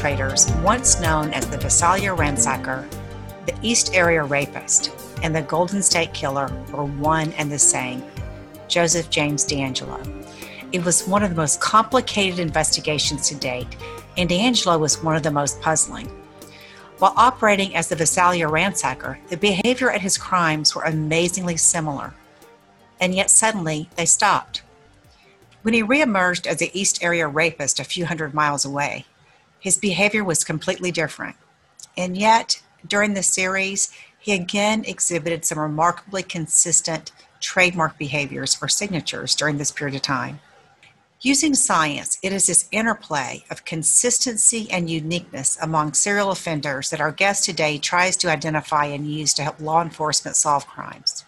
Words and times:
perpetrators, 0.00 0.50
once 0.62 0.98
known 0.98 1.30
as 1.34 1.46
the 1.46 1.58
Visalia 1.58 2.14
ransacker, 2.16 2.88
the 3.44 3.54
East 3.60 3.94
Area 3.94 4.22
rapist, 4.22 4.90
and 5.22 5.36
the 5.36 5.42
Golden 5.42 5.82
State 5.82 6.14
Killer 6.14 6.50
were 6.72 6.84
one 6.84 7.32
and 7.34 7.52
the 7.52 7.58
same 7.58 8.02
Joseph 8.66 9.10
James 9.10 9.44
DeAngelo. 9.44 10.00
It 10.72 10.82
was 10.82 11.06
one 11.06 11.22
of 11.22 11.28
the 11.28 11.36
most 11.36 11.60
complicated 11.60 12.38
investigations 12.38 13.28
to 13.28 13.34
date, 13.34 13.76
and 14.16 14.30
DeAngelo 14.30 14.80
was 14.80 15.02
one 15.02 15.16
of 15.16 15.22
the 15.22 15.30
most 15.30 15.60
puzzling. 15.60 16.06
While 16.98 17.12
operating 17.16 17.76
as 17.76 17.88
the 17.88 17.96
Visalia 17.96 18.48
ransacker, 18.48 19.18
the 19.28 19.36
behavior 19.36 19.90
at 19.90 20.00
his 20.00 20.16
crimes 20.16 20.74
were 20.74 20.84
amazingly 20.84 21.58
similar. 21.58 22.14
And 23.00 23.14
yet 23.14 23.28
suddenly 23.28 23.90
they 23.96 24.06
stopped. 24.06 24.62
When 25.60 25.74
he 25.74 25.82
reemerged 25.82 26.46
as 26.46 26.56
the 26.56 26.70
East 26.78 27.02
Area 27.02 27.28
rapist 27.28 27.78
a 27.78 27.84
few 27.84 28.06
hundred 28.06 28.32
miles 28.32 28.64
away, 28.64 29.04
his 29.60 29.76
behavior 29.76 30.24
was 30.24 30.42
completely 30.42 30.90
different. 30.90 31.36
And 31.96 32.16
yet, 32.16 32.62
during 32.86 33.14
the 33.14 33.22
series, 33.22 33.92
he 34.18 34.32
again 34.32 34.84
exhibited 34.84 35.44
some 35.44 35.58
remarkably 35.58 36.22
consistent 36.22 37.12
trademark 37.40 37.98
behaviors 37.98 38.58
or 38.60 38.68
signatures 38.68 39.34
during 39.34 39.58
this 39.58 39.70
period 39.70 39.96
of 39.96 40.02
time. 40.02 40.40
Using 41.22 41.54
science, 41.54 42.18
it 42.22 42.32
is 42.32 42.46
this 42.46 42.66
interplay 42.72 43.44
of 43.50 43.66
consistency 43.66 44.70
and 44.70 44.88
uniqueness 44.88 45.58
among 45.60 45.92
serial 45.92 46.30
offenders 46.30 46.88
that 46.88 47.00
our 47.00 47.12
guest 47.12 47.44
today 47.44 47.76
tries 47.76 48.16
to 48.18 48.30
identify 48.30 48.86
and 48.86 49.06
use 49.06 49.34
to 49.34 49.42
help 49.42 49.60
law 49.60 49.82
enforcement 49.82 50.36
solve 50.36 50.66
crimes. 50.66 51.24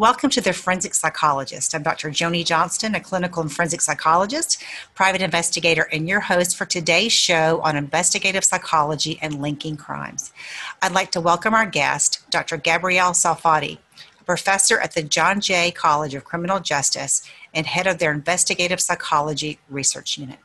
Welcome 0.00 0.30
to 0.30 0.40
the 0.40 0.54
Forensic 0.54 0.94
Psychologist. 0.94 1.74
I'm 1.74 1.82
Dr. 1.82 2.08
Joni 2.08 2.42
Johnston, 2.42 2.94
a 2.94 3.00
clinical 3.00 3.42
and 3.42 3.52
forensic 3.52 3.82
psychologist, 3.82 4.64
private 4.94 5.20
investigator, 5.20 5.82
and 5.92 6.08
your 6.08 6.20
host 6.20 6.56
for 6.56 6.64
today's 6.64 7.12
show 7.12 7.60
on 7.60 7.76
investigative 7.76 8.42
psychology 8.42 9.18
and 9.20 9.42
linking 9.42 9.76
crimes. 9.76 10.32
I'd 10.80 10.92
like 10.92 11.10
to 11.10 11.20
welcome 11.20 11.52
our 11.52 11.66
guest, 11.66 12.22
Dr. 12.30 12.56
Gabrielle 12.56 13.12
Salfati, 13.12 13.76
a 14.18 14.24
professor 14.24 14.80
at 14.80 14.94
the 14.94 15.02
John 15.02 15.38
Jay 15.38 15.70
College 15.70 16.14
of 16.14 16.24
Criminal 16.24 16.60
Justice 16.60 17.22
and 17.52 17.66
head 17.66 17.86
of 17.86 17.98
their 17.98 18.10
investigative 18.10 18.80
psychology 18.80 19.58
research 19.68 20.16
unit. 20.16 20.38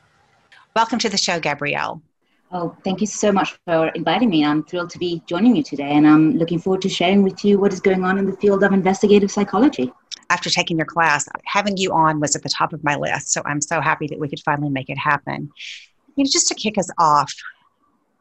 Welcome 0.75 0.99
to 0.99 1.07
the 1.07 1.17
show, 1.17 1.39
Gabrielle. 1.39 2.01
Oh, 2.51 2.75
thank 2.83 3.01
you 3.01 3.07
so 3.07 3.31
much 3.31 3.57
for 3.65 3.87
inviting 3.89 4.29
me. 4.29 4.45
I'm 4.45 4.63
thrilled 4.63 4.91
to 4.91 4.99
be 4.99 5.21
joining 5.25 5.55
you 5.55 5.63
today, 5.63 5.91
and 5.91 6.07
I'm 6.07 6.37
looking 6.37 6.59
forward 6.59 6.81
to 6.83 6.89
sharing 6.89 7.23
with 7.23 7.43
you 7.43 7.59
what 7.59 7.73
is 7.73 7.79
going 7.79 8.03
on 8.03 8.17
in 8.17 8.25
the 8.25 8.37
field 8.37 8.63
of 8.63 8.71
investigative 8.71 9.31
psychology. 9.31 9.91
After 10.29 10.49
taking 10.49 10.77
your 10.77 10.85
class, 10.85 11.27
having 11.45 11.77
you 11.77 11.91
on 11.91 12.19
was 12.19 12.35
at 12.35 12.43
the 12.43 12.49
top 12.49 12.71
of 12.71 12.83
my 12.83 12.95
list, 12.95 13.29
so 13.29 13.41
I'm 13.45 13.61
so 13.61 13.81
happy 13.81 14.07
that 14.07 14.19
we 14.19 14.29
could 14.29 14.41
finally 14.41 14.69
make 14.69 14.89
it 14.89 14.97
happen. 14.97 15.49
You 16.15 16.23
know, 16.23 16.29
just 16.31 16.47
to 16.49 16.55
kick 16.55 16.77
us 16.77 16.89
off, 16.97 17.33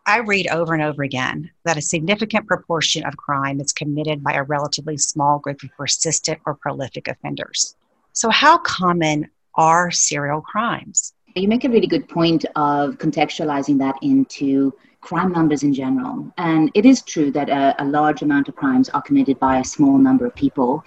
I 0.07 0.19
read 0.19 0.49
over 0.49 0.75
and 0.75 0.83
over 0.83 1.03
again 1.03 1.51
that 1.65 1.79
a 1.79 1.83
significant 1.83 2.47
proportion 2.47 3.05
of 3.05 3.17
crime 3.17 3.61
is 3.61 3.73
committed 3.73 4.23
by 4.23 4.33
a 4.33 4.43
relatively 4.43 4.99
small 4.99 5.39
group 5.39 5.63
of 5.63 5.71
persistent 5.77 6.41
or 6.45 6.55
prolific 6.55 7.09
offenders. 7.09 7.77
So, 8.13 8.31
how 8.31 8.59
common 8.59 9.31
are 9.55 9.91
serial 9.91 10.41
crimes? 10.41 11.15
You 11.37 11.49
make 11.49 11.65
a 11.65 11.69
really 11.69 11.89
good 11.89 12.09
point 12.09 12.45
of 12.55 12.97
contextualizing 12.99 13.77
that 13.79 13.97
into 14.03 14.73
crime 15.01 15.33
numbers 15.33 15.65
in 15.65 15.75
general. 15.75 16.33
And 16.39 16.71
it 16.75 16.87
is 16.87 17.03
true 17.03 17.33
that 17.33 17.51
a, 17.51 17.75
a, 17.83 17.85
large 17.85 18.23
amount 18.23 18.49
of 18.49 18.55
crimes 18.55 18.89
are 18.91 19.03
committed 19.03 19.41
by 19.41 19.59
a 19.59 19.65
small 19.65 19.99
number 19.99 20.27
of 20.27 20.35
people. 20.37 20.85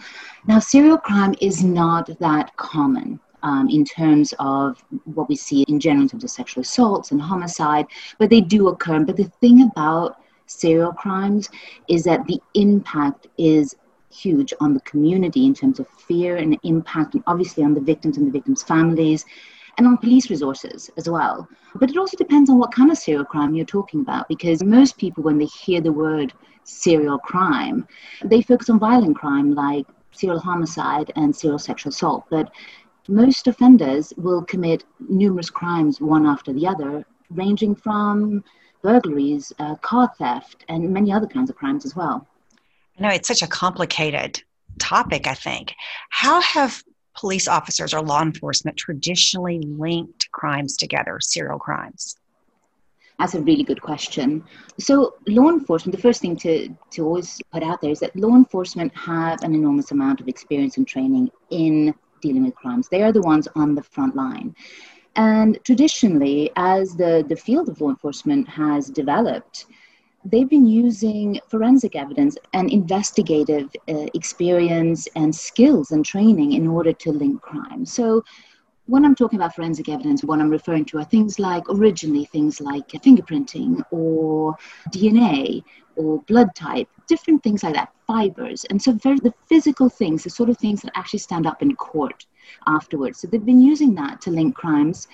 Now, 0.48 0.59
serial 0.59 1.00
crime 1.00 1.36
is 1.42 1.66
not 1.66 2.09
that 2.20 2.56
common. 2.56 3.20
Um, 3.44 3.69
in 3.69 3.86
terms 3.86 4.34
of 4.40 4.84
what 5.06 5.30
we 5.30 5.36
see 5.36 5.62
in 5.68 5.80
general 5.80 6.02
in 6.02 6.09
terms 6.09 6.24
of 6.24 6.31
sexual 6.31 6.62
assaults 6.62 7.12
and 7.12 7.22
homicide, 7.22 7.86
but 8.18 8.31
they 8.31 8.41
do 8.41 8.69
occur. 8.69 9.00
But 9.02 9.16
the 9.16 9.25
thing 9.41 9.62
about 9.62 10.18
serial 10.47 10.91
crimes 10.91 11.47
is 11.88 12.03
that 12.06 12.25
the 12.25 12.41
impact 12.56 13.28
is 13.38 13.75
huge 14.09 14.53
on 14.59 14.74
the 14.74 14.81
community 14.81 15.46
in 15.46 15.53
terms 15.53 15.80
of 15.80 15.88
fear 15.88 16.38
and 16.38 16.57
impact, 16.63 17.13
and 17.13 17.24
obviously 17.28 17.63
on 17.63 17.75
the 17.75 17.80
victims 17.80 18.18
and 18.18 18.25
the 18.25 18.31
victims' 18.31 18.63
families 18.63 19.24
and 19.77 19.88
on 19.88 19.97
police 19.97 20.29
resources 20.29 20.89
as 20.97 21.07
well. 21.07 21.47
But 21.75 21.89
it 21.89 21.97
also 21.97 22.17
depends 22.17 22.49
on 22.49 22.57
what 22.57 22.73
kind 22.73 22.91
of 22.91 22.97
serial 22.97 23.25
crime 23.25 23.55
you're 23.55 23.65
talking 23.65 24.01
about, 24.01 24.27
because 24.27 24.63
most 24.63 24.97
people, 24.97 25.23
when 25.23 25.38
they 25.38 25.45
hear 25.45 25.81
the 25.81 25.91
word 25.91 26.33
serial 26.63 27.19
crime, 27.19 27.88
they 28.23 28.41
focus 28.41 28.69
on 28.69 28.79
violent 28.79 29.15
crime 29.15 29.53
like 29.53 29.85
serial 30.11 30.39
homicide 30.39 31.11
and 31.15 31.35
serial 31.35 31.59
sexual 31.59 31.91
assault. 31.91 32.25
But 32.29 32.51
most 33.07 33.47
offenders 33.47 34.13
will 34.17 34.43
commit 34.43 34.83
numerous 35.07 35.49
crimes 35.49 36.01
one 36.01 36.25
after 36.25 36.51
the 36.51 36.67
other, 36.67 37.05
ranging 37.29 37.75
from 37.75 38.44
burglaries, 38.81 39.53
uh, 39.59 39.75
car 39.75 40.11
theft, 40.17 40.65
and 40.69 40.91
many 40.91 41.11
other 41.11 41.27
kinds 41.27 41.49
of 41.49 41.55
crimes 41.55 41.85
as 41.85 41.95
well. 41.95 42.27
I 42.97 43.03
know 43.03 43.09
it's 43.09 43.27
such 43.27 43.44
a 43.44 43.47
complicated 43.47 44.41
topic, 44.79 45.27
I 45.27 45.33
think. 45.35 45.73
How 46.09 46.41
have 46.41 46.83
police 47.17 47.47
officers 47.47 47.94
or 47.94 48.01
law 48.01 48.22
enforcement 48.22 48.78
traditionally 48.78 49.59
linked 49.59 50.29
crimes 50.31 50.78
together, 50.78 51.19
serial 51.19 51.59
crimes? 51.59 52.16
That's 53.19 53.33
a 53.33 53.41
really 53.41 53.63
good 53.63 53.81
question. 53.81 54.44
So, 54.78 55.16
law 55.27 55.50
enforcement, 55.50 55.95
the 55.95 56.01
first 56.01 56.22
thing 56.22 56.35
to, 56.38 56.69
to 56.91 57.06
always 57.06 57.41
put 57.51 57.63
out 57.63 57.81
there 57.81 57.89
is 57.89 58.00
that 58.01 58.16
law 58.16 58.35
enforcement 58.35 58.95
have 58.95 59.41
an 59.41 59.56
enormous 59.56 59.89
amount 59.91 60.22
of 60.22 60.27
experience 60.27 60.77
and 60.77 60.88
training 60.88 61.31
in 61.50 61.95
dealing 62.22 62.45
with 62.45 62.56
crimes. 62.56 62.88
They 62.89 63.01
are 63.01 63.11
the 63.11 63.22
ones 63.22 63.47
on 63.56 63.73
the 63.73 63.81
front 63.81 64.16
line. 64.16 64.56
And 65.16 65.57
traditionally, 65.63 66.51
as 66.56 66.95
the, 66.95 67.25
the 67.27 67.35
field 67.35 67.69
of 67.69 67.81
law 67.81 67.89
enforcement 67.89 68.47
has 68.50 68.88
developed, 68.88 69.66
they've 70.31 70.49
been 70.49 70.67
using 70.67 71.39
forensic 71.47 71.95
evidence 71.95 72.38
and 72.53 72.71
investigative 72.71 73.69
uh, 73.89 74.07
experience 74.13 75.07
and 75.15 75.33
skills 75.33 75.91
and 75.91 76.05
training 76.05 76.53
in 76.53 76.67
order 76.67 76.93
to 76.93 77.11
link 77.11 77.41
crime. 77.41 77.85
So, 77.85 78.23
when 78.88 79.03
I'm 79.03 79.15
talking 79.15 79.38
about 79.38 79.53
forensic 79.53 79.89
evidence, 79.89 80.23
what 80.23 80.39
I'm 80.39 80.49
referring 80.49 80.85
to 80.85 80.99
are 80.99 81.03
things 81.03 81.39
like 81.39 81.63
originally 81.69 82.23
things 82.25 82.61
like 82.61 82.88
fingerprinting 82.88 83.83
or 83.91 84.55
DNA 84.93 85.61
or 85.97 86.21
blood 86.21 86.55
type, 86.55 86.88
different 87.05 87.44
things 87.44 87.63
like 87.63 87.73
that, 87.73 87.91
fibers. 88.07 88.63
And 88.66 88.81
so, 88.81 88.94
very, 88.94 89.19
the 89.19 89.34
physical 89.47 89.90
things, 89.90 90.23
the 90.23 90.29
sort 90.29 90.50
of 90.50 90.57
things 90.57 90.81
that 90.81 90.91
actually 90.95 91.19
stand 91.19 91.45
up 91.45 91.62
in 91.62 91.75
court 91.75 92.25
afterwards. 92.66 93.19
So, 93.19 93.28
they've 93.28 93.45
been 93.45 93.62
using 93.62 93.94
that 93.95 94.22
to 94.22 94.31
link 94.31 94.56
crimes. 94.56 95.07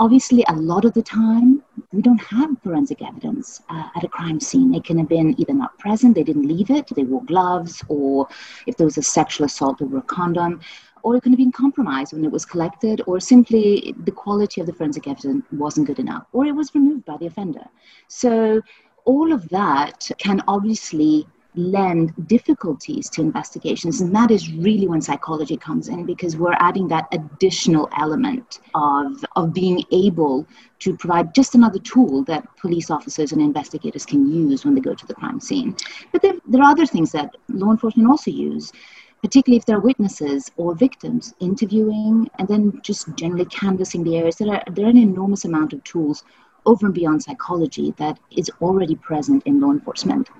Obviously, 0.00 0.44
a 0.48 0.54
lot 0.54 0.84
of 0.84 0.92
the 0.94 1.02
time, 1.02 1.62
we 1.92 2.02
don't 2.02 2.22
have 2.22 2.60
forensic 2.62 3.02
evidence 3.02 3.62
uh, 3.70 3.88
at 3.94 4.04
a 4.04 4.08
crime 4.08 4.40
scene. 4.40 4.72
They 4.72 4.80
can 4.80 4.98
have 4.98 5.08
been 5.08 5.38
either 5.40 5.54
not 5.54 5.78
present, 5.78 6.14
they 6.14 6.24
didn't 6.24 6.48
leave 6.48 6.70
it, 6.70 6.88
they 6.94 7.04
wore 7.04 7.24
gloves, 7.24 7.84
or 7.88 8.28
if 8.66 8.76
there 8.76 8.86
was 8.86 8.98
a 8.98 9.02
sexual 9.02 9.46
assault 9.46 9.80
over 9.80 9.98
a 9.98 10.02
condom, 10.02 10.60
or 11.02 11.16
it 11.16 11.22
could 11.22 11.32
have 11.32 11.38
been 11.38 11.52
compromised 11.52 12.12
when 12.12 12.24
it 12.24 12.32
was 12.32 12.44
collected, 12.44 13.00
or 13.06 13.20
simply 13.20 13.94
the 14.04 14.10
quality 14.10 14.60
of 14.60 14.66
the 14.66 14.72
forensic 14.72 15.06
evidence 15.06 15.44
wasn't 15.52 15.86
good 15.86 15.98
enough, 15.98 16.26
or 16.32 16.46
it 16.46 16.52
was 16.52 16.74
removed 16.74 17.04
by 17.04 17.16
the 17.16 17.26
offender. 17.26 17.64
So, 18.08 18.60
all 19.06 19.32
of 19.32 19.48
that 19.48 20.10
can 20.18 20.42
obviously 20.46 21.26
lend 21.54 22.12
difficulties 22.28 23.10
to 23.10 23.20
investigations. 23.20 24.00
And 24.00 24.14
that 24.14 24.30
is 24.30 24.52
really 24.52 24.86
when 24.86 25.00
psychology 25.00 25.56
comes 25.56 25.88
in 25.88 26.06
because 26.06 26.36
we're 26.36 26.56
adding 26.58 26.86
that 26.88 27.08
additional 27.12 27.88
element 27.98 28.60
of, 28.74 29.24
of 29.36 29.52
being 29.52 29.84
able 29.90 30.46
to 30.80 30.96
provide 30.96 31.34
just 31.34 31.54
another 31.54 31.78
tool 31.80 32.22
that 32.24 32.46
police 32.56 32.90
officers 32.90 33.32
and 33.32 33.42
investigators 33.42 34.06
can 34.06 34.30
use 34.30 34.64
when 34.64 34.74
they 34.74 34.80
go 34.80 34.94
to 34.94 35.06
the 35.06 35.14
crime 35.14 35.40
scene. 35.40 35.76
But 36.12 36.22
there, 36.22 36.34
there 36.46 36.62
are 36.62 36.70
other 36.70 36.86
things 36.86 37.12
that 37.12 37.36
law 37.48 37.70
enforcement 37.70 38.08
also 38.08 38.30
use. 38.30 38.72
Particularly 39.22 39.58
if 39.58 39.66
they're 39.66 39.80
witnesses 39.80 40.50
or 40.56 40.74
victims, 40.74 41.34
interviewing 41.40 42.30
and 42.38 42.48
then 42.48 42.80
just 42.82 43.14
generally 43.16 43.44
canvassing 43.44 44.02
the 44.02 44.16
areas. 44.16 44.36
There 44.36 44.48
are, 44.48 44.62
there 44.72 44.86
are 44.86 44.88
an 44.88 44.96
enormous 44.96 45.44
amount 45.44 45.74
of 45.74 45.84
tools 45.84 46.24
over 46.64 46.86
and 46.86 46.94
beyond 46.94 47.22
psychology 47.22 47.92
that 47.98 48.18
is 48.30 48.50
already 48.62 48.94
present 48.94 49.42
in 49.44 49.60
law 49.60 49.72
enforcement. 49.72 50.30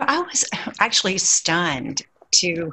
I 0.00 0.20
was 0.20 0.44
actually 0.80 1.18
stunned 1.18 2.02
to 2.32 2.72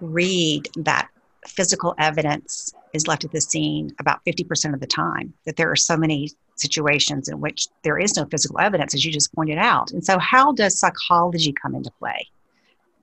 read 0.00 0.68
that 0.76 1.08
physical 1.46 1.94
evidence 1.98 2.72
is 2.92 3.06
left 3.06 3.24
at 3.24 3.32
the 3.32 3.40
scene 3.40 3.94
about 4.00 4.24
50% 4.26 4.74
of 4.74 4.80
the 4.80 4.86
time, 4.86 5.32
that 5.44 5.56
there 5.56 5.70
are 5.70 5.76
so 5.76 5.96
many 5.96 6.30
situations 6.56 7.28
in 7.28 7.40
which 7.40 7.68
there 7.84 7.98
is 7.98 8.16
no 8.16 8.24
physical 8.26 8.58
evidence, 8.58 8.94
as 8.94 9.04
you 9.04 9.12
just 9.12 9.32
pointed 9.34 9.58
out. 9.58 9.92
And 9.92 10.04
so, 10.04 10.18
how 10.18 10.52
does 10.52 10.78
psychology 10.78 11.52
come 11.52 11.74
into 11.74 11.90
play? 11.98 12.26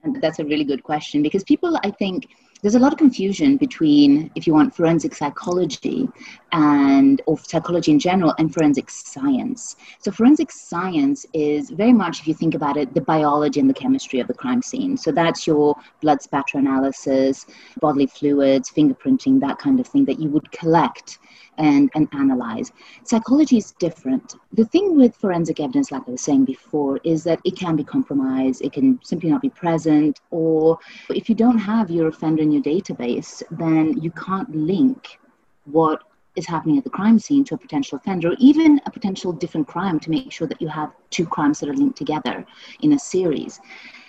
And 0.04 0.22
that's 0.22 0.40
a 0.40 0.46
really 0.46 0.64
good 0.64 0.84
question 0.84 1.22
because 1.24 1.44
people, 1.44 1.80
I 1.84 1.92
think, 1.92 2.28
there's 2.66 2.74
a 2.74 2.80
lot 2.80 2.92
of 2.92 2.98
confusion 2.98 3.58
between, 3.58 4.32
if 4.34 4.48
you 4.48 4.54
want, 4.56 4.76
forensic 4.76 5.14
psychology 5.14 6.10
and 6.52 7.22
or 7.28 7.38
psychology 7.38 7.92
in 7.92 8.00
general 8.00 8.34
and 8.40 8.52
forensic 8.52 8.90
science. 8.90 9.76
So 10.00 10.10
forensic 10.12 10.52
science 10.52 11.28
is 11.32 11.70
very 11.70 11.94
much, 11.94 12.22
if 12.22 12.28
you 12.28 12.34
think 12.34 12.56
about 12.56 12.76
it, 12.76 12.92
the 12.96 13.02
biology 13.02 13.60
and 13.60 13.70
the 13.70 13.74
chemistry 13.76 14.20
of 14.20 14.26
the 14.26 14.34
crime 14.34 14.64
scene. 14.64 14.98
So 14.98 15.12
that's 15.12 15.46
your 15.46 15.76
blood 16.02 16.24
spatter 16.24 16.58
analysis, 16.58 17.46
bodily 17.82 18.08
fluids, 18.08 18.72
fingerprinting, 18.72 19.40
that 19.42 19.60
kind 19.60 19.80
of 19.80 19.86
thing 19.86 20.04
that 20.06 20.20
you 20.20 20.30
would 20.30 20.52
collect 20.52 21.20
and, 21.58 21.90
and 21.96 22.08
analyze. 22.14 22.72
Psychology 23.04 23.58
is 23.58 23.72
different. 23.74 24.36
The 24.54 24.66
thing 24.66 24.98
with 24.98 25.16
forensic 25.16 25.60
evidence, 25.60 25.92
like 25.92 26.04
I 26.08 26.12
was 26.12 26.22
saying 26.22 26.46
before, 26.46 27.00
is 27.04 27.24
that 27.24 27.40
it 27.44 27.58
can 27.58 27.76
be 27.76 27.84
compromised, 27.84 28.64
it 28.64 28.74
can 28.74 29.00
simply 29.04 29.30
not 29.30 29.42
be 29.42 29.50
present, 29.50 30.20
or 30.32 30.78
if 31.10 31.30
you 31.30 31.36
don't 31.36 31.58
have 31.58 31.90
your 31.90 32.08
offender 32.08 32.42
in 32.42 32.52
your 32.52 32.62
database, 32.62 33.42
then 33.52 34.00
you 34.02 34.12
can't 34.12 34.54
link 34.56 35.20
what 35.66 36.04
is 36.36 36.46
happening 36.46 36.78
at 36.78 36.84
the 36.84 36.90
crime 36.90 37.18
scene 37.18 37.44
to 37.46 37.56
a 37.56 37.58
potential 37.58 37.98
offender, 37.98 38.30
or 38.30 38.36
even 38.40 38.82
a 38.86 38.92
potential 38.92 39.32
different 39.32 39.68
crime 39.68 40.00
to 40.00 40.10
make 40.10 40.32
sure 40.32 40.48
that 40.48 40.62
you 40.62 40.68
have 40.68 40.92
two 41.10 41.26
crimes 41.26 41.60
that 41.60 41.70
are 41.70 41.74
linked 41.74 41.98
together 41.98 42.46
in 42.82 42.94
a 42.94 43.00
series. 43.00 43.60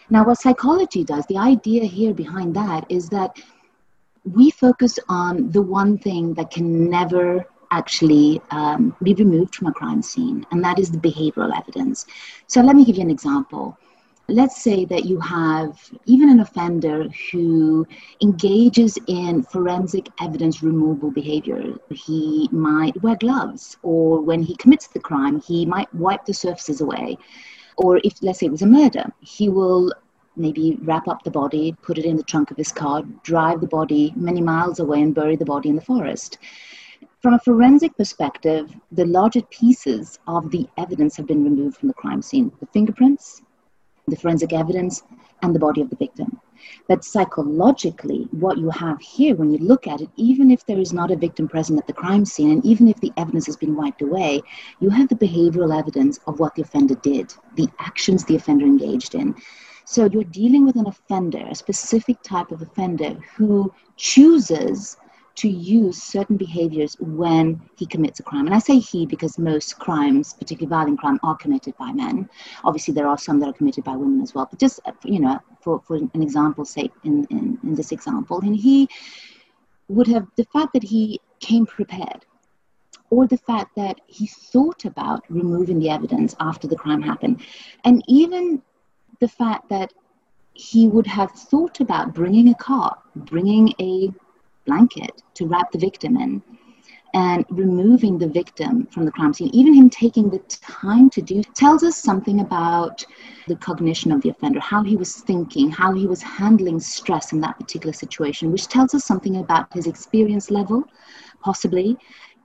Now, 0.09 0.25
what 0.25 0.39
psychology 0.39 1.03
does, 1.05 1.27
the 1.27 1.39
idea 1.39 1.85
here 1.85 2.15
behind 2.15 2.55
that 2.55 2.87
is 2.89 3.09
that 3.09 3.41
we 4.27 4.51
focus 4.51 4.99
on 5.09 5.51
the 5.51 5.63
one 5.63 5.99
thing 5.99 6.35
that 6.35 6.51
can 6.51 6.91
never 6.91 7.47
actually 7.71 8.41
um, 8.51 8.95
be 9.03 9.15
removed 9.15 9.55
from 9.55 9.69
a 9.69 9.73
crime 9.73 10.03
scene, 10.03 10.45
and 10.51 10.65
that 10.65 10.79
is 10.79 10.91
the 10.91 10.99
behavioral 10.99 11.57
evidence. 11.57 12.07
So 12.47 12.61
let 12.61 12.77
me 12.77 12.85
give 12.85 12.97
you 12.97 13.03
an 13.03 13.11
example. 13.11 13.79
Let's 14.29 14.61
say 14.61 14.85
that 14.87 15.05
you 15.05 15.21
have 15.21 15.79
even 16.07 16.29
an 16.29 16.41
offender 16.41 17.09
who 17.31 17.87
engages 18.21 18.99
in 19.07 19.43
forensic 19.45 20.09
evidence 20.21 20.63
removal 20.65 21.13
behavior. 21.13 21.75
He 21.91 22.49
might 22.51 23.01
wear 23.03 23.17
gloves, 23.17 23.77
or 23.83 24.21
when 24.21 24.43
he 24.43 24.57
commits 24.57 24.89
the 24.89 24.99
crime, 24.99 25.41
he 25.41 25.65
might 25.65 25.93
wipe 25.95 26.25
the 26.25 26.35
surfaces 26.35 26.81
away. 26.81 27.19
Or 27.77 28.01
if, 28.03 28.21
let's 28.23 28.41
say, 28.41 28.47
it 28.47 28.53
was 28.53 28.63
a 28.63 28.67
murder, 28.67 29.13
he 29.21 29.49
will 29.49 29.93
maybe 30.37 30.79
wrap 30.83 31.09
up 31.09 31.23
the 31.23 31.31
body, 31.31 31.75
put 31.83 31.99
it 31.99 32.05
in 32.05 32.17
the 32.17 32.23
trunk 32.23 32.51
of 32.51 32.57
his 32.57 32.73
car, 32.73 33.03
drive 33.23 33.61
the 33.61 33.67
body 33.67 34.13
many 34.17 34.41
miles 34.41 34.79
away, 34.79 35.03
and 35.03 35.15
bury 35.15 35.37
the 35.37 35.45
body 35.45 35.69
in 35.69 35.77
the 35.77 35.83
forest. 35.83 36.39
From 37.21 37.35
a 37.35 37.41
forensic 37.41 37.97
perspective, 37.97 38.75
the 38.93 39.07
larger 39.07 39.43
pieces 39.43 40.19
of 40.27 40.51
the 40.51 40.69
evidence 40.77 41.17
have 41.17 41.27
been 41.27 41.43
removed 41.43 41.79
from 41.79 41.89
the 41.89 41.95
crime 41.95 42.23
scene 42.23 42.53
the 42.61 42.67
fingerprints, 42.67 43.43
the 44.07 44.17
forensic 44.17 44.53
evidence, 44.53 45.03
and 45.43 45.55
the 45.55 45.59
body 45.59 45.81
of 45.81 45.91
the 45.91 45.97
victim. 45.97 46.41
But 46.89 47.05
psychologically, 47.05 48.29
what 48.31 48.59
you 48.59 48.71
have 48.71 49.01
here, 49.01 49.35
when 49.35 49.51
you 49.51 49.59
look 49.59 49.87
at 49.87 50.01
it, 50.01 50.11
even 50.17 50.51
if 50.51 50.65
there 50.67 50.79
is 50.79 50.93
not 50.93 51.11
a 51.11 51.17
victim 51.17 51.49
present 51.49 51.79
at 51.79 51.87
the 51.87 51.93
crime 51.93 52.25
scene, 52.25 52.51
and 52.51 52.65
even 52.65 52.89
if 52.89 53.01
the 53.01 53.13
evidence 53.17 53.47
has 53.47 53.57
been 53.57 53.77
wiped 53.77 54.03
away, 54.03 54.43
you 54.81 54.91
have 54.91 55.09
the 55.09 55.17
behavioral 55.17 55.77
evidence 55.77 56.19
of 56.27 56.39
what 56.39 56.55
the 56.55 56.63
offender 56.63 56.95
did, 56.95 57.35
the 57.57 57.69
actions 57.79 58.25
the 58.25 58.37
offender 58.37 58.65
engaged 58.65 59.15
in. 59.15 59.35
So 59.89 60.07
you're 60.07 60.25
dealing 60.25 60.67
with 60.67 60.75
an 60.75 60.89
offender, 60.89 61.47
a 61.49 61.55
specific 61.55 62.21
type 62.23 62.51
of 62.51 62.61
offender 62.61 63.15
who 63.37 63.73
chooses 63.97 64.97
to 65.37 65.49
use 65.49 66.03
certain 66.03 66.37
behaviors 66.37 66.97
when 66.99 67.61
he 67.77 67.87
commits 67.87 68.19
a 68.19 68.25
crime. 68.25 68.47
And 68.47 68.55
I 68.55 68.59
say 68.59 68.81
he 68.81 69.07
because 69.07 69.39
most 69.39 69.79
crimes, 69.79 70.33
particularly 70.33 70.71
violent 70.71 70.99
crime, 70.99 71.21
are 71.23 71.37
committed 71.37 71.77
by 71.77 71.93
men. 71.93 72.29
Obviously, 72.65 72.95
there 72.95 73.07
are 73.07 73.17
some 73.17 73.39
that 73.41 73.51
are 73.51 73.53
committed 73.53 73.85
by 73.85 73.95
women 73.95 74.23
as 74.23 74.35
well. 74.35 74.49
But 74.51 74.59
just, 74.59 74.81
uh, 74.87 74.93
you 75.05 75.21
know, 75.21 75.39
for, 75.61 75.81
for 75.87 75.95
an 75.97 76.11
example's 76.15 76.71
sake, 76.71 76.93
in, 77.05 77.25
in, 77.31 77.59
in 77.63 77.75
this 77.77 77.93
example, 77.93 78.41
and 78.41 78.57
he 78.57 78.89
would 79.89 80.09
have 80.09 80.27
the 80.37 80.47
fact 80.53 80.73
that 80.73 80.83
he 80.83 81.21
came 81.39 81.65
prepared 81.65 82.27
or 83.11 83.29
the 83.29 83.39
fact 83.39 83.77
that 83.77 84.01
he 84.09 84.27
thought 84.27 84.85
about 84.85 85.23
removing 85.29 85.79
the 85.79 85.91
evidence 85.91 86.35
after 86.41 86.67
the 86.67 86.75
crime 86.75 87.03
happened. 87.03 87.41
And 87.85 88.03
even 88.09 88.63
the 89.21 89.29
fact 89.29 89.69
that 89.69 89.93
he 90.55 90.89
would 90.89 91.07
have 91.07 91.31
thought 91.33 91.81
about 91.81 92.15
bringing 92.15 92.49
a 92.49 92.55
car, 92.55 92.97
bringing 93.15 93.73
a 93.81 94.11
blanket 94.65 95.23
to 95.35 95.47
wrap 95.47 95.71
the 95.71 95.79
victim 95.79 96.17
in, 96.17 96.43
and 97.15 97.45
removing 97.49 98.19
the 98.19 98.29
victim 98.29 98.87
from 98.87 99.05
the 99.05 99.11
crime 99.11 99.33
scene, 99.33 99.49
even 99.55 99.73
him 99.73 99.89
taking 99.89 100.29
the 100.29 100.39
time 100.61 101.09
to 101.11 101.23
do, 101.23 101.43
tells 101.55 101.83
us 101.83 101.97
something 101.97 102.41
about 102.41 103.05
the 103.49 103.57
cognition 103.57 104.13
of 104.13 104.21
the 104.23 104.29
offender, 104.29 104.61
how 104.61 104.83
he 104.83 104.97
was 104.97 105.17
thinking, 105.17 105.71
how 105.71 105.93
he 105.93 106.07
was 106.07 106.21
handling 106.23 106.79
stress 106.79 107.33
in 107.33 107.41
that 107.41 107.59
particular 107.59 107.93
situation, 107.93 108.53
which 108.53 108.69
tells 108.69 108.95
us 108.95 109.05
something 109.05 109.37
about 109.37 109.73
his 109.73 109.87
experience 109.87 110.51
level, 110.51 110.85
possibly, 111.41 111.97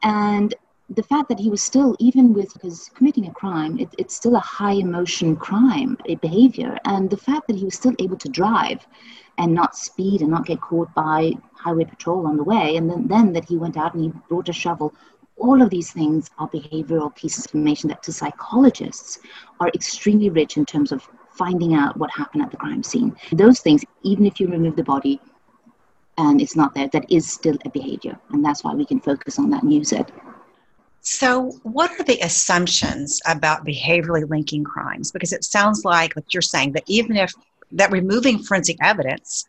and 0.04 0.54
the 0.96 1.04
fact 1.04 1.30
that 1.30 1.40
he 1.40 1.50
was 1.50 1.62
still, 1.62 1.96
even 2.00 2.34
with 2.34 2.54
because 2.54 2.90
committing 2.94 3.28
a 3.28 3.32
crime, 3.34 3.80
it, 3.80 3.88
it's 3.98 4.16
still 4.16 4.36
a 4.36 4.40
high 4.40 4.74
emotion 4.74 5.38
crime 5.38 5.98
a 6.06 6.16
behavior, 6.16 6.78
and 6.86 7.10
the 7.10 7.18
fact 7.18 7.48
that 7.48 7.56
he 7.56 7.64
was 7.64 7.76
still 7.76 7.96
able 8.00 8.18
to 8.18 8.28
drive 8.30 8.86
and 9.38 9.54
not 9.54 9.76
speed 9.76 10.22
and 10.22 10.30
not 10.30 10.46
get 10.46 10.60
caught 10.60 10.94
by 10.94 11.32
highway 11.54 11.86
patrol 11.86 12.28
on 12.28 12.36
the 12.36 12.44
way, 12.44 12.76
and 12.76 12.90
then, 12.90 13.08
then 13.08 13.32
that 13.32 13.46
he 13.46 13.58
went 13.58 13.78
out 13.78 13.94
and 13.94 14.04
he 14.04 14.12
brought 14.28 14.50
a 14.50 14.54
shovel. 14.54 14.94
All 15.38 15.62
of 15.62 15.70
these 15.70 15.92
things 15.92 16.30
are 16.38 16.50
behavioral 16.50 17.16
pieces 17.16 17.46
of 17.46 17.56
information 17.56 17.88
that 17.90 18.04
to 18.04 18.12
psychologists 18.12 19.20
are 19.62 19.70
extremely 19.70 20.30
rich 20.30 20.58
in 20.58 20.66
terms 20.66 20.92
of 20.92 21.08
finding 21.32 21.74
out 21.74 21.96
what 21.98 22.12
happened 22.12 22.44
at 22.44 22.52
the 22.52 22.58
crime 22.58 22.84
scene. 22.84 23.16
Those 23.32 23.62
things, 23.62 23.86
even 24.04 24.26
if 24.26 24.40
you 24.42 24.48
remove 24.48 24.76
the 24.76 24.84
body 24.84 25.22
and 26.18 26.42
it's 26.42 26.58
not 26.58 26.76
there, 26.76 26.90
that 26.90 27.10
is 27.10 27.32
still 27.32 27.58
a 27.64 27.70
behavior. 27.70 28.20
And 28.32 28.44
that's 28.44 28.64
why 28.64 28.76
we 28.76 28.86
can 28.86 29.00
focus 29.00 29.40
on 29.40 29.50
that 29.52 29.64
and 29.64 29.74
use 29.74 29.94
it. 29.94 30.12
So, 31.02 31.60
what 31.64 31.92
are 32.00 32.04
the 32.04 32.20
assumptions 32.20 33.22
about 33.26 33.66
behaviorally 33.66 34.30
linking 34.30 34.64
crimes? 34.64 35.12
Because 35.12 35.34
it 35.34 35.44
sounds 35.44 35.84
like, 35.84 36.16
like 36.16 36.32
you're 36.32 36.44
saying, 36.44 36.74
that 36.74 36.84
even 36.88 37.18
if 37.18 37.34
that 37.72 37.92
removing 37.92 38.38
forensic 38.44 38.78
evidence 38.82 39.46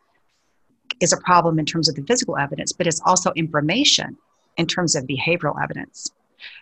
is 1.00 1.12
a 1.12 1.18
problem 1.18 1.58
in 1.58 1.66
terms 1.66 1.90
of 1.90 1.94
the 1.94 2.02
physical 2.02 2.38
evidence, 2.38 2.72
but 2.72 2.86
it's 2.86 3.02
also 3.04 3.32
information 3.32 4.16
in 4.56 4.66
terms 4.66 4.94
of 4.94 5.04
behavioral 5.04 5.62
evidence. 5.62 6.10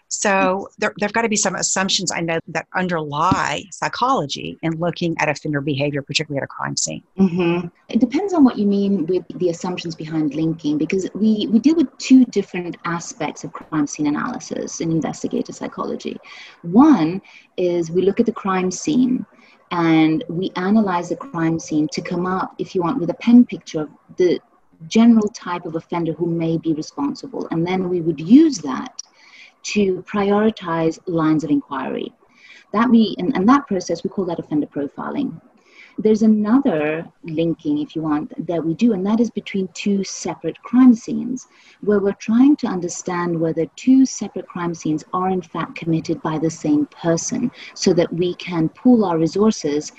So 0.08 0.68
there, 0.78 0.92
there've 0.98 1.12
got 1.12 1.22
to 1.22 1.28
be 1.28 1.36
some 1.36 1.54
assumptions 1.54 2.10
I 2.10 2.20
know 2.20 2.40
that 2.48 2.66
underlie 2.74 3.62
psychology 3.70 4.58
in 4.62 4.72
looking 4.78 5.14
at 5.20 5.28
offender 5.28 5.60
behavior, 5.60 6.02
particularly 6.02 6.38
at 6.38 6.44
a 6.44 6.48
crime 6.48 6.76
scene. 6.76 7.02
Mm-hmm. 7.16 7.68
It 7.88 8.00
depends 8.00 8.34
on 8.34 8.42
what 8.42 8.58
you 8.58 8.66
mean 8.66 9.06
with 9.06 9.24
the 9.36 9.50
assumptions 9.50 9.94
behind 9.94 10.34
linking, 10.34 10.78
because 10.78 11.08
we, 11.14 11.46
we 11.50 11.60
deal 11.60 11.76
with 11.76 11.96
two 11.98 12.24
different 12.26 12.76
aspects 12.84 13.44
of 13.44 13.52
crime 13.52 13.86
scene 13.86 14.08
analysis 14.08 14.80
in 14.80 14.90
investigative 14.90 15.54
psychology. 15.54 16.16
One 16.62 17.22
is 17.56 17.90
we 17.90 18.02
look 18.02 18.18
at 18.18 18.26
the 18.26 18.32
crime 18.32 18.72
scene 18.72 19.24
and 19.70 20.24
we 20.28 20.50
analyze 20.56 21.10
the 21.10 21.16
crime 21.16 21.60
scene 21.60 21.86
to 21.92 22.02
come 22.02 22.26
up, 22.26 22.56
if 22.58 22.75
you 22.75 22.82
want, 22.82 22.99
with 22.99 23.10
a 23.10 23.14
pen 23.14 23.46
picture 23.46 23.82
of 23.82 23.90
the 24.16 24.40
general 24.88 25.28
type 25.28 25.66
of 25.66 25.76
offender 25.76 26.12
who 26.14 26.26
may 26.26 26.58
be 26.58 26.72
responsible. 26.72 27.46
And 27.52 27.64
then 27.64 27.88
we 27.88 28.00
would 28.00 28.18
use 28.18 28.58
that 28.58 29.00
to 29.62 30.02
prioritize 30.02 30.99
lines 31.07 31.45
of 31.45 31.50
inquiry. 31.50 32.12
That 32.73 32.88
we, 32.88 33.14
and, 33.19 33.35
and 33.37 33.49
that 33.49 33.67
process, 33.67 34.05
we 34.05 34.11
call 34.11 34.25
that 34.26 34.38
offender 34.38 34.67
profiling. 34.67 35.40
There's 35.99 36.23
another 36.23 37.07
linking, 37.25 37.79
if 37.79 37.95
you 37.95 38.00
want, 38.00 38.47
that 38.47 38.64
we 38.64 38.75
do, 38.75 38.95
and 38.95 39.05
that 39.05 39.21
is 39.21 39.31
between 39.31 39.69
two 39.75 40.02
separate 40.05 40.62
crime 40.62 40.95
scenes, 40.95 41.47
where 41.83 41.99
we're 41.99 42.12
trying 42.12 42.57
to 42.57 42.67
understand 42.67 43.38
whether 43.38 43.67
two 43.76 44.07
separate 44.07 44.49
crime 44.49 44.73
scenes 44.73 45.05
are 45.12 45.29
in 45.29 45.43
fact 45.43 45.75
committed 45.75 46.23
by 46.23 46.38
the 46.38 46.49
same 46.49 46.87
person, 46.87 47.50
so 47.75 47.93
that 47.93 48.11
we 48.12 48.35
can 48.37 48.69
pool 48.71 49.05
our 49.05 49.19
resources 49.19 49.93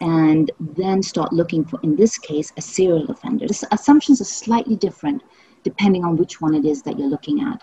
and 0.00 0.50
then 0.58 1.02
start 1.02 1.32
looking 1.32 1.64
for, 1.64 1.78
in 1.82 1.96
this 1.96 2.18
case, 2.18 2.52
a 2.56 2.62
serial 2.62 3.10
offender. 3.10 3.46
The 3.46 3.68
assumptions 3.72 4.20
are 4.20 4.24
slightly 4.24 4.76
different 4.76 5.22
depending 5.64 6.04
on 6.04 6.16
which 6.16 6.40
one 6.40 6.54
it 6.54 6.64
is 6.64 6.82
that 6.82 6.98
you're 6.98 7.08
looking 7.08 7.42
at. 7.42 7.62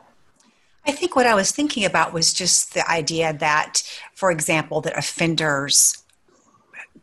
I 0.89 0.91
think 0.91 1.15
what 1.15 1.27
I 1.27 1.35
was 1.35 1.51
thinking 1.51 1.85
about 1.85 2.13
was 2.13 2.33
just 2.33 2.73
the 2.73 2.89
idea 2.89 3.31
that, 3.33 3.83
for 4.15 4.31
example, 4.31 4.81
that 4.81 4.97
offenders 4.97 6.03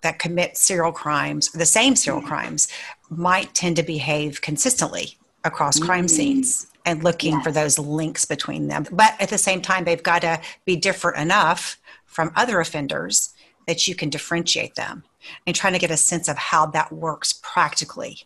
that 0.01 0.19
commit 0.19 0.57
serial 0.57 0.91
crimes, 0.91 1.53
the 1.53 1.65
same 1.65 1.95
serial 1.95 2.21
mm-hmm. 2.21 2.29
crimes, 2.29 2.67
might 3.11 3.55
tend 3.55 3.77
to 3.77 3.85
behave 3.85 4.41
consistently 4.41 5.17
across 5.45 5.77
mm-hmm. 5.77 5.87
crime 5.87 6.09
scenes 6.09 6.67
and 6.85 7.05
looking 7.05 7.35
yes. 7.35 7.45
for 7.45 7.53
those 7.53 7.79
links 7.79 8.25
between 8.25 8.67
them. 8.67 8.87
But 8.91 9.15
at 9.21 9.29
the 9.29 9.39
same 9.39 9.63
time, 9.63 9.85
they've 9.85 10.03
got 10.03 10.23
to 10.23 10.41
be 10.65 10.75
different 10.75 11.19
enough 11.19 11.79
from 12.07 12.33
other 12.35 12.59
offenders 12.59 13.35
that 13.69 13.87
you 13.87 13.95
can 13.95 14.11
differentiate 14.11 14.75
them 14.75 15.05
and 15.47 15.55
trying 15.55 15.75
to 15.75 15.79
get 15.79 15.93
a 15.93 15.97
sense 15.97 16.27
of 16.27 16.37
how 16.37 16.67
that 16.67 16.91
works 16.91 17.39
practically 17.41 18.25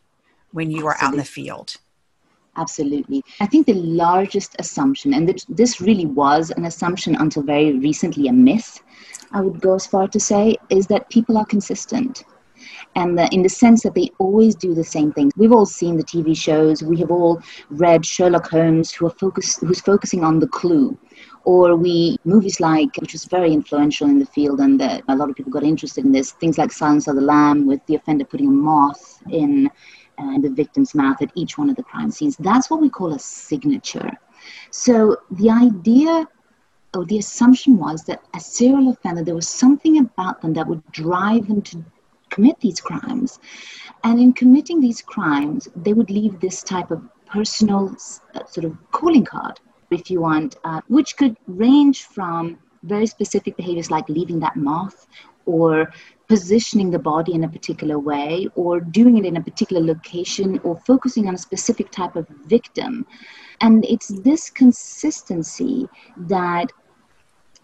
when 0.53 0.71
you 0.71 0.87
are 0.87 0.97
out 1.03 1.13
in 1.13 1.19
the 1.19 1.25
field. 1.25 1.77
Absolutely. 2.57 3.23
I 3.41 3.47
think 3.47 3.67
the 3.67 3.75
largest 3.75 4.57
assumption, 4.59 5.15
and 5.15 5.43
this 5.49 5.81
really 5.81 6.07
was 6.07 6.51
an 6.51 6.65
assumption 6.65 7.15
until 7.17 7.43
very 7.43 7.79
recently 7.79 8.29
a 8.29 8.33
myth, 8.33 8.83
I 9.33 9.41
would 9.41 9.61
go 9.61 9.75
as 9.75 9.87
far 9.87 10.09
to 10.09 10.21
say, 10.21 10.57
is 10.69 10.87
that 10.89 11.09
people 11.11 11.39
are 11.39 11.47
consistent. 11.47 12.25
and 12.95 13.19
the, 13.19 13.29
in 13.33 13.43
the 13.43 13.49
sense 13.49 13.83
that 13.83 13.95
they 13.95 14.11
always 14.19 14.55
do 14.55 14.75
the 14.75 14.85
same 14.85 15.13
things. 15.13 15.33
We've 15.37 15.53
all 15.53 15.67
seen 15.67 15.97
the 15.97 16.05
TV 16.05 16.37
shows. 16.37 16.83
We 16.83 16.99
have 16.99 17.11
all 17.11 17.41
read 17.71 18.05
Sherlock 18.05 18.51
Holmes, 18.51 18.93
who 18.93 19.07
are 19.07 19.15
who's 19.21 19.81
focusing 19.81 20.25
on 20.25 20.41
the 20.41 20.49
clue, 20.49 20.99
or 21.45 21.77
we 21.77 22.19
movies 22.25 22.61
like, 22.61 22.97
which 22.97 23.13
was 23.13 23.25
very 23.25 23.53
influential 23.53 24.09
in 24.09 24.19
the 24.19 24.27
field, 24.27 24.61
and 24.61 24.81
the, 24.81 25.03
a 25.09 25.17
lot 25.17 25.31
of 25.31 25.37
people 25.37 25.53
got 25.53 25.63
interested 25.63 26.05
in 26.05 26.13
this. 26.13 26.33
Things 26.33 26.59
like 26.59 26.73
Silence 26.73 27.07
of 27.07 27.17
the 27.17 27.23
Lamb, 27.23 27.67
with 27.67 27.85
the 27.87 27.95
offender 27.95 28.25
putting 28.25 28.49
a 28.49 28.51
moth 28.51 29.23
in 29.31 29.71
uh, 30.21 30.39
the 30.39 30.51
victim's 30.51 30.95
mouth 30.95 31.21
at 31.23 31.31
each 31.35 31.57
one 31.57 31.71
of 31.71 31.77
the 31.77 31.83
crime 31.83 32.11
scenes. 32.11 32.37
That's 32.37 32.71
what 32.71 32.81
we 32.81 32.91
call 32.91 33.15
a 33.15 33.19
signature. 33.19 34.11
So 34.71 35.17
the 35.31 35.51
idea 35.51 36.29
or 36.95 37.05
the 37.05 37.19
assumption 37.19 37.77
was 37.77 38.05
that 38.05 38.23
a 38.35 38.41
serial 38.41 38.91
offender, 38.91 39.23
there 39.23 39.35
was 39.35 39.49
something 39.49 39.99
about 39.99 40.43
them 40.43 40.53
that 40.55 40.67
would 40.67 40.83
drive 40.91 41.47
them 41.47 41.63
to 41.63 41.85
commit 42.31 42.59
these 42.61 42.81
crimes. 42.81 43.39
And 44.05 44.19
in 44.19 44.33
committing 44.33 44.81
these 44.81 45.03
crimes, 45.03 45.69
they 45.77 45.93
would 45.93 46.11
leave 46.11 46.41
this 46.41 46.63
type 46.63 46.91
of 46.91 47.03
personal 47.27 47.95
uh, 48.35 48.45
sort 48.47 48.65
of 48.65 48.77
calling 48.91 49.25
card, 49.25 49.61
if 49.91 50.11
you 50.11 50.21
want, 50.21 50.57
uh, 50.65 50.81
which 50.89 51.17
could 51.17 51.37
range 51.47 52.05
from 52.05 52.59
very 52.83 53.07
specific 53.07 53.57
behaviors 53.57 53.91
like 53.91 54.09
leaving 54.09 54.41
that 54.41 54.57
moth 54.57 55.07
or 55.51 55.93
positioning 56.29 56.91
the 56.91 56.99
body 56.99 57.33
in 57.35 57.45
a 57.45 57.49
particular 57.49 57.99
way 57.99 58.49
or 58.55 58.81
doing 58.81 59.19
it 59.19 59.25
in 59.25 59.37
a 59.37 59.43
particular 59.43 59.83
location 59.83 60.61
or 60.63 60.77
focusing 60.91 61.27
on 61.27 61.35
a 61.35 61.45
specific 61.49 61.91
type 61.91 62.15
of 62.15 62.27
victim. 62.47 63.05
And 63.61 63.85
it's 63.85 64.09
this 64.09 64.49
consistency 64.49 65.89
that 66.17 66.73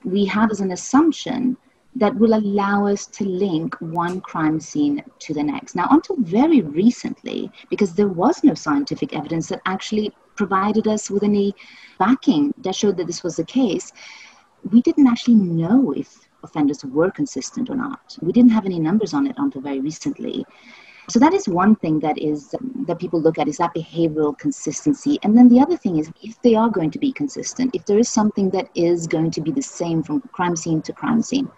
we 0.05 0.25
have 0.27 0.51
as 0.51 0.61
an 0.61 0.73
assumption 0.73 1.57
that 1.95 2.15
will 2.15 2.35
allow 2.35 2.87
us 2.87 3.07
to 3.07 3.25
link 3.25 3.75
one 3.81 4.21
crime 4.21 4.61
scene 4.61 5.03
to 5.21 5.33
the 5.33 5.43
next. 5.43 5.75
Now, 5.75 5.89
until 5.91 6.17
very 6.19 6.61
recently, 6.61 7.51
because 7.71 7.95
there 7.95 8.09
was 8.09 8.45
no 8.45 8.55
scientific 8.55 9.15
evidence 9.15 9.49
that 9.49 9.63
actually 9.65 10.13
provided 10.35 10.87
us 10.87 11.11
with 11.11 11.23
any 11.23 11.55
backing 11.99 12.53
that 12.59 12.75
showed 12.75 12.99
that 12.99 13.07
this 13.07 13.23
was 13.23 13.37
the 13.37 13.45
case, 13.45 13.93
we 14.71 14.83
didn't 14.83 15.07
actually 15.07 15.37
know 15.37 15.93
if 15.93 16.26
offenders 16.47 16.85
were 16.85 17.11
consistent 17.11 17.71
or 17.71 17.77
not. 17.77 18.17
We 18.23 18.33
didn't 18.33 18.57
have 18.57 18.67
any 18.71 18.81
numbers 18.89 19.13
on 19.13 19.27
it 19.27 19.37
until 19.45 19.61
very 19.61 19.81
recently. 19.81 20.45
So 21.09 21.21
that 21.21 21.35
is 21.35 21.49
one 21.49 21.77
thing 21.77 22.01
that 22.01 22.19
is 22.19 22.53
that 22.89 22.99
people 22.99 23.21
look 23.21 23.39
at 23.39 23.49
is 23.49 23.59
that 23.59 23.75
behavioral 23.75 24.37
consistency. 24.37 25.19
And 25.23 25.37
then 25.37 25.49
the 25.49 25.61
other 25.61 25.77
thing 25.77 25.99
is 25.99 26.11
if 26.23 26.41
they 26.43 26.55
are 26.57 26.69
going 26.69 26.91
to 26.91 26.99
be 26.99 27.13
consistent, 27.13 27.75
if 27.75 27.85
there 27.87 27.99
is 27.99 28.09
something 28.09 28.51
that 28.51 28.69
is 28.75 29.07
going 29.07 29.31
to 29.33 29.41
be 29.41 29.53
the 29.53 29.63
same 29.63 30.03
from 30.03 30.21
crime 30.33 30.57
scene 30.57 30.83
to 30.83 30.93
crime 30.93 31.23
scene, 31.23 31.49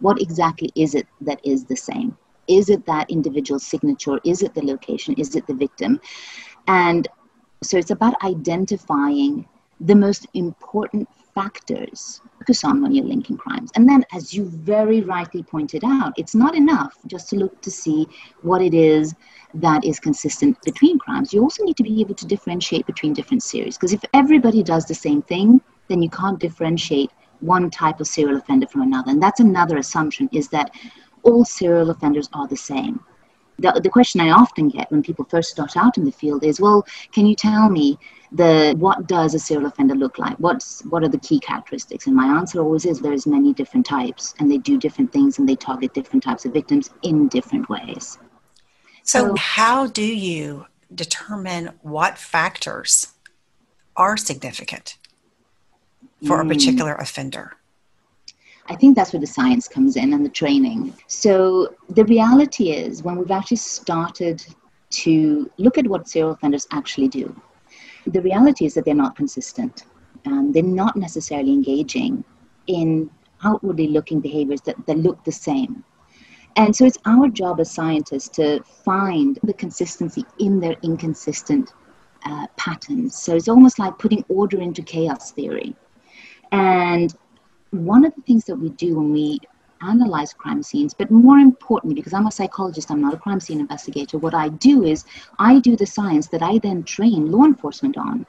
what 0.00 0.20
exactly 0.20 0.70
is 0.74 0.94
it 0.94 1.06
that 1.20 1.40
is 1.44 1.64
the 1.64 1.76
same? 1.76 2.16
Is 2.48 2.68
it 2.68 2.84
that 2.86 3.10
individual 3.10 3.60
signature? 3.60 4.18
Is 4.24 4.42
it 4.42 4.54
the 4.54 4.64
location? 4.64 5.14
Is 5.14 5.36
it 5.36 5.46
the 5.46 5.54
victim? 5.54 6.00
And 6.66 7.06
so 7.62 7.78
it's 7.78 7.90
about 7.92 8.14
identifying 8.24 9.46
the 9.80 9.94
most 9.94 10.26
important 10.34 11.08
factors 11.36 12.22
focus 12.38 12.64
on 12.64 12.80
when 12.82 12.92
you're 12.92 13.04
linking 13.04 13.36
crimes. 13.36 13.70
And 13.76 13.88
then, 13.88 14.04
as 14.12 14.32
you 14.32 14.44
very 14.46 15.00
rightly 15.02 15.42
pointed 15.42 15.82
out, 15.84 16.14
it's 16.16 16.34
not 16.34 16.54
enough 16.54 16.94
just 17.06 17.28
to 17.30 17.36
look 17.36 17.60
to 17.62 17.70
see 17.70 18.06
what 18.42 18.62
it 18.62 18.72
is 18.72 19.14
that 19.54 19.84
is 19.84 20.00
consistent 20.00 20.56
between 20.62 20.98
crimes. 20.98 21.32
You 21.34 21.42
also 21.42 21.64
need 21.64 21.76
to 21.76 21.82
be 21.82 22.00
able 22.00 22.14
to 22.14 22.26
differentiate 22.26 22.86
between 22.86 23.12
different 23.12 23.42
series. 23.42 23.76
Because 23.76 23.92
if 23.92 24.04
everybody 24.14 24.62
does 24.62 24.86
the 24.86 24.94
same 24.94 25.22
thing, 25.22 25.60
then 25.88 26.02
you 26.02 26.10
can't 26.10 26.38
differentiate 26.38 27.10
one 27.40 27.70
type 27.70 28.00
of 28.00 28.06
serial 28.06 28.38
offender 28.38 28.66
from 28.66 28.82
another. 28.82 29.10
And 29.10 29.22
that's 29.22 29.40
another 29.40 29.76
assumption 29.76 30.28
is 30.32 30.48
that 30.48 30.70
all 31.22 31.44
serial 31.44 31.90
offenders 31.90 32.28
are 32.32 32.48
the 32.48 32.56
same. 32.56 33.00
The, 33.58 33.80
the 33.82 33.90
question 33.90 34.20
I 34.20 34.30
often 34.30 34.68
get 34.68 34.90
when 34.90 35.02
people 35.02 35.24
first 35.24 35.50
start 35.50 35.76
out 35.76 35.96
in 35.96 36.04
the 36.04 36.12
field 36.12 36.44
is, 36.44 36.60
well, 36.60 36.86
can 37.12 37.26
you 37.26 37.34
tell 37.34 37.70
me 37.70 37.98
the 38.32 38.74
what 38.78 39.06
does 39.06 39.34
a 39.34 39.38
serial 39.38 39.66
offender 39.66 39.94
look 39.94 40.18
like? 40.18 40.36
What's 40.38 40.84
what 40.86 41.02
are 41.02 41.08
the 41.08 41.18
key 41.18 41.40
characteristics? 41.40 42.06
And 42.06 42.14
my 42.14 42.26
answer 42.26 42.60
always 42.60 42.84
is 42.84 43.00
there's 43.00 43.26
many 43.26 43.54
different 43.54 43.86
types 43.86 44.34
and 44.38 44.50
they 44.50 44.58
do 44.58 44.78
different 44.78 45.12
things 45.12 45.38
and 45.38 45.48
they 45.48 45.56
target 45.56 45.94
different 45.94 46.22
types 46.22 46.44
of 46.44 46.52
victims 46.52 46.90
in 47.02 47.28
different 47.28 47.68
ways. 47.68 48.18
So, 49.02 49.28
so 49.28 49.36
how 49.36 49.86
do 49.86 50.04
you 50.04 50.66
determine 50.94 51.70
what 51.82 52.18
factors 52.18 53.12
are 53.96 54.16
significant? 54.16 54.98
for 56.24 56.42
mm. 56.42 56.46
a 56.46 56.54
particular 56.54 56.94
offender? 56.94 57.56
I 58.68 58.74
think 58.74 58.96
that's 58.96 59.12
where 59.12 59.20
the 59.20 59.26
science 59.26 59.68
comes 59.68 59.96
in 59.96 60.12
and 60.12 60.24
the 60.24 60.30
training. 60.30 60.94
So 61.06 61.74
the 61.88 62.04
reality 62.04 62.70
is, 62.70 63.02
when 63.02 63.16
we've 63.16 63.30
actually 63.30 63.58
started 63.58 64.44
to 64.90 65.50
look 65.58 65.78
at 65.78 65.86
what 65.86 66.08
serial 66.08 66.32
offenders 66.32 66.66
actually 66.72 67.08
do, 67.08 67.34
the 68.06 68.22
reality 68.22 68.64
is 68.66 68.74
that 68.74 68.84
they're 68.84 68.94
not 68.94 69.16
consistent. 69.16 69.84
and 70.26 70.52
they're 70.52 70.62
not 70.62 70.96
necessarily 70.96 71.52
engaging 71.52 72.24
in 72.66 73.10
outwardly 73.44 73.88
looking 73.88 74.20
behaviors 74.20 74.60
that, 74.62 74.76
that 74.86 74.98
look 74.98 75.22
the 75.24 75.32
same. 75.32 75.84
And 76.56 76.74
so 76.74 76.86
it's 76.86 76.98
our 77.04 77.28
job 77.28 77.60
as 77.60 77.70
scientists 77.70 78.28
to 78.30 78.62
find 78.62 79.38
the 79.42 79.52
consistency 79.52 80.24
in 80.38 80.58
their 80.58 80.76
inconsistent 80.82 81.72
uh, 82.24 82.46
patterns. 82.56 83.14
So 83.16 83.36
it's 83.36 83.48
almost 83.48 83.78
like 83.78 83.98
putting 83.98 84.24
order 84.28 84.60
into 84.60 84.82
chaos 84.82 85.32
theory. 85.32 85.76
And 86.52 87.14
one 87.70 88.04
of 88.04 88.14
the 88.14 88.22
things 88.22 88.44
that 88.44 88.56
we 88.56 88.70
do 88.70 88.96
when 88.96 89.12
we 89.12 89.38
analyze 89.82 90.32
crime 90.32 90.62
scenes, 90.62 90.94
but 90.94 91.10
more 91.10 91.38
importantly, 91.38 91.94
because 91.94 92.14
I'm 92.14 92.26
a 92.26 92.32
psychologist, 92.32 92.90
I'm 92.90 93.00
not 93.00 93.14
a 93.14 93.18
crime 93.18 93.40
scene 93.40 93.60
investigator, 93.60 94.18
what 94.18 94.34
I 94.34 94.48
do 94.48 94.84
is 94.84 95.04
I 95.38 95.60
do 95.60 95.76
the 95.76 95.86
science 95.86 96.28
that 96.28 96.42
I 96.42 96.58
then 96.58 96.82
train 96.84 97.30
law 97.30 97.44
enforcement 97.44 97.96
on 97.96 98.26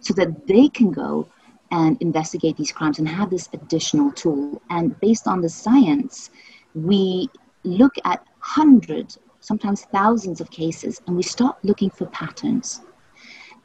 so 0.00 0.12
that 0.14 0.46
they 0.46 0.68
can 0.68 0.90
go 0.90 1.28
and 1.70 2.00
investigate 2.00 2.56
these 2.56 2.72
crimes 2.72 2.98
and 2.98 3.08
have 3.08 3.30
this 3.30 3.48
additional 3.52 4.12
tool. 4.12 4.60
And 4.70 4.98
based 5.00 5.26
on 5.26 5.40
the 5.40 5.48
science, 5.48 6.30
we 6.74 7.28
look 7.64 7.94
at 8.04 8.24
hundreds, 8.40 9.18
sometimes 9.40 9.84
thousands 9.92 10.40
of 10.40 10.50
cases, 10.50 11.00
and 11.06 11.16
we 11.16 11.22
start 11.22 11.56
looking 11.64 11.90
for 11.90 12.06
patterns. 12.06 12.82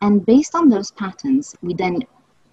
And 0.02 0.26
based 0.26 0.56
on 0.56 0.70
those 0.70 0.92
patterns, 0.92 1.56
we 1.62 1.74
then 1.74 2.04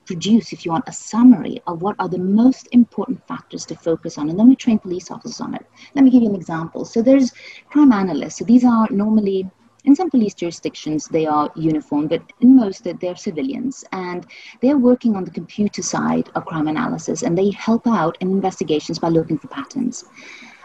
produce, 0.06 0.52
if 0.52 0.64
you 0.64 0.72
want, 0.72 0.88
a 0.88 0.92
summary 0.92 1.60
of 1.66 1.82
what 1.82 1.96
are 1.98 2.08
the 2.08 2.18
most 2.18 2.68
important 2.72 3.26
factors 3.26 3.66
to 3.66 3.75
focus 3.75 4.18
on. 4.18 4.30
And 4.30 4.38
then 4.38 4.48
we 4.48 4.56
train 4.56 4.78
police 4.78 5.10
officers 5.10 5.40
on 5.40 5.54
it. 5.54 5.66
Let 5.94 6.04
me 6.04 6.10
give 6.10 6.22
you 6.22 6.28
an 6.28 6.34
example. 6.34 6.84
So 6.84 7.02
there's 7.02 7.32
crime 7.70 7.92
analysts. 7.92 8.38
So 8.38 8.44
these 8.44 8.64
are 8.64 8.88
normally 8.90 9.50
in 9.86 9.94
some 9.94 10.10
police 10.10 10.34
jurisdictions 10.34 11.06
they 11.08 11.26
are 11.26 11.50
uniform 11.54 12.08
but 12.08 12.20
in 12.40 12.56
most 12.56 12.86
they're 13.00 13.16
civilians 13.16 13.84
and 13.92 14.26
they're 14.60 14.78
working 14.78 15.14
on 15.14 15.25
the 15.25 15.30
computer 15.30 15.80
side 15.80 16.28
of 16.34 16.44
crime 16.44 16.66
analysis 16.68 17.22
and 17.22 17.38
they 17.38 17.50
help 17.50 17.86
out 17.86 18.18
in 18.20 18.30
investigations 18.30 18.98
by 18.98 19.08
looking 19.08 19.38
for 19.38 19.46
patterns 19.46 20.04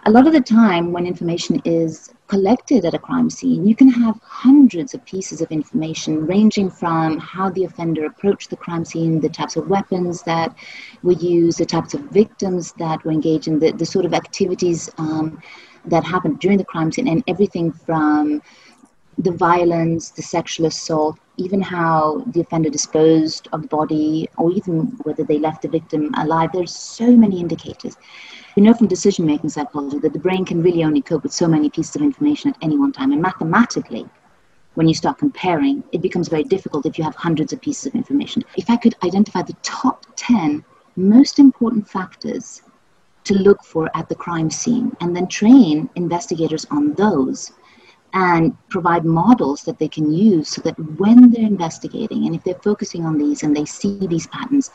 a 0.05 0.11
lot 0.11 0.25
of 0.25 0.33
the 0.33 0.41
time 0.41 0.91
when 0.91 1.05
information 1.05 1.61
is 1.63 2.11
collected 2.27 2.85
at 2.85 2.93
a 2.95 2.99
crime 2.99 3.29
scene, 3.29 3.67
you 3.67 3.75
can 3.75 3.87
have 3.87 4.19
hundreds 4.23 4.95
of 4.95 5.05
pieces 5.05 5.41
of 5.41 5.51
information 5.51 6.25
ranging 6.25 6.71
from 6.71 7.19
how 7.19 7.49
the 7.51 7.65
offender 7.65 8.05
approached 8.05 8.49
the 8.49 8.55
crime 8.55 8.83
scene, 8.83 9.19
the 9.19 9.29
types 9.29 9.57
of 9.57 9.67
weapons 9.67 10.23
that 10.23 10.55
were 11.03 11.11
used, 11.13 11.59
the 11.59 11.65
types 11.65 11.93
of 11.93 12.01
victims 12.05 12.73
that 12.79 13.03
were 13.05 13.11
engaged 13.11 13.47
in, 13.47 13.59
the, 13.59 13.71
the 13.71 13.85
sort 13.85 14.05
of 14.05 14.13
activities 14.13 14.89
um, 14.97 15.39
that 15.85 16.03
happened 16.03 16.39
during 16.39 16.57
the 16.57 16.65
crime 16.65 16.91
scene, 16.91 17.07
and 17.07 17.23
everything 17.27 17.71
from 17.71 18.41
the 19.19 19.31
violence, 19.31 20.09
the 20.09 20.21
sexual 20.21 20.65
assault, 20.65 21.19
even 21.37 21.61
how 21.61 22.23
the 22.27 22.41
offender 22.41 22.69
disposed 22.69 23.49
of 23.51 23.61
the 23.61 23.67
body, 23.67 24.27
or 24.37 24.51
even 24.51 24.97
whether 25.03 25.23
they 25.23 25.37
left 25.37 25.61
the 25.61 25.67
victim 25.67 26.11
alive. 26.17 26.49
There's 26.53 26.75
so 26.75 27.15
many 27.15 27.39
indicators. 27.39 27.97
We 28.55 28.63
know 28.63 28.73
from 28.73 28.87
decision 28.87 29.25
making 29.25 29.49
psychology 29.49 29.99
that 29.99 30.11
the 30.11 30.19
brain 30.19 30.43
can 30.43 30.61
really 30.61 30.83
only 30.83 31.01
cope 31.01 31.23
with 31.23 31.31
so 31.31 31.47
many 31.47 31.69
pieces 31.69 31.95
of 31.95 32.01
information 32.01 32.51
at 32.51 32.57
any 32.61 32.77
one 32.77 32.91
time. 32.91 33.13
And 33.13 33.21
mathematically, 33.21 34.05
when 34.73 34.87
you 34.87 34.93
start 34.93 35.17
comparing, 35.17 35.83
it 35.93 36.01
becomes 36.01 36.27
very 36.27 36.43
difficult 36.43 36.85
if 36.85 36.97
you 36.97 37.03
have 37.03 37.15
hundreds 37.15 37.53
of 37.53 37.61
pieces 37.61 37.85
of 37.87 37.95
information. 37.95 38.43
If 38.57 38.69
I 38.69 38.75
could 38.75 38.95
identify 39.03 39.41
the 39.41 39.55
top 39.61 40.05
10 40.17 40.65
most 40.97 41.39
important 41.39 41.87
factors 41.87 42.61
to 43.23 43.35
look 43.35 43.63
for 43.63 43.89
at 43.95 44.09
the 44.09 44.15
crime 44.15 44.49
scene 44.49 44.95
and 44.99 45.15
then 45.15 45.27
train 45.27 45.89
investigators 45.95 46.65
on 46.71 46.93
those 46.95 47.51
and 48.13 48.57
provide 48.67 49.05
models 49.05 49.63
that 49.63 49.79
they 49.79 49.87
can 49.87 50.11
use 50.11 50.49
so 50.49 50.61
that 50.61 50.77
when 50.99 51.31
they're 51.31 51.45
investigating 51.45 52.25
and 52.25 52.35
if 52.35 52.43
they're 52.43 52.55
focusing 52.55 53.05
on 53.05 53.17
these 53.17 53.43
and 53.43 53.55
they 53.55 53.63
see 53.63 54.05
these 54.07 54.27
patterns, 54.27 54.71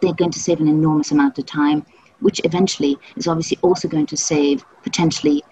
they're 0.00 0.14
going 0.14 0.32
to 0.32 0.40
save 0.40 0.60
an 0.60 0.66
enormous 0.66 1.12
amount 1.12 1.38
of 1.38 1.46
time 1.46 1.86
which 2.20 2.40
eventually 2.44 2.98
is 3.16 3.26
obviously 3.26 3.58
also 3.62 3.88
going 3.88 4.06
to 4.06 4.16
save 4.16 4.64
potentially 4.82 5.42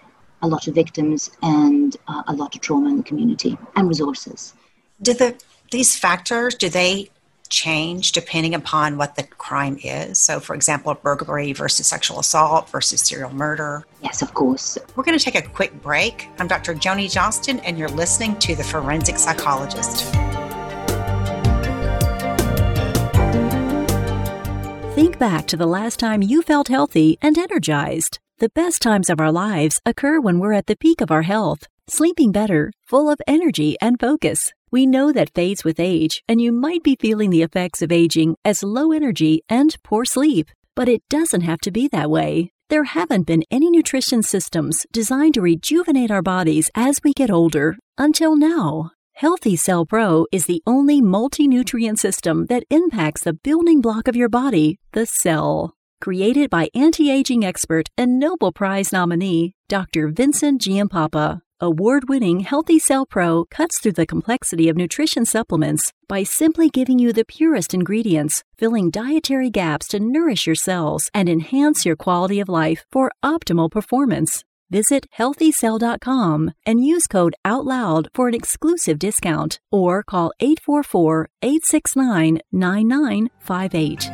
a 0.41 0.47
lot 0.47 0.67
of 0.67 0.75
victims 0.75 1.31
and 1.41 1.97
uh, 2.07 2.23
a 2.27 2.33
lot 2.33 2.55
of 2.55 2.61
trauma 2.61 2.89
in 2.89 2.97
the 2.97 3.03
community 3.03 3.57
and 3.75 3.87
resources. 3.87 4.53
Do 5.01 5.13
the 5.13 5.35
these 5.71 5.97
factors 5.97 6.55
do 6.55 6.69
they 6.69 7.09
change 7.49 8.11
depending 8.11 8.55
upon 8.55 8.97
what 8.97 9.15
the 9.15 9.23
crime 9.23 9.77
is? 9.83 10.19
So, 10.19 10.39
for 10.39 10.55
example, 10.55 10.93
burglary 10.95 11.53
versus 11.53 11.87
sexual 11.87 12.19
assault 12.19 12.69
versus 12.69 13.01
serial 13.01 13.33
murder? 13.33 13.85
Yes, 14.01 14.21
of 14.21 14.33
course. 14.33 14.77
We're 14.95 15.03
going 15.03 15.17
to 15.17 15.23
take 15.23 15.35
a 15.35 15.47
quick 15.47 15.81
break. 15.81 16.27
I'm 16.39 16.47
Dr. 16.47 16.73
Joni 16.73 17.11
Johnston, 17.11 17.59
and 17.59 17.77
you're 17.77 17.89
listening 17.89 18.37
to 18.39 18.55
The 18.55 18.63
Forensic 18.63 19.17
Psychologist. 19.17 20.13
Back 25.19 25.47
to 25.47 25.55
the 25.55 25.65
last 25.65 25.97
time 25.97 26.21
you 26.21 26.41
felt 26.41 26.67
healthy 26.67 27.17
and 27.21 27.37
energized. 27.37 28.19
The 28.39 28.49
best 28.49 28.81
times 28.81 29.09
of 29.09 29.21
our 29.21 29.31
lives 29.31 29.79
occur 29.85 30.19
when 30.19 30.39
we're 30.39 30.51
at 30.51 30.65
the 30.65 30.75
peak 30.75 30.99
of 30.99 31.09
our 31.09 31.21
health, 31.21 31.67
sleeping 31.87 32.33
better, 32.33 32.73
full 32.83 33.09
of 33.09 33.21
energy 33.25 33.77
and 33.79 33.97
focus. 33.97 34.51
We 34.71 34.85
know 34.85 35.13
that 35.13 35.33
fades 35.33 35.63
with 35.63 35.79
age, 35.79 36.21
and 36.27 36.41
you 36.41 36.51
might 36.51 36.83
be 36.83 36.97
feeling 36.99 37.29
the 37.29 37.43
effects 37.43 37.81
of 37.81 37.93
aging 37.93 38.35
as 38.43 38.61
low 38.61 38.91
energy 38.91 39.41
and 39.47 39.73
poor 39.83 40.03
sleep. 40.03 40.49
But 40.75 40.89
it 40.89 41.01
doesn't 41.09 41.41
have 41.41 41.59
to 41.59 41.71
be 41.71 41.87
that 41.93 42.09
way. 42.09 42.51
There 42.67 42.83
haven't 42.83 43.25
been 43.25 43.45
any 43.49 43.69
nutrition 43.69 44.21
systems 44.21 44.85
designed 44.91 45.35
to 45.35 45.41
rejuvenate 45.41 46.11
our 46.11 46.23
bodies 46.23 46.69
as 46.75 46.99
we 47.05 47.13
get 47.13 47.31
older 47.31 47.77
until 47.97 48.35
now. 48.35 48.91
Healthy 49.19 49.55
Cell 49.55 49.85
Pro 49.85 50.27
is 50.33 50.45
the 50.45 50.61
only 50.67 50.99
multi 50.99 51.47
nutrient 51.47 51.99
system 51.99 52.47
that 52.47 52.65
impacts 52.69 53.23
the 53.23 53.31
building 53.31 53.79
block 53.79 54.09
of 54.09 54.15
your 54.17 54.27
body, 54.27 54.77
the 54.91 55.05
cell. 55.05 55.73
Created 56.01 56.49
by 56.49 56.67
anti 56.75 57.09
aging 57.09 57.45
expert 57.45 57.87
and 57.97 58.19
Nobel 58.19 58.51
Prize 58.51 58.91
nominee 58.91 59.55
Dr. 59.69 60.09
Vincent 60.09 60.61
Giampapa. 60.61 61.39
Award 61.61 62.09
winning 62.09 62.41
Healthy 62.41 62.77
Cell 62.79 63.05
Pro 63.05 63.45
cuts 63.45 63.79
through 63.79 63.93
the 63.93 64.05
complexity 64.05 64.67
of 64.67 64.75
nutrition 64.75 65.23
supplements 65.23 65.93
by 66.09 66.23
simply 66.23 66.67
giving 66.67 66.99
you 66.99 67.13
the 67.13 67.23
purest 67.23 67.73
ingredients, 67.73 68.43
filling 68.57 68.89
dietary 68.89 69.49
gaps 69.49 69.87
to 69.87 69.99
nourish 70.01 70.45
your 70.45 70.57
cells 70.57 71.09
and 71.13 71.29
enhance 71.29 71.85
your 71.85 71.95
quality 71.95 72.41
of 72.41 72.49
life 72.49 72.85
for 72.91 73.13
optimal 73.23 73.71
performance. 73.71 74.43
Visit 74.71 75.05
healthycell.com 75.17 76.51
and 76.65 76.83
use 76.83 77.05
code 77.05 77.35
OUTLOUD 77.45 78.07
for 78.15 78.27
an 78.27 78.33
exclusive 78.33 78.97
discount 78.97 79.59
or 79.71 80.01
call 80.01 80.31
844 80.39 81.29
869 81.43 82.39
9958. 82.51 84.09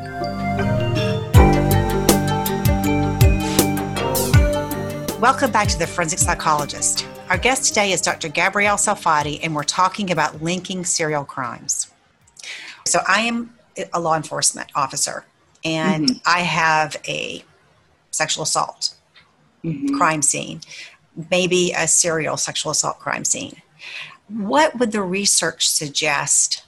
Welcome 5.21 5.51
back 5.51 5.69
to 5.69 5.79
The 5.79 5.87
Forensic 5.87 6.19
Psychologist. 6.19 7.07
Our 7.29 7.37
guest 7.37 7.67
today 7.69 7.93
is 7.93 8.01
Dr. 8.01 8.27
Gabrielle 8.27 8.75
Salfati, 8.75 9.39
and 9.41 9.55
we're 9.55 9.63
talking 9.63 10.11
about 10.11 10.41
linking 10.41 10.83
serial 10.83 11.23
crimes. 11.23 11.89
So, 12.85 12.99
I 13.07 13.21
am 13.21 13.53
a 13.93 14.01
law 14.01 14.17
enforcement 14.17 14.69
officer, 14.75 15.23
and 15.63 16.09
mm-hmm. 16.09 16.17
I 16.25 16.39
have 16.39 16.97
a 17.07 17.45
sexual 18.09 18.43
assault 18.43 18.95
mm-hmm. 19.63 19.97
crime 19.97 20.21
scene, 20.21 20.61
maybe 21.29 21.73
a 21.75 21.87
serial 21.87 22.37
sexual 22.37 22.71
assault 22.71 22.99
crime 22.99 23.25
scene. 23.25 23.61
What 24.27 24.79
would 24.79 24.91
the 24.91 25.01
research 25.01 25.67
suggest 25.69 26.65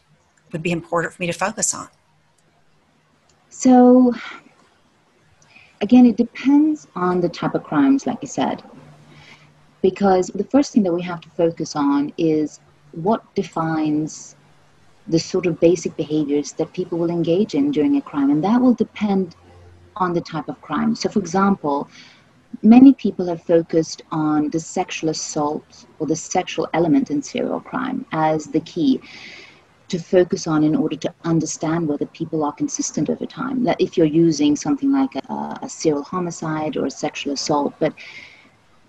would 0.51 0.63
be 0.63 0.71
important 0.71 1.13
for 1.13 1.21
me 1.21 1.27
to 1.27 1.33
focus 1.33 1.73
on? 1.73 1.87
So, 3.49 4.13
again, 5.81 6.05
it 6.05 6.17
depends 6.17 6.87
on 6.95 7.21
the 7.21 7.29
type 7.29 7.55
of 7.55 7.63
crimes, 7.63 8.05
like 8.05 8.17
you 8.21 8.27
said 8.27 8.63
because 9.83 10.27
the 10.27 10.45
first 10.45 10.71
thing 10.71 10.81
that 10.81 10.93
we 10.93 11.03
have 11.03 11.21
to 11.21 11.29
focus 11.31 11.75
on 11.75 12.11
is 12.17 12.59
what 12.93 13.21
defines 13.35 14.35
the 15.07 15.19
sort 15.19 15.45
of 15.45 15.59
basic 15.59 15.95
behaviors 15.97 16.53
that 16.53 16.71
people 16.71 16.97
will 16.97 17.11
engage 17.11 17.53
in 17.53 17.69
during 17.69 17.97
a 17.97 18.01
crime, 18.01 18.31
and 18.31 18.41
that 18.43 18.59
will 18.59 18.73
depend 18.73 19.35
on 19.97 20.13
the 20.13 20.21
type 20.21 20.47
of 20.47 20.59
crime. 20.61 20.95
So, 20.95 21.09
for 21.09 21.19
example, 21.19 21.89
many 22.61 22.93
people 22.93 23.25
have 23.27 23.43
focused 23.43 24.03
on 24.11 24.49
the 24.49 24.59
sexual 24.59 25.09
assault 25.09 25.85
or 25.99 26.07
the 26.07 26.15
sexual 26.15 26.67
element 26.73 27.09
in 27.09 27.21
serial 27.21 27.59
crime 27.59 28.05
as 28.11 28.45
the 28.47 28.61
key 28.61 29.01
to 29.89 29.99
focus 29.99 30.47
on 30.47 30.63
in 30.63 30.75
order 30.75 30.95
to 30.95 31.13
understand 31.23 31.87
whether 31.87 32.05
people 32.07 32.43
are 32.43 32.53
consistent 32.53 33.09
over 33.09 33.25
time. 33.25 33.63
That 33.63 33.79
if 33.79 33.97
you're 33.97 34.07
using 34.07 34.55
something 34.55 34.91
like 34.91 35.15
a, 35.15 35.59
a 35.61 35.69
serial 35.69 36.03
homicide 36.03 36.77
or 36.77 36.85
a 36.85 36.91
sexual 36.91 37.33
assault, 37.33 37.73
but 37.79 37.93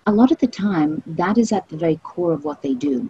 a 0.07 0.11
lot 0.11 0.31
of 0.31 0.37
the 0.37 0.47
time, 0.47 1.03
that 1.05 1.37
is 1.37 1.51
at 1.51 1.67
the 1.69 1.77
very 1.77 1.97
core 2.03 2.33
of 2.33 2.45
what 2.45 2.61
they 2.61 2.73
do. 2.73 3.09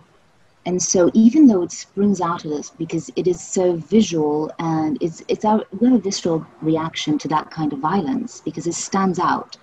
And 0.66 0.82
so, 0.82 1.12
even 1.14 1.46
though 1.46 1.62
it 1.62 1.72
springs 1.72 2.22
out 2.22 2.44
of 2.44 2.52
us 2.52 2.72
because 2.72 3.12
it 3.15 3.28
is 3.28 3.39
so 3.39 3.76
visual 3.76 4.52
and 4.58 4.98
it's, 5.00 5.24
it's 5.28 5.46
our, 5.46 5.63
we 5.80 5.88
have 5.88 5.96
a 5.96 6.02
visceral 6.02 6.46
reaction 6.62 7.18
to 7.20 7.28
that 7.28 7.52
kind 7.52 7.72
of 7.72 7.80
violence 7.80 8.41
because 8.44 8.65
it 8.65 8.74
stands 8.74 9.20
out. 9.20 9.58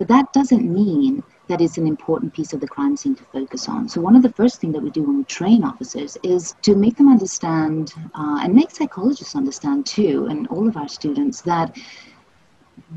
But 0.00 0.08
that 0.08 0.32
doesn't 0.32 0.64
mean 0.64 1.22
that 1.48 1.60
it's 1.60 1.76
an 1.76 1.86
important 1.86 2.32
piece 2.32 2.54
of 2.54 2.60
the 2.60 2.66
crime 2.66 2.96
scene 2.96 3.14
to 3.16 3.24
focus 3.24 3.68
on. 3.68 3.86
So, 3.86 4.00
one 4.00 4.16
of 4.16 4.22
the 4.22 4.32
first 4.32 4.58
things 4.58 4.72
that 4.72 4.82
we 4.82 4.88
do 4.88 5.02
when 5.02 5.18
we 5.18 5.24
train 5.24 5.62
officers 5.62 6.16
is 6.22 6.54
to 6.62 6.74
make 6.74 6.96
them 6.96 7.10
understand 7.10 7.92
uh, 8.14 8.40
and 8.42 8.54
make 8.54 8.70
psychologists 8.70 9.36
understand 9.36 9.84
too, 9.84 10.26
and 10.30 10.48
all 10.48 10.66
of 10.66 10.78
our 10.78 10.88
students, 10.88 11.42
that 11.42 11.76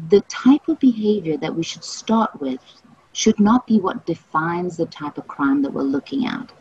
the 0.07 0.21
type 0.21 0.69
of 0.69 0.79
behavior 0.79 1.35
that 1.35 1.53
we 1.53 1.61
should 1.61 1.83
start 1.83 2.39
with 2.39 2.61
should 3.11 3.37
not 3.37 3.67
be 3.67 3.81
what 3.81 4.05
defines 4.05 4.77
the 4.77 4.85
type 4.85 5.17
of 5.17 5.27
crime 5.27 5.61
that 5.61 5.73
we're 5.73 5.81
looking 5.81 6.25
at. 6.25 6.53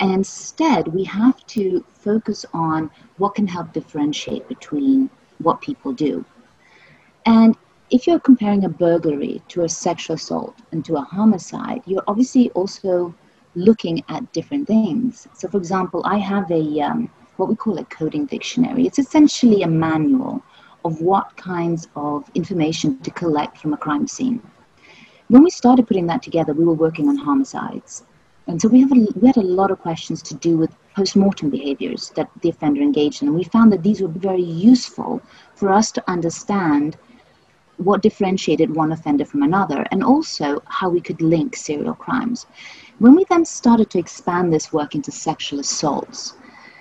And 0.00 0.12
instead, 0.12 0.88
we 0.88 1.04
have 1.04 1.46
to 1.58 1.84
focus 1.88 2.44
on 2.52 2.90
what 3.18 3.36
can 3.36 3.46
help 3.46 3.72
differentiate 3.72 4.48
between 4.48 5.08
what 5.38 5.60
people 5.60 5.92
do. 5.92 6.24
And 7.26 7.56
if 7.90 8.06
you're 8.06 8.20
comparing 8.20 8.64
a 8.64 8.68
burglary 8.68 9.42
to 9.48 9.62
a 9.62 9.68
sexual 9.68 10.16
assault 10.16 10.56
and 10.72 10.84
to 10.84 10.96
a 10.96 11.00
homicide, 11.00 11.82
you're 11.86 12.04
obviously 12.06 12.50
also 12.50 13.14
looking 13.54 14.02
at 14.08 14.32
different 14.32 14.66
things. 14.66 15.28
So, 15.34 15.48
for 15.48 15.58
example, 15.58 16.02
I 16.04 16.18
have 16.18 16.50
a 16.50 16.80
um, 16.80 17.10
what 17.36 17.48
we 17.48 17.56
call 17.56 17.78
a 17.78 17.84
coding 17.84 18.26
dictionary. 18.26 18.86
It's 18.86 18.98
essentially 18.98 19.62
a 19.62 19.68
manual 19.68 20.42
of 20.84 21.00
what 21.00 21.36
kinds 21.36 21.88
of 21.96 22.30
information 22.34 22.98
to 23.00 23.10
collect 23.10 23.58
from 23.58 23.72
a 23.72 23.76
crime 23.76 24.06
scene 24.06 24.40
when 25.28 25.42
we 25.42 25.50
started 25.50 25.86
putting 25.86 26.06
that 26.06 26.22
together, 26.22 26.52
we 26.52 26.64
were 26.64 26.74
working 26.74 27.08
on 27.08 27.16
homicides. 27.16 28.04
And 28.46 28.60
so 28.60 28.68
we, 28.68 28.80
have 28.80 28.92
a, 28.92 29.06
we 29.18 29.26
had 29.26 29.38
a 29.38 29.42
lot 29.42 29.70
of 29.70 29.80
questions 29.80 30.22
to 30.22 30.34
do 30.34 30.56
with 30.56 30.76
post-mortem 30.94 31.48
behaviors 31.48 32.10
that 32.10 32.30
the 32.42 32.50
offender 32.50 32.82
engaged 32.82 33.22
in. 33.22 33.28
And 33.28 33.36
we 33.36 33.44
found 33.44 33.72
that 33.72 33.82
these 33.82 34.02
were 34.02 34.08
very 34.08 34.42
useful 34.42 35.22
for 35.54 35.72
us 35.72 35.90
to 35.92 36.10
understand 36.10 36.98
what 37.78 38.02
differentiated 38.02 38.74
one 38.74 38.92
offender 38.92 39.24
from 39.24 39.42
another 39.42 39.84
and 39.90 40.02
also 40.02 40.62
how 40.66 40.88
we 40.88 41.00
could 41.00 41.20
link 41.20 41.56
serial 41.56 41.94
crimes. 41.94 42.46
When 42.98 43.14
we 43.16 43.24
then 43.28 43.44
started 43.44 43.90
to 43.90 43.98
expand 43.98 44.52
this 44.52 44.72
work 44.72 44.94
into 44.94 45.10
sexual 45.10 45.60
assaults, 45.60 46.34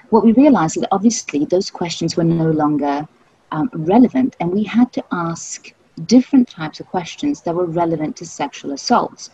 what 0.10 0.24
we 0.24 0.32
realized 0.34 0.78
is 0.78 0.82
that 0.82 0.94
obviously 0.94 1.46
those 1.46 1.72
questions 1.72 2.16
were 2.16 2.24
no 2.24 2.52
longer 2.52 3.08
um, 3.52 3.70
relevant 3.74 4.36
and 4.40 4.52
we 4.52 4.64
had 4.64 4.94
to 4.94 5.04
ask 5.12 5.74
different 6.06 6.48
types 6.48 6.80
of 6.80 6.88
questions 6.88 7.42
that 7.42 7.56
were 7.56 7.66
relevant 7.66 8.16
to 8.18 8.26
sexual 8.26 8.72
assaults. 8.72 9.30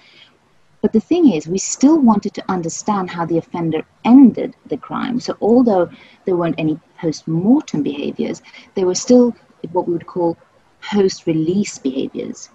But 0.81 0.93
the 0.93 0.99
thing 1.01 1.33
is, 1.33 1.47
we 1.47 1.57
still 1.57 1.99
wanted 1.99 2.33
to 2.35 2.43
understand 2.49 3.09
how 3.09 3.25
the 3.25 3.37
offender 3.37 3.83
ended 4.05 4.55
the 4.67 4.77
crime. 4.77 5.19
So, 5.19 5.35
although 5.41 5.89
there 6.25 6.37
weren't 6.37 6.55
any 6.57 6.79
post 6.97 7.27
mortem 7.27 7.83
behaviors, 7.83 8.41
there 8.75 8.85
were 8.85 8.95
still 8.95 9.35
what 9.73 9.87
we 9.87 9.93
would 9.93 10.07
call 10.07 10.37
post 10.81 11.27
release 11.27 11.77
behaviors. 11.77 12.49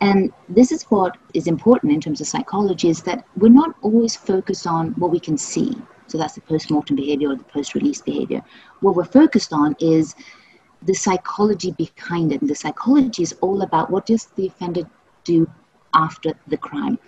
And 0.00 0.32
this 0.48 0.70
is 0.70 0.82
what 0.84 1.16
is 1.32 1.46
important 1.46 1.92
in 1.92 2.00
terms 2.00 2.20
of 2.20 2.26
psychology 2.26 2.88
is 2.88 3.02
that 3.02 3.24
we're 3.36 3.48
not 3.48 3.74
always 3.82 4.16
focused 4.16 4.66
on 4.66 4.88
what 4.92 5.10
we 5.10 5.20
can 5.20 5.38
see. 5.38 5.74
So, 6.06 6.18
that's 6.18 6.34
the 6.34 6.42
post 6.42 6.70
mortem 6.70 6.96
behavior 6.96 7.30
or 7.30 7.36
the 7.36 7.44
post 7.44 7.74
release 7.74 8.02
behavior. 8.02 8.42
What 8.80 8.94
we're 8.94 9.04
focused 9.04 9.52
on 9.52 9.74
is 9.80 10.14
the 10.82 10.94
psychology 10.94 11.72
behind 11.72 12.32
it. 12.32 12.40
And 12.42 12.50
the 12.50 12.54
psychology 12.54 13.22
is 13.22 13.32
all 13.40 13.62
about 13.62 13.90
what 13.90 14.06
does 14.06 14.26
the 14.36 14.46
offender 14.46 14.82
do 15.24 15.50
after 15.94 16.34
the 16.48 16.56
crime. 16.56 16.98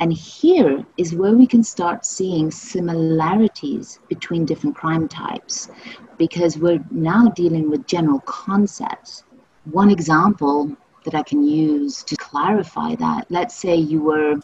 And 0.00 0.12
here 0.12 0.84
is 0.96 1.14
where 1.14 1.32
we 1.32 1.46
can 1.46 1.62
start 1.62 2.06
seeing 2.06 2.50
similarities 2.50 3.98
between 4.08 4.44
different 4.44 4.76
crime 4.76 5.08
types 5.08 5.68
because 6.16 6.56
we're 6.56 6.84
now 6.90 7.28
dealing 7.28 7.70
with 7.70 7.86
general 7.86 8.20
concepts. 8.20 9.24
One 9.70 9.90
example 9.90 10.76
that 11.04 11.14
I 11.14 11.22
can 11.22 11.42
use 11.46 12.02
to 12.04 12.16
clarify 12.16 12.94
that 12.96 13.26
let's 13.30 13.54
say 13.56 13.74
you 13.74 14.00
were 14.00 14.36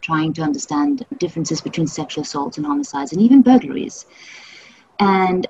trying 0.00 0.32
to 0.34 0.42
understand 0.42 1.04
differences 1.18 1.60
between 1.60 1.88
sexual 1.88 2.22
assaults 2.22 2.56
and 2.56 2.66
homicides 2.66 3.12
and 3.12 3.20
even 3.20 3.42
burglaries. 3.42 4.06
And 5.00 5.46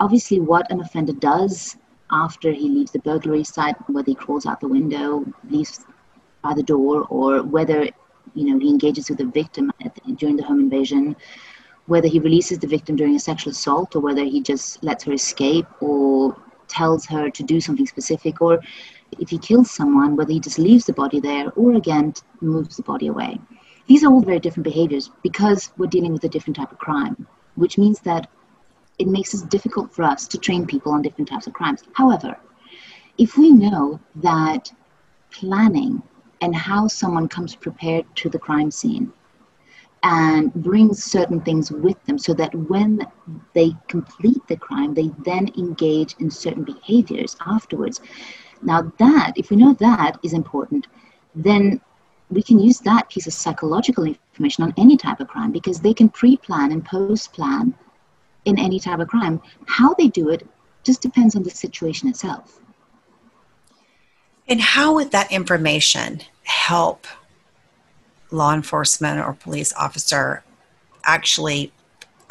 obviously, 0.00 0.40
what 0.40 0.70
an 0.72 0.80
offender 0.80 1.12
does 1.12 1.76
after 2.10 2.50
he 2.52 2.68
leaves 2.68 2.90
the 2.90 2.98
burglary 3.00 3.44
site, 3.44 3.76
whether 3.88 4.10
he 4.10 4.16
crawls 4.16 4.46
out 4.46 4.60
the 4.60 4.68
window, 4.68 5.24
leaves 5.48 5.84
by 6.42 6.54
the 6.54 6.62
door, 6.62 7.06
or 7.10 7.42
whether 7.42 7.88
you 8.34 8.44
know 8.46 8.58
he 8.58 8.68
engages 8.68 9.08
with 9.08 9.18
the 9.18 9.26
victim 9.26 9.70
the, 9.80 10.12
during 10.14 10.36
the 10.36 10.42
home 10.42 10.58
invasion, 10.60 11.14
whether 11.86 12.08
he 12.08 12.18
releases 12.18 12.58
the 12.58 12.66
victim 12.66 12.96
during 12.96 13.14
a 13.14 13.20
sexual 13.20 13.52
assault 13.52 13.94
or 13.94 14.00
whether 14.00 14.24
he 14.24 14.40
just 14.40 14.82
lets 14.82 15.04
her 15.04 15.12
escape 15.12 15.66
or 15.80 16.36
tells 16.68 17.06
her 17.06 17.30
to 17.30 17.42
do 17.42 17.60
something 17.60 17.86
specific 17.86 18.40
or 18.40 18.60
if 19.18 19.28
he 19.30 19.38
kills 19.38 19.70
someone 19.70 20.16
whether 20.16 20.32
he 20.32 20.40
just 20.40 20.58
leaves 20.58 20.84
the 20.86 20.92
body 20.92 21.20
there 21.20 21.50
or 21.52 21.74
again 21.74 22.12
moves 22.40 22.76
the 22.76 22.82
body 22.82 23.06
away. 23.06 23.40
These 23.86 24.02
are 24.02 24.12
all 24.12 24.20
very 24.20 24.40
different 24.40 24.64
behaviors 24.64 25.10
because 25.22 25.70
we're 25.76 25.86
dealing 25.86 26.12
with 26.12 26.24
a 26.24 26.28
different 26.28 26.56
type 26.56 26.72
of 26.72 26.78
crime 26.78 27.26
which 27.56 27.78
means 27.78 28.00
that 28.00 28.28
it 28.98 29.06
makes 29.06 29.34
it 29.34 29.48
difficult 29.50 29.92
for 29.92 30.02
us 30.02 30.26
to 30.28 30.38
train 30.38 30.66
people 30.66 30.92
on 30.92 31.02
different 31.02 31.28
types 31.28 31.46
of 31.46 31.52
crimes. 31.52 31.82
However 31.94 32.36
if 33.18 33.36
we 33.38 33.52
know 33.52 34.00
that 34.16 34.72
planning 35.30 36.02
and 36.40 36.54
how 36.54 36.88
someone 36.88 37.28
comes 37.28 37.54
prepared 37.54 38.04
to 38.16 38.28
the 38.28 38.38
crime 38.38 38.70
scene 38.70 39.12
and 40.04 40.52
brings 40.52 41.02
certain 41.02 41.40
things 41.40 41.72
with 41.72 42.02
them 42.04 42.18
so 42.18 42.34
that 42.34 42.54
when 42.54 43.00
they 43.54 43.74
complete 43.88 44.46
the 44.48 44.56
crime, 44.56 44.92
they 44.92 45.10
then 45.24 45.50
engage 45.56 46.14
in 46.20 46.30
certain 46.30 46.62
behaviors 46.62 47.36
afterwards. 47.46 48.02
Now, 48.60 48.92
that, 48.98 49.32
if 49.36 49.50
we 49.50 49.56
know 49.56 49.72
that 49.80 50.18
is 50.22 50.34
important, 50.34 50.88
then 51.34 51.80
we 52.28 52.42
can 52.42 52.58
use 52.58 52.80
that 52.80 53.08
piece 53.08 53.26
of 53.26 53.32
psychological 53.32 54.04
information 54.04 54.64
on 54.64 54.74
any 54.76 54.98
type 54.98 55.20
of 55.20 55.28
crime 55.28 55.52
because 55.52 55.80
they 55.80 55.94
can 55.94 56.10
pre 56.10 56.36
plan 56.36 56.70
and 56.70 56.84
post 56.84 57.32
plan 57.32 57.74
in 58.44 58.58
any 58.58 58.78
type 58.78 59.00
of 59.00 59.08
crime. 59.08 59.40
How 59.66 59.94
they 59.94 60.08
do 60.08 60.28
it 60.28 60.46
just 60.82 61.00
depends 61.00 61.34
on 61.34 61.42
the 61.42 61.50
situation 61.50 62.08
itself. 62.10 62.60
And 64.46 64.60
how 64.60 64.94
would 64.94 65.12
that 65.12 65.32
information 65.32 66.20
help 66.42 67.06
law 68.34 68.52
enforcement 68.52 69.20
or 69.20 69.32
police 69.32 69.72
officer 69.74 70.42
actually 71.04 71.72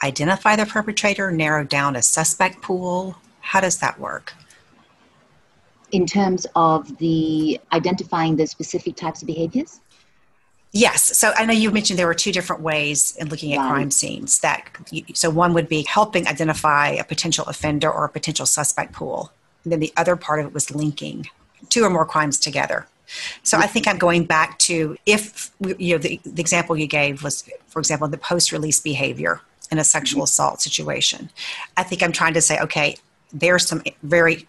identify 0.03 0.55
the 0.55 0.65
perpetrator, 0.65 1.31
narrow 1.31 1.63
down 1.63 1.95
a 1.95 2.01
suspect 2.01 2.61
pool? 2.61 3.15
How 3.41 3.61
does 3.61 3.77
that 3.77 3.99
work? 3.99 4.33
In 5.91 6.05
terms 6.05 6.45
of 6.55 6.97
the 6.97 7.59
identifying 7.71 8.35
the 8.35 8.47
specific 8.47 8.95
types 8.95 9.21
of 9.21 9.27
behaviors? 9.27 9.79
Yes. 10.71 11.17
So 11.17 11.31
I 11.35 11.45
know 11.45 11.53
you 11.53 11.69
mentioned 11.69 11.99
there 11.99 12.07
were 12.07 12.15
two 12.15 12.31
different 12.31 12.63
ways 12.63 13.15
in 13.17 13.29
looking 13.29 13.53
at 13.53 13.59
right. 13.59 13.69
crime 13.69 13.91
scenes. 13.91 14.39
That 14.39 14.63
so 15.13 15.29
one 15.29 15.53
would 15.53 15.69
be 15.69 15.85
helping 15.87 16.27
identify 16.27 16.89
a 16.89 17.03
potential 17.03 17.45
offender 17.45 17.91
or 17.91 18.05
a 18.05 18.09
potential 18.09 18.47
suspect 18.47 18.91
pool. 18.91 19.31
And 19.63 19.71
then 19.71 19.79
the 19.79 19.93
other 19.95 20.15
part 20.15 20.39
of 20.39 20.47
it 20.47 20.53
was 20.53 20.73
linking 20.73 21.27
two 21.69 21.83
or 21.83 21.91
more 21.91 22.05
crimes 22.05 22.39
together. 22.39 22.87
So 23.43 23.57
I 23.57 23.67
think 23.67 23.87
I'm 23.87 23.97
going 23.97 24.25
back 24.25 24.59
to 24.59 24.97
if 25.05 25.51
you 25.77 25.93
know 25.93 25.97
the, 25.97 26.19
the 26.25 26.41
example 26.41 26.77
you 26.77 26.87
gave 26.87 27.23
was, 27.23 27.47
for 27.67 27.79
example, 27.79 28.07
the 28.07 28.17
post-release 28.17 28.79
behavior 28.79 29.41
in 29.71 29.79
a 29.79 29.83
sexual 29.83 30.19
mm-hmm. 30.19 30.25
assault 30.25 30.61
situation. 30.61 31.29
I 31.77 31.83
think 31.83 32.03
I'm 32.03 32.11
trying 32.11 32.33
to 32.33 32.41
say, 32.41 32.59
okay, 32.59 32.97
there's 33.31 33.67
some 33.67 33.83
very 34.03 34.47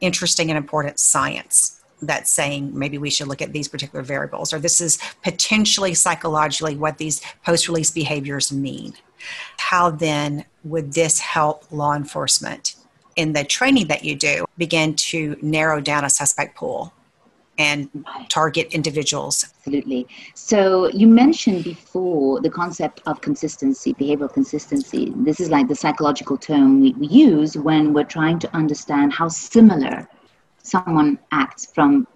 interesting 0.00 0.50
and 0.50 0.58
important 0.58 0.98
science 0.98 1.80
that's 2.02 2.30
saying 2.30 2.78
maybe 2.78 2.98
we 2.98 3.08
should 3.08 3.28
look 3.28 3.40
at 3.40 3.52
these 3.52 3.68
particular 3.68 4.02
variables, 4.02 4.52
or 4.52 4.58
this 4.58 4.80
is 4.80 4.98
potentially 5.22 5.94
psychologically 5.94 6.76
what 6.76 6.98
these 6.98 7.22
post-release 7.44 7.90
behaviors 7.90 8.52
mean. 8.52 8.92
How 9.58 9.90
then 9.90 10.44
would 10.64 10.92
this 10.92 11.20
help 11.20 11.64
law 11.72 11.94
enforcement 11.94 12.74
in 13.16 13.32
the 13.32 13.44
training 13.44 13.86
that 13.86 14.04
you 14.04 14.14
do 14.14 14.44
begin 14.58 14.94
to 14.94 15.36
narrow 15.40 15.80
down 15.80 16.04
a 16.04 16.10
suspect 16.10 16.54
pool 16.54 16.92
and 17.58 18.04
target 18.28 18.72
individuals. 18.72 19.44
Absolutely. 19.44 20.06
So 20.34 20.88
you 20.88 21.06
mentioned 21.06 21.64
before 21.64 22.40
the 22.40 22.50
concept 22.50 23.00
of 23.06 23.20
consistency, 23.20 23.94
behavioral 23.94 24.32
consistency. 24.32 25.12
This 25.16 25.40
is 25.40 25.50
like 25.50 25.68
the 25.68 25.74
psychological 25.74 26.36
term 26.36 26.80
we, 26.80 26.92
we 26.92 27.06
use 27.06 27.56
when 27.56 27.92
we're 27.92 28.04
trying 28.04 28.38
to 28.40 28.56
understand 28.56 29.12
how 29.12 29.28
similar 29.28 30.08
someone 30.62 31.18
acts 31.32 31.66
from 31.66 32.06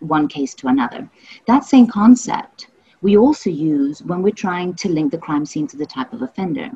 one 0.00 0.28
case 0.28 0.54
to 0.54 0.68
another. 0.68 1.08
That 1.46 1.64
same 1.64 1.86
concept 1.86 2.68
we 3.04 3.18
also 3.18 3.50
use 3.50 4.02
when 4.02 4.22
we're 4.22 4.32
trying 4.32 4.74
to 4.74 4.88
link 4.88 5.12
the 5.12 5.18
crime 5.18 5.44
scene 5.44 5.66
to 5.68 5.76
the 5.76 5.84
type 5.84 6.12
of 6.14 6.22
offender. 6.22 6.70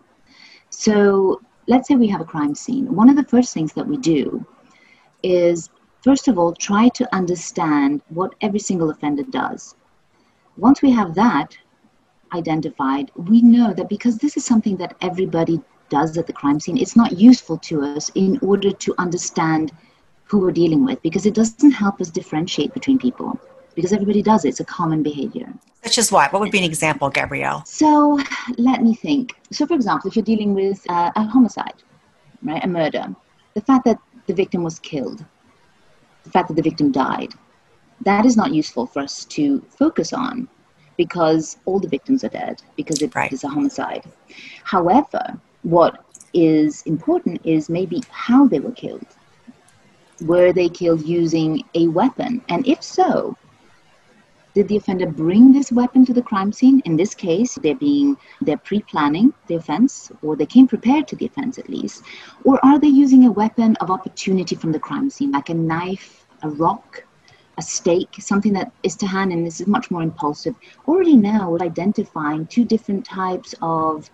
So 0.68 1.40
let's 1.66 1.88
say 1.88 1.96
we 1.96 2.08
have 2.08 2.20
a 2.20 2.24
crime 2.24 2.54
scene. 2.54 2.94
One 2.94 3.08
of 3.08 3.16
the 3.16 3.24
first 3.24 3.54
things 3.54 3.72
that 3.72 3.86
we 3.86 3.96
do 3.96 4.46
is 5.22 5.70
First 6.02 6.28
of 6.28 6.38
all, 6.38 6.54
try 6.54 6.88
to 6.90 7.14
understand 7.14 8.02
what 8.08 8.34
every 8.40 8.60
single 8.60 8.90
offender 8.90 9.24
does. 9.24 9.74
Once 10.56 10.80
we 10.80 10.90
have 10.92 11.14
that 11.14 11.56
identified, 12.32 13.10
we 13.16 13.42
know 13.42 13.72
that 13.74 13.88
because 13.88 14.18
this 14.18 14.36
is 14.36 14.44
something 14.44 14.76
that 14.76 14.96
everybody 15.00 15.60
does 15.88 16.16
at 16.16 16.26
the 16.26 16.32
crime 16.32 16.60
scene, 16.60 16.76
it's 16.76 16.96
not 16.96 17.18
useful 17.18 17.58
to 17.58 17.82
us 17.82 18.10
in 18.14 18.38
order 18.42 18.70
to 18.70 18.94
understand 18.98 19.72
who 20.24 20.38
we're 20.38 20.52
dealing 20.52 20.84
with 20.84 21.00
because 21.02 21.26
it 21.26 21.34
doesn't 21.34 21.70
help 21.70 22.00
us 22.00 22.10
differentiate 22.10 22.72
between 22.74 22.98
people 22.98 23.38
because 23.74 23.92
everybody 23.92 24.22
does 24.22 24.44
it. 24.44 24.50
It's 24.50 24.60
a 24.60 24.64
common 24.64 25.02
behavior. 25.02 25.52
Such 25.82 25.98
as 25.98 26.12
what? 26.12 26.32
What 26.32 26.40
would 26.40 26.50
be 26.50 26.58
an 26.58 26.64
example, 26.64 27.08
Gabrielle? 27.08 27.64
So 27.64 28.20
let 28.56 28.82
me 28.82 28.94
think. 28.94 29.34
So, 29.50 29.66
for 29.66 29.74
example, 29.74 30.08
if 30.08 30.16
you're 30.16 30.24
dealing 30.24 30.54
with 30.54 30.84
uh, 30.90 31.10
a 31.16 31.22
homicide, 31.22 31.82
right, 32.42 32.62
a 32.62 32.68
murder, 32.68 33.14
the 33.54 33.60
fact 33.62 33.84
that 33.86 33.98
the 34.26 34.34
victim 34.34 34.62
was 34.62 34.78
killed 34.78 35.24
the 36.28 36.32
fact 36.32 36.48
that 36.48 36.54
the 36.54 36.62
victim 36.70 36.92
died. 36.92 37.32
That 38.02 38.26
is 38.26 38.36
not 38.36 38.52
useful 38.52 38.86
for 38.86 39.00
us 39.00 39.24
to 39.36 39.60
focus 39.70 40.12
on 40.12 40.48
because 40.96 41.56
all 41.64 41.80
the 41.80 41.88
victims 41.88 42.22
are 42.22 42.28
dead 42.28 42.62
because 42.76 43.00
it 43.02 43.14
right. 43.14 43.32
is 43.32 43.44
a 43.44 43.48
homicide. 43.48 44.04
However, 44.64 45.40
what 45.62 46.04
is 46.34 46.82
important 46.82 47.40
is 47.44 47.70
maybe 47.70 48.02
how 48.10 48.46
they 48.46 48.60
were 48.60 48.72
killed. 48.72 49.06
Were 50.20 50.52
they 50.52 50.68
killed 50.68 51.06
using 51.06 51.62
a 51.74 51.88
weapon? 51.88 52.42
And 52.48 52.66
if 52.66 52.82
so, 52.82 53.36
did 54.58 54.66
the 54.66 54.76
offender 54.76 55.06
bring 55.06 55.52
this 55.52 55.70
weapon 55.70 56.04
to 56.04 56.12
the 56.12 56.20
crime 56.20 56.50
scene? 56.50 56.82
In 56.84 56.96
this 56.96 57.14
case, 57.14 57.54
they're 57.62 57.76
being 57.76 58.16
they're 58.40 58.64
pre-planning 58.68 59.32
the 59.46 59.54
offense, 59.54 60.10
or 60.20 60.34
they 60.34 60.46
came 60.46 60.66
prepared 60.66 61.06
to 61.08 61.16
the 61.16 61.26
offense 61.26 61.58
at 61.58 61.68
least, 61.68 62.02
or 62.42 62.58
are 62.64 62.76
they 62.80 62.88
using 62.88 63.24
a 63.26 63.30
weapon 63.30 63.76
of 63.76 63.88
opportunity 63.88 64.56
from 64.56 64.72
the 64.72 64.80
crime 64.80 65.10
scene, 65.10 65.30
like 65.30 65.48
a 65.48 65.54
knife, 65.54 66.26
a 66.42 66.48
rock, 66.50 67.04
a 67.56 67.62
stake, 67.62 68.16
something 68.18 68.52
that 68.52 68.72
is 68.82 68.96
to 68.96 69.06
hand, 69.06 69.32
and 69.32 69.46
this 69.46 69.60
is 69.60 69.68
much 69.68 69.92
more 69.92 70.02
impulsive. 70.02 70.56
Already 70.88 71.16
now, 71.16 71.50
we're 71.50 71.62
identifying 71.62 72.44
two 72.46 72.64
different 72.64 73.04
types 73.04 73.54
of, 73.62 74.10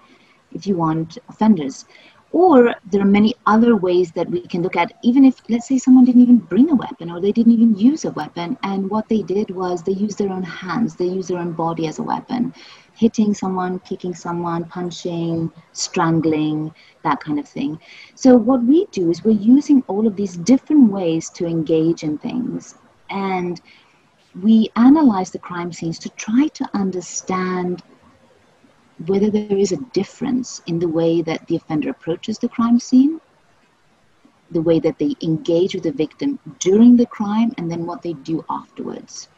if 0.52 0.66
you 0.66 0.76
want, 0.76 1.16
offenders. 1.30 1.87
Or 2.35 2.75
there 2.90 3.01
are 3.01 3.16
many 3.18 3.33
other 3.47 3.77
ways 3.77 4.11
that 4.12 4.29
we 4.29 4.40
can 4.40 4.62
look 4.62 4.75
at, 4.75 4.92
even 5.05 5.25
if, 5.25 5.40
let's 5.49 5.68
say, 5.68 5.79
someone 5.79 6.05
didn't 6.05 6.23
even 6.23 6.38
bring 6.38 6.68
a 6.68 6.75
weapon 6.75 7.09
or 7.09 7.20
they 7.20 7.31
didn't 7.31 7.53
even 7.53 7.79
use 7.79 8.05
a 8.05 8.11
weapon, 8.11 8.59
and 8.64 8.90
what 8.90 9.09
they 9.09 9.23
did 9.23 9.51
was 9.51 9.85
they 9.85 9.92
used 9.92 10.18
their 10.18 10.33
own 10.33 10.42
hands, 10.42 10.97
they 10.97 11.07
used 11.07 11.31
their 11.31 11.38
own 11.38 11.53
body 11.53 11.87
as 11.87 12.01
a 12.01 12.03
weapon, 12.03 12.53
hitting 12.97 13.35
someone, 13.35 13.79
kicking 13.90 14.14
someone, 14.14 14.64
punching, 14.64 15.53
strangling, 15.73 16.75
that 17.05 17.20
kind 17.20 17.38
of 17.38 17.47
thing. 17.47 17.79
So, 18.16 18.35
what 18.35 18.64
we 18.64 18.87
do 18.90 19.11
is 19.12 19.23
we're 19.23 19.31
using 19.57 19.85
all 19.87 20.05
of 20.05 20.16
these 20.16 20.37
different 20.37 20.90
ways 20.90 21.31
to 21.37 21.47
engage 21.47 22.03
in 22.03 22.18
things, 22.18 22.75
and 23.11 23.61
we 24.42 24.70
analyze 24.75 25.31
the 25.31 25.38
crime 25.38 25.73
scenes 25.73 26.01
to 26.01 26.09
try 26.11 26.49
to 26.49 26.68
understand 26.75 27.85
whether 29.07 29.30
there 29.30 29.59
is 29.59 29.72
a 29.72 29.85
difference 29.92 30.62
in 30.66 30.78
the 30.78 30.88
way 30.88 31.22
that 31.22 31.46
the 31.46 31.57
offender 31.57 31.90
approaches 31.90 32.38
the 32.38 32.48
crime 32.48 32.78
scene, 32.78 33.20
the 34.50 34.62
way 34.62 34.78
that 34.78 34.98
they 34.98 35.14
engage 35.22 35.74
with 35.74 35.85
the 35.85 35.92
victim 35.92 36.38
during 36.61 36.96
the 36.96 37.07
crime, 37.07 37.52
and 37.59 37.70
then 37.70 37.87
what 37.87 38.02
they 38.02 38.12
do 38.12 38.44
afterwards. 38.48 39.28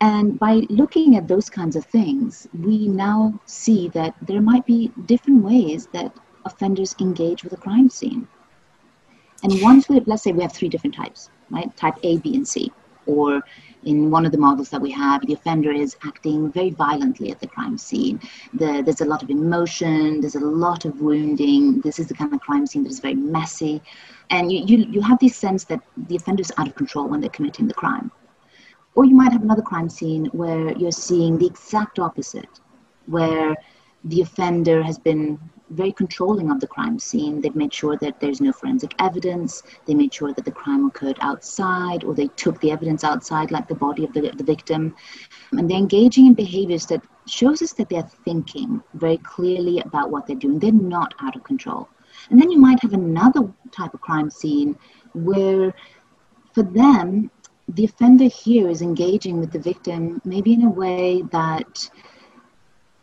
And 0.00 0.38
by 0.38 0.62
looking 0.70 1.16
at 1.16 1.26
those 1.26 1.50
kinds 1.50 1.74
of 1.74 1.84
things, 1.84 2.46
we 2.58 2.88
now 2.88 3.40
see 3.46 3.88
that 3.90 4.14
there 4.22 4.40
might 4.40 4.64
be 4.64 4.92
different 5.06 5.42
ways 5.42 5.88
that 5.92 6.14
offenders 6.44 6.94
engage 7.00 7.42
with 7.42 7.52
a 7.52 7.56
crime 7.56 7.90
scene. 7.90 8.28
And 9.42 9.60
once 9.60 9.88
we 9.88 10.00
let's 10.00 10.22
say 10.22 10.32
we 10.32 10.42
have 10.42 10.52
three 10.52 10.68
different 10.68 10.94
types, 10.94 11.30
right? 11.50 11.74
Type 11.76 11.96
A, 12.02 12.18
B, 12.18 12.34
and 12.36 12.46
C. 12.46 12.72
Or 13.06 13.42
in 13.88 14.10
one 14.10 14.26
of 14.26 14.32
the 14.32 14.38
models 14.38 14.68
that 14.68 14.82
we 14.82 14.90
have, 14.90 15.26
the 15.26 15.32
offender 15.32 15.72
is 15.72 15.96
acting 16.04 16.52
very 16.52 16.70
violently 16.70 17.30
at 17.30 17.40
the 17.40 17.46
crime 17.46 17.78
scene. 17.78 18.20
The, 18.52 18.82
there's 18.84 19.00
a 19.00 19.06
lot 19.06 19.22
of 19.22 19.30
emotion, 19.30 20.20
there's 20.20 20.34
a 20.34 20.40
lot 20.66 20.84
of 20.84 21.00
wounding. 21.00 21.80
This 21.80 21.98
is 21.98 22.06
the 22.06 22.14
kind 22.14 22.34
of 22.34 22.40
crime 22.40 22.66
scene 22.66 22.82
that 22.84 22.92
is 22.92 23.00
very 23.00 23.14
messy. 23.14 23.80
And 24.28 24.52
you, 24.52 24.58
you, 24.66 24.76
you 24.94 25.00
have 25.00 25.18
this 25.20 25.36
sense 25.36 25.64
that 25.64 25.80
the 26.08 26.16
offender 26.16 26.42
is 26.42 26.52
out 26.58 26.68
of 26.68 26.74
control 26.74 27.08
when 27.08 27.20
they're 27.22 27.38
committing 27.38 27.66
the 27.66 27.80
crime. 27.82 28.10
Or 28.94 29.06
you 29.06 29.14
might 29.14 29.32
have 29.32 29.42
another 29.42 29.62
crime 29.62 29.88
scene 29.88 30.26
where 30.26 30.76
you're 30.76 30.92
seeing 31.08 31.38
the 31.38 31.46
exact 31.46 31.98
opposite, 31.98 32.60
where 33.06 33.56
the 34.04 34.20
offender 34.20 34.82
has 34.82 34.98
been 34.98 35.38
very 35.70 35.92
controlling 35.92 36.50
of 36.50 36.60
the 36.60 36.66
crime 36.66 36.98
scene. 36.98 37.40
They've 37.40 37.54
made 37.54 37.72
sure 37.72 37.96
that 37.98 38.20
there's 38.20 38.40
no 38.40 38.52
forensic 38.52 38.94
evidence. 38.98 39.62
They 39.86 39.94
made 39.94 40.12
sure 40.12 40.32
that 40.32 40.44
the 40.44 40.50
crime 40.50 40.86
occurred 40.86 41.18
outside 41.20 42.04
or 42.04 42.14
they 42.14 42.28
took 42.28 42.60
the 42.60 42.70
evidence 42.70 43.04
outside, 43.04 43.50
like 43.50 43.68
the 43.68 43.74
body 43.74 44.04
of 44.04 44.12
the, 44.12 44.30
the 44.30 44.44
victim. 44.44 44.94
And 45.52 45.70
they're 45.70 45.78
engaging 45.78 46.26
in 46.26 46.34
behaviors 46.34 46.86
that 46.86 47.02
shows 47.26 47.62
us 47.62 47.72
that 47.74 47.88
they're 47.88 48.10
thinking 48.24 48.82
very 48.94 49.18
clearly 49.18 49.80
about 49.80 50.10
what 50.10 50.26
they're 50.26 50.36
doing. 50.36 50.58
They're 50.58 50.72
not 50.72 51.14
out 51.20 51.36
of 51.36 51.44
control. 51.44 51.88
And 52.30 52.40
then 52.40 52.50
you 52.50 52.58
might 52.58 52.82
have 52.82 52.94
another 52.94 53.52
type 53.70 53.94
of 53.94 54.00
crime 54.00 54.30
scene 54.30 54.76
where 55.14 55.74
for 56.52 56.62
them, 56.62 57.30
the 57.68 57.84
offender 57.84 58.24
here 58.24 58.68
is 58.68 58.80
engaging 58.80 59.38
with 59.38 59.52
the 59.52 59.58
victim 59.58 60.22
maybe 60.24 60.54
in 60.54 60.62
a 60.62 60.70
way 60.70 61.22
that 61.30 61.90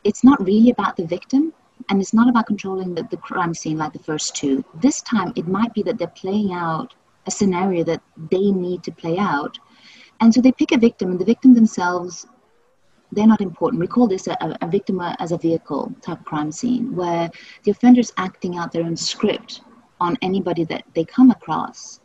it's 0.04 0.24
not 0.24 0.44
really 0.44 0.72
about 0.72 0.98
the 0.98 1.06
victim 1.06 1.54
and 1.90 2.02
it's 2.02 2.14
not 2.14 2.30
about 2.30 2.48
controlling 2.48 2.96
the, 2.96 3.04
the 3.12 3.18
crime 3.18 3.54
scene 3.54 3.78
like 3.78 3.94
the 3.94 4.00
first 4.00 4.36
two. 4.36 4.64
This 4.76 5.02
time, 5.02 5.34
it 5.36 5.48
might 5.48 5.74
be 5.74 5.84
that 5.84 5.98
they're 5.98 6.08
playing 6.08 6.52
out 6.54 6.94
a 7.28 7.32
scenario 7.32 7.84
that 7.84 8.02
they 8.32 8.52
need 8.52 8.84
to 8.84 8.92
play 8.92 9.18
out. 9.18 9.58
And 10.22 10.34
so 10.34 10.42
they 10.42 10.52
pick 10.52 10.72
a 10.72 10.78
victim, 10.78 11.12
and 11.12 11.20
the 11.20 11.26
victim 11.26 11.54
themselves, 11.54 12.26
they're 13.12 13.28
not 13.28 13.42
important. 13.42 13.82
We 13.82 13.88
call 13.88 14.08
this 14.08 14.28
a, 14.28 14.38
a 14.62 14.68
victim 14.68 15.00
as 15.20 15.32
a 15.32 15.38
vehicle 15.38 15.94
type 16.02 16.24
crime 16.26 16.52
scene, 16.52 16.96
where 16.96 17.30
the 17.64 17.72
offender's 17.72 18.12
acting 18.18 18.58
out 18.58 18.72
their 18.72 18.84
own 18.84 18.96
script 18.96 19.62
on 20.00 20.18
anybody 20.22 20.64
that 20.66 20.84
they 20.94 21.06
come 21.06 21.32
across. 21.32 22.00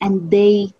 And 0.00 0.30
they 0.30 0.72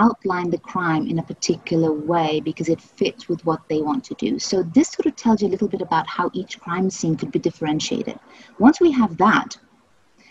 outline 0.00 0.50
the 0.50 0.58
crime 0.58 1.06
in 1.06 1.18
a 1.18 1.22
particular 1.22 1.92
way 1.92 2.40
because 2.40 2.68
it 2.68 2.80
fits 2.80 3.28
with 3.28 3.44
what 3.44 3.60
they 3.68 3.82
want 3.82 4.02
to 4.04 4.14
do. 4.14 4.38
So 4.38 4.62
this 4.62 4.88
sort 4.88 5.06
of 5.06 5.14
tells 5.14 5.42
you 5.42 5.48
a 5.48 5.54
little 5.54 5.68
bit 5.68 5.82
about 5.82 6.08
how 6.08 6.30
each 6.32 6.58
crime 6.58 6.90
scene 6.90 7.16
could 7.16 7.30
be 7.30 7.38
differentiated. 7.38 8.18
Once 8.58 8.80
we 8.80 8.90
have 8.92 9.16
that, 9.18 9.56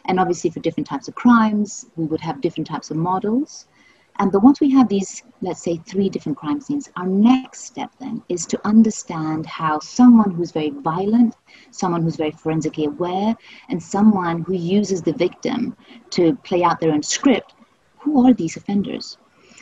and 0.06 0.20
obviously 0.20 0.50
for 0.50 0.60
different 0.60 0.88
types 0.88 1.08
of 1.08 1.16
crimes, 1.16 1.86
we 1.96 2.06
would 2.06 2.20
have 2.22 2.42
different 2.42 2.68
types 2.68 2.90
of 2.90 2.98
models. 2.98 3.68
And 4.18 4.32
but 4.32 4.44
once 4.44 4.60
we 4.60 4.72
have 4.72 4.90
these, 4.90 5.24
let's 5.42 5.64
say, 5.64 5.78
three 5.78 6.10
different 6.10 6.38
crime 6.38 6.60
scenes, 6.60 6.90
our 6.98 7.06
next 7.06 7.64
step 7.66 7.92
then 8.00 8.22
is 8.28 8.46
to 8.48 8.60
understand 8.68 9.46
how 9.46 9.80
someone 9.80 10.32
who's 10.32 10.52
very 10.52 10.72
violent, 10.72 11.36
someone 11.72 12.02
who's 12.02 12.18
very 12.18 12.32
forensically 12.32 12.86
aware, 12.86 13.36
and 13.70 13.82
someone 13.82 14.42
who 14.42 14.56
uses 14.56 15.04
the 15.04 15.14
victim 15.14 15.78
to 16.10 16.36
play 16.38 16.64
out 16.64 16.80
their 16.82 16.92
own 16.92 17.04
script, 17.04 17.54
who 18.00 18.28
are 18.28 18.34
these 18.34 18.58
offenders? 18.58 19.19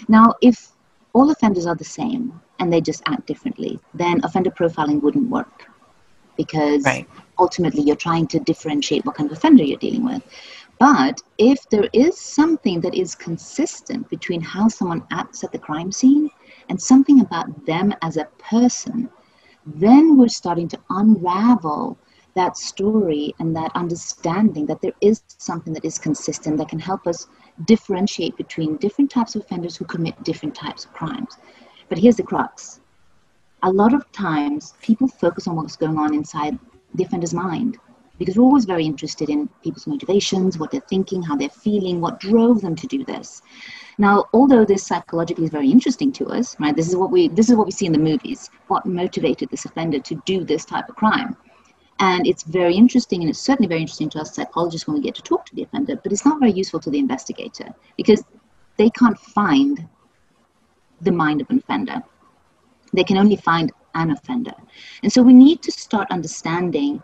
Now, 0.07 0.33
if 0.41 0.69
all 1.13 1.31
offenders 1.31 1.65
are 1.65 1.75
the 1.75 1.83
same 1.83 2.39
and 2.59 2.71
they 2.71 2.81
just 2.81 3.01
act 3.05 3.27
differently, 3.27 3.79
then 3.93 4.23
offender 4.23 4.51
profiling 4.51 5.01
wouldn't 5.01 5.29
work 5.29 5.65
because 6.35 6.85
right. 6.85 7.07
ultimately 7.39 7.81
you're 7.81 7.95
trying 7.95 8.27
to 8.27 8.39
differentiate 8.39 9.05
what 9.05 9.15
kind 9.15 9.29
of 9.29 9.37
offender 9.37 9.63
you're 9.63 9.79
dealing 9.79 10.05
with. 10.05 10.21
But 10.79 11.19
if 11.39 11.67
there 11.69 11.89
is 11.91 12.19
something 12.19 12.81
that 12.81 12.93
is 12.93 13.15
consistent 13.15 14.07
between 14.09 14.41
how 14.41 14.67
someone 14.67 15.03
acts 15.11 15.43
at 15.43 15.51
the 15.51 15.57
crime 15.57 15.91
scene 15.91 16.29
and 16.69 16.79
something 16.79 17.21
about 17.21 17.65
them 17.65 17.93
as 18.03 18.17
a 18.17 18.25
person, 18.37 19.09
then 19.65 20.17
we're 20.17 20.27
starting 20.27 20.67
to 20.69 20.79
unravel 20.91 21.97
that 22.35 22.55
story 22.55 23.33
and 23.39 23.55
that 23.55 23.71
understanding 23.73 24.67
that 24.67 24.81
there 24.81 24.93
is 25.01 25.23
something 25.39 25.73
that 25.73 25.83
is 25.83 25.97
consistent 25.97 26.57
that 26.57 26.69
can 26.69 26.79
help 26.79 27.07
us 27.07 27.27
differentiate 27.65 28.37
between 28.37 28.77
different 28.77 29.09
types 29.09 29.35
of 29.35 29.41
offenders 29.41 29.75
who 29.75 29.85
commit 29.85 30.23
different 30.23 30.55
types 30.55 30.85
of 30.85 30.93
crimes. 30.93 31.37
But 31.89 31.97
here's 31.97 32.17
the 32.17 32.23
crux 32.23 32.79
a 33.63 33.71
lot 33.71 33.93
of 33.93 34.09
times 34.11 34.75
people 34.81 35.07
focus 35.07 35.47
on 35.47 35.55
what's 35.55 35.75
going 35.75 35.97
on 35.97 36.13
inside 36.13 36.57
the 36.93 37.03
offender's 37.03 37.33
mind 37.33 37.77
because 38.19 38.37
we're 38.37 38.43
always 38.43 38.65
very 38.65 38.85
interested 38.85 39.29
in 39.29 39.47
people's 39.63 39.87
motivations, 39.87 40.57
what 40.57 40.71
they're 40.71 40.81
thinking, 40.81 41.21
how 41.21 41.35
they're 41.35 41.49
feeling, 41.49 42.01
what 42.01 42.19
drove 42.19 42.61
them 42.61 42.75
to 42.75 42.87
do 42.87 43.03
this. 43.05 43.41
Now, 43.99 44.25
although 44.33 44.65
this 44.65 44.85
psychologically 44.85 45.45
is 45.45 45.51
very 45.51 45.69
interesting 45.69 46.11
to 46.13 46.27
us, 46.27 46.59
right? 46.59 46.75
This 46.75 46.87
is 46.87 46.95
what 46.95 47.11
we 47.11 47.27
this 47.29 47.49
is 47.49 47.55
what 47.55 47.67
we 47.67 47.71
see 47.71 47.85
in 47.85 47.93
the 47.93 47.99
movies. 47.99 48.49
What 48.67 48.85
motivated 48.85 49.49
this 49.49 49.65
offender 49.65 49.99
to 49.99 50.15
do 50.25 50.43
this 50.43 50.65
type 50.65 50.89
of 50.89 50.95
crime? 50.95 51.35
And 51.99 52.27
it's 52.27 52.43
very 52.43 52.75
interesting, 52.75 53.21
and 53.21 53.29
it's 53.29 53.39
certainly 53.39 53.67
very 53.67 53.81
interesting 53.81 54.09
to 54.11 54.19
us 54.19 54.35
psychologists 54.35 54.87
when 54.87 54.97
we 54.97 55.01
get 55.01 55.15
to 55.15 55.23
talk 55.23 55.45
to 55.47 55.55
the 55.55 55.63
offender, 55.63 55.95
but 55.95 56.11
it's 56.11 56.25
not 56.25 56.39
very 56.39 56.51
useful 56.51 56.79
to 56.81 56.89
the 56.89 56.99
investigator 56.99 57.73
because 57.95 58.23
they 58.77 58.89
can't 58.91 59.19
find 59.19 59.87
the 61.01 61.11
mind 61.11 61.41
of 61.41 61.49
an 61.49 61.57
offender. 61.57 62.03
They 62.93 63.03
can 63.03 63.17
only 63.17 63.35
find 63.35 63.71
an 63.95 64.11
offender. 64.11 64.53
And 65.01 65.11
so 65.11 65.21
we 65.21 65.33
need 65.33 65.61
to 65.63 65.71
start 65.71 66.07
understanding 66.11 67.01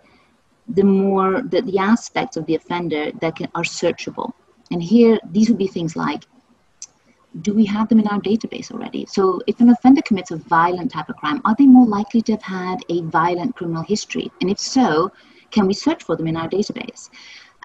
the 0.67 0.83
more 0.83 1.41
the, 1.41 1.61
the 1.61 1.79
aspects 1.79 2.37
of 2.37 2.45
the 2.45 2.55
offender 2.55 3.11
that 3.19 3.35
can, 3.35 3.47
are 3.55 3.63
searchable. 3.63 4.31
And 4.71 4.81
here, 4.81 5.19
these 5.31 5.49
would 5.49 5.57
be 5.57 5.67
things 5.67 5.95
like 5.95 6.23
do 7.41 7.53
we 7.53 7.65
have 7.65 7.89
them 7.89 7.99
in 7.99 8.07
our 8.07 8.21
database 8.21 8.71
already? 8.71 9.05
So 9.07 9.41
if 9.47 9.59
an 9.59 9.69
offender 9.69 10.01
commits 10.01 10.31
a 10.31 10.37
violent 10.37 10.91
type 10.91 11.09
of 11.09 11.17
crime, 11.17 11.41
are 11.45 11.55
they 11.57 11.65
more 11.65 11.87
likely 11.87 12.21
to 12.23 12.33
have 12.33 12.43
had 12.43 12.79
a 12.89 13.01
violent 13.03 13.55
criminal 13.55 13.83
history? 13.83 14.31
And 14.41 14.49
if 14.49 14.59
so, 14.59 15.11
can 15.51 15.67
we 15.67 15.73
search 15.73 16.03
for 16.03 16.15
them 16.15 16.27
in 16.27 16.37
our 16.37 16.47
database? 16.47 17.09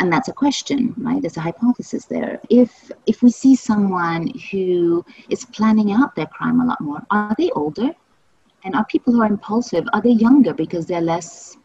And 0.00 0.12
that's 0.12 0.28
a 0.28 0.32
question, 0.32 0.94
right? 0.96 1.20
There's 1.20 1.36
a 1.36 1.40
hypothesis 1.40 2.06
there. 2.06 2.40
If 2.48 2.90
if 3.06 3.22
we 3.22 3.30
see 3.30 3.56
someone 3.56 4.32
who 4.50 5.04
is 5.28 5.44
planning 5.44 5.92
out 5.92 6.14
their 6.14 6.26
crime 6.26 6.60
a 6.60 6.66
lot 6.66 6.80
more, 6.80 7.02
are 7.10 7.34
they 7.36 7.50
older? 7.50 7.90
And 8.64 8.74
are 8.74 8.84
people 8.86 9.12
who 9.12 9.22
are 9.22 9.26
impulsive, 9.26 9.86
are 9.92 10.00
they 10.00 10.10
younger 10.10 10.54
because 10.54 10.86
they're 10.86 11.00
less, 11.00 11.56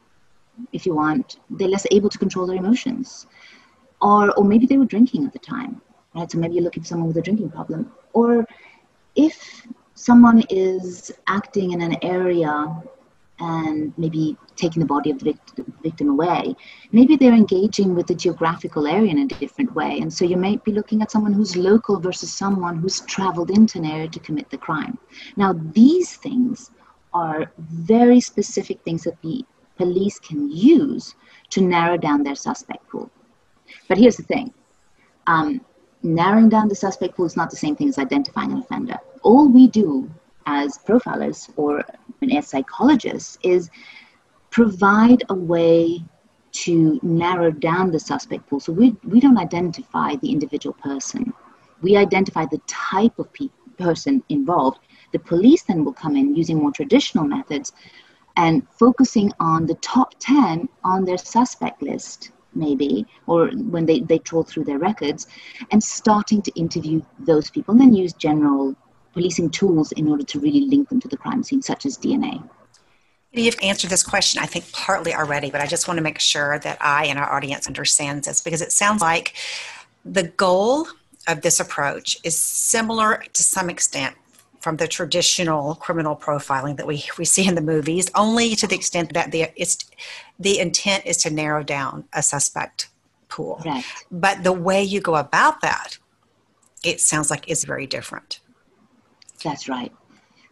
if 0.71 0.85
you 0.85 0.95
want, 0.95 1.37
they're 1.49 1.67
less 1.67 1.85
able 1.91 2.09
to 2.09 2.17
control 2.17 2.47
their 2.47 2.57
emotions? 2.57 3.27
Or 4.01 4.33
or 4.37 4.43
maybe 4.43 4.65
they 4.65 4.77
were 4.77 4.85
drinking 4.85 5.25
at 5.25 5.33
the 5.33 5.39
time 5.39 5.81
right? 6.15 6.31
So 6.31 6.37
maybe 6.37 6.55
you're 6.55 6.63
looking 6.63 6.83
for 6.83 6.89
someone 6.89 7.07
with 7.07 7.17
a 7.17 7.21
drinking 7.21 7.51
problem. 7.51 7.91
Or 8.13 8.45
if 9.15 9.65
someone 9.95 10.43
is 10.49 11.11
acting 11.27 11.71
in 11.71 11.81
an 11.81 11.97
area 12.01 12.81
and 13.39 13.93
maybe 13.97 14.37
taking 14.55 14.79
the 14.79 14.85
body 14.85 15.09
of 15.11 15.19
the 15.19 15.35
victim 15.81 16.09
away, 16.09 16.55
maybe 16.91 17.15
they're 17.15 17.33
engaging 17.33 17.95
with 17.95 18.07
the 18.07 18.15
geographical 18.15 18.87
area 18.87 19.11
in 19.11 19.19
a 19.19 19.27
different 19.27 19.73
way. 19.75 19.99
And 19.99 20.13
so 20.13 20.23
you 20.25 20.37
might 20.37 20.63
be 20.63 20.71
looking 20.71 21.01
at 21.01 21.11
someone 21.11 21.33
who's 21.33 21.55
local 21.55 21.99
versus 21.99 22.31
someone 22.31 22.77
who's 22.77 23.01
traveled 23.01 23.49
into 23.49 23.79
an 23.79 23.85
area 23.85 24.07
to 24.07 24.19
commit 24.19 24.49
the 24.49 24.57
crime. 24.57 24.97
Now, 25.35 25.53
these 25.53 26.15
things 26.15 26.71
are 27.13 27.51
very 27.57 28.19
specific 28.19 28.81
things 28.83 29.03
that 29.03 29.21
the 29.21 29.45
police 29.77 30.19
can 30.19 30.49
use 30.51 31.15
to 31.49 31.61
narrow 31.61 31.97
down 31.97 32.23
their 32.23 32.35
suspect 32.35 32.87
pool. 32.89 33.09
But 33.87 33.97
here's 33.97 34.17
the 34.17 34.23
thing 34.23 34.53
um, 35.27 35.61
narrowing 36.03 36.49
down 36.49 36.67
the 36.67 36.75
suspect 36.75 37.15
pool 37.15 37.25
is 37.25 37.37
not 37.37 37.49
the 37.49 37.55
same 37.55 37.75
thing 37.75 37.89
as 37.89 37.97
identifying 37.97 38.51
an 38.51 38.59
offender. 38.59 38.97
All 39.23 39.47
we 39.47 39.67
do 39.67 40.09
as 40.45 40.77
profilers 40.77 41.49
or 41.55 41.83
as 42.31 42.47
psychologists 42.47 43.37
is 43.43 43.69
provide 44.49 45.23
a 45.29 45.33
way 45.33 46.03
to 46.51 46.99
narrow 47.01 47.49
down 47.49 47.91
the 47.91 47.99
suspect 47.99 48.47
pool. 48.47 48.59
So 48.59 48.71
we, 48.71 48.95
we 49.03 49.19
don't 49.19 49.37
identify 49.37 50.15
the 50.17 50.31
individual 50.31 50.73
person. 50.73 51.33
We 51.81 51.97
identify 51.97 52.45
the 52.45 52.61
type 52.67 53.17
of 53.17 53.31
pe- 53.33 53.49
person 53.77 54.23
involved. 54.29 54.79
The 55.11 55.19
police 55.19 55.63
then 55.63 55.83
will 55.83 55.93
come 55.93 56.15
in 56.15 56.35
using 56.35 56.57
more 56.59 56.71
traditional 56.71 57.25
methods 57.25 57.73
and 58.35 58.67
focusing 58.69 59.31
on 59.39 59.65
the 59.65 59.75
top 59.75 60.13
10 60.19 60.69
on 60.83 61.05
their 61.05 61.17
suspect 61.17 61.81
list 61.81 62.31
maybe, 62.55 63.05
or 63.27 63.49
when 63.49 63.85
they, 63.85 63.99
they 64.01 64.17
troll 64.19 64.43
through 64.43 64.65
their 64.65 64.79
records, 64.79 65.27
and 65.71 65.83
starting 65.83 66.41
to 66.41 66.51
interview 66.59 67.01
those 67.19 67.49
people 67.49 67.73
and 67.73 67.81
then 67.81 67.93
use 67.93 68.13
general 68.13 68.75
policing 69.13 69.49
tools 69.49 69.91
in 69.93 70.09
order 70.09 70.23
to 70.23 70.39
really 70.39 70.61
link 70.61 70.89
them 70.89 70.99
to 70.99 71.07
the 71.07 71.17
crime 71.17 71.43
scene, 71.43 71.61
such 71.61 71.85
as 71.85 71.97
DNA. 71.97 72.43
You've 73.31 73.57
answered 73.63 73.89
this 73.89 74.03
question, 74.03 74.43
I 74.43 74.45
think, 74.45 74.71
partly 74.71 75.13
already, 75.13 75.49
but 75.49 75.59
I 75.59 75.65
just 75.65 75.87
want 75.87 75.97
to 75.97 76.03
make 76.03 76.19
sure 76.19 76.59
that 76.59 76.77
I 76.81 77.05
and 77.05 77.17
our 77.17 77.31
audience 77.31 77.65
understands 77.65 78.27
this 78.27 78.41
because 78.41 78.61
it 78.61 78.71
sounds 78.71 79.01
like 79.01 79.33
the 80.05 80.23
goal 80.23 80.87
of 81.27 81.41
this 81.41 81.59
approach 81.59 82.17
is 82.23 82.37
similar 82.37 83.23
to 83.33 83.43
some 83.43 83.69
extent 83.69 84.15
from 84.63 84.77
the 84.77 84.87
traditional 84.87 85.75
criminal 85.75 86.15
profiling 86.15 86.77
that 86.77 86.87
we, 86.87 87.03
we 87.17 87.25
see 87.25 87.45
in 87.45 87.53
the 87.53 87.61
movies, 87.61 88.09
only 88.15 88.55
to 88.55 88.65
the 88.65 88.73
extent 88.73 89.13
that 89.13 89.29
the, 89.33 89.51
it's, 89.57 89.77
the 90.39 90.57
intent 90.57 91.05
is 91.05 91.17
to 91.17 91.29
narrow 91.29 91.61
down 91.63 92.05
a 92.13 92.23
suspect 92.23 92.87
pool. 93.27 93.61
Right. 93.65 93.83
But 94.09 94.45
the 94.45 94.53
way 94.53 94.81
you 94.81 95.01
go 95.01 95.15
about 95.15 95.59
that, 95.59 95.97
it 96.81 97.01
sounds 97.01 97.29
like 97.29 97.49
is 97.49 97.65
very 97.65 97.85
different. 97.85 98.39
That's 99.43 99.67
right. 99.67 99.91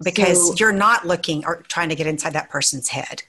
Because 0.04 0.50
so, 0.50 0.56
you're 0.60 0.74
not 0.74 1.08
looking 1.08 1.46
or 1.46 1.62
trying 1.70 1.88
to 1.88 1.96
get 1.96 2.06
inside 2.06 2.34
that 2.34 2.50
person's 2.50 2.90
head. 2.90 3.24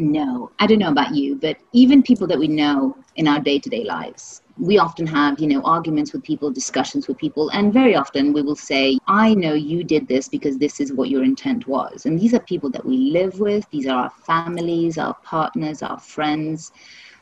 No, 0.00 0.52
I 0.60 0.68
don't 0.68 0.78
know 0.78 0.92
about 0.92 1.12
you, 1.12 1.34
but 1.34 1.56
even 1.72 2.04
people 2.04 2.28
that 2.28 2.38
we 2.38 2.46
know 2.46 2.96
in 3.16 3.26
our 3.26 3.40
day 3.40 3.58
to 3.58 3.68
day 3.68 3.82
lives, 3.82 4.42
we 4.56 4.78
often 4.78 5.08
have, 5.08 5.40
you 5.40 5.48
know, 5.48 5.60
arguments 5.62 6.12
with 6.12 6.22
people, 6.22 6.52
discussions 6.52 7.08
with 7.08 7.18
people, 7.18 7.48
and 7.48 7.72
very 7.72 7.96
often 7.96 8.32
we 8.32 8.42
will 8.42 8.54
say, 8.54 8.96
I 9.08 9.34
know 9.34 9.54
you 9.54 9.82
did 9.82 10.06
this 10.06 10.28
because 10.28 10.56
this 10.56 10.78
is 10.78 10.92
what 10.92 11.08
your 11.08 11.24
intent 11.24 11.66
was. 11.66 12.06
And 12.06 12.16
these 12.16 12.32
are 12.32 12.38
people 12.38 12.70
that 12.70 12.86
we 12.86 12.96
live 12.96 13.40
with, 13.40 13.68
these 13.70 13.88
are 13.88 14.04
our 14.04 14.10
families, 14.10 14.98
our 14.98 15.14
partners, 15.24 15.82
our 15.82 15.98
friends. 15.98 16.70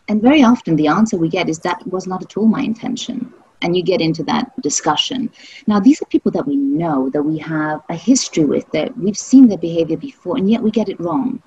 And 0.08 0.20
very 0.20 0.42
often 0.42 0.76
the 0.76 0.88
answer 0.88 1.16
we 1.16 1.30
get 1.30 1.48
is 1.48 1.58
that 1.60 1.86
was 1.86 2.06
not 2.06 2.22
at 2.22 2.36
all 2.36 2.46
my 2.46 2.60
intention. 2.60 3.32
And 3.62 3.74
you 3.74 3.82
get 3.82 4.02
into 4.02 4.22
that 4.24 4.52
discussion. 4.60 5.30
Now, 5.66 5.80
these 5.80 6.02
are 6.02 6.06
people 6.06 6.30
that 6.32 6.46
we 6.46 6.56
know, 6.56 7.08
that 7.08 7.22
we 7.22 7.38
have 7.38 7.80
a 7.88 7.94
history 7.94 8.44
with, 8.44 8.70
that 8.72 8.94
we've 8.98 9.16
seen 9.16 9.48
their 9.48 9.56
behavior 9.56 9.96
before, 9.96 10.36
and 10.36 10.50
yet 10.50 10.62
we 10.62 10.70
get 10.70 10.90
it 10.90 11.00
wrong 11.00 11.42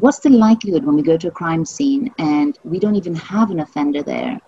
what's 0.00 0.18
the 0.18 0.30
likelihood 0.30 0.84
when 0.84 0.94
we 0.94 1.02
go 1.02 1.16
to 1.16 1.28
a 1.28 1.30
crime 1.30 1.64
scene 1.64 2.12
and 2.18 2.58
we 2.64 2.78
don't 2.78 2.96
even 2.96 3.14
have 3.14 3.50
an 3.50 3.60
offender 3.60 4.02
there 4.02 4.38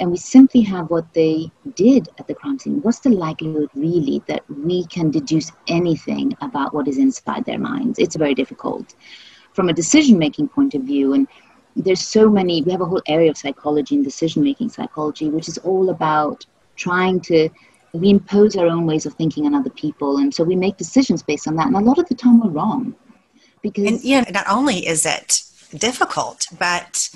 and 0.00 0.10
we 0.10 0.16
simply 0.16 0.62
have 0.62 0.88
what 0.90 1.12
they 1.12 1.50
did 1.74 2.08
at 2.18 2.26
the 2.26 2.34
crime 2.34 2.58
scene? 2.58 2.80
What's 2.82 3.00
the 3.00 3.10
likelihood 3.10 3.68
really 3.74 4.22
that 4.28 4.48
we 4.48 4.86
can 4.86 5.10
deduce 5.10 5.52
anything 5.66 6.36
about 6.40 6.72
what 6.72 6.88
is 6.88 6.98
inside 6.98 7.44
their 7.44 7.58
minds? 7.58 7.98
It's 7.98 8.16
very 8.16 8.34
difficult. 8.34 8.94
From 9.52 9.68
a 9.68 9.74
decision 9.74 10.18
making 10.18 10.48
point 10.48 10.74
of 10.74 10.82
view 10.82 11.12
and 11.12 11.26
there's 11.76 12.00
so 12.00 12.30
many 12.30 12.62
we 12.62 12.72
have 12.72 12.80
a 12.80 12.86
whole 12.86 13.02
area 13.06 13.30
of 13.30 13.36
psychology 13.36 13.94
and 13.94 14.04
decision 14.04 14.42
making 14.42 14.68
psychology 14.68 15.28
which 15.28 15.48
is 15.48 15.58
all 15.58 15.90
about 15.90 16.44
trying 16.76 17.20
to 17.20 17.48
we 17.92 18.10
impose 18.10 18.56
our 18.56 18.66
own 18.66 18.84
ways 18.84 19.06
of 19.06 19.14
thinking 19.14 19.46
on 19.46 19.54
other 19.54 19.70
people 19.70 20.16
and 20.18 20.34
so 20.34 20.42
we 20.42 20.56
make 20.56 20.76
decisions 20.76 21.22
based 21.22 21.46
on 21.46 21.54
that 21.54 21.66
and 21.66 21.76
a 21.76 21.80
lot 21.80 21.98
of 21.98 22.08
the 22.08 22.14
time 22.14 22.40
we're 22.40 22.50
wrong 22.50 22.94
because 23.62 23.86
and 23.86 24.04
yeah 24.04 24.24
not 24.30 24.46
only 24.48 24.86
is 24.86 25.04
it 25.06 25.42
difficult 25.76 26.46
but 26.58 27.10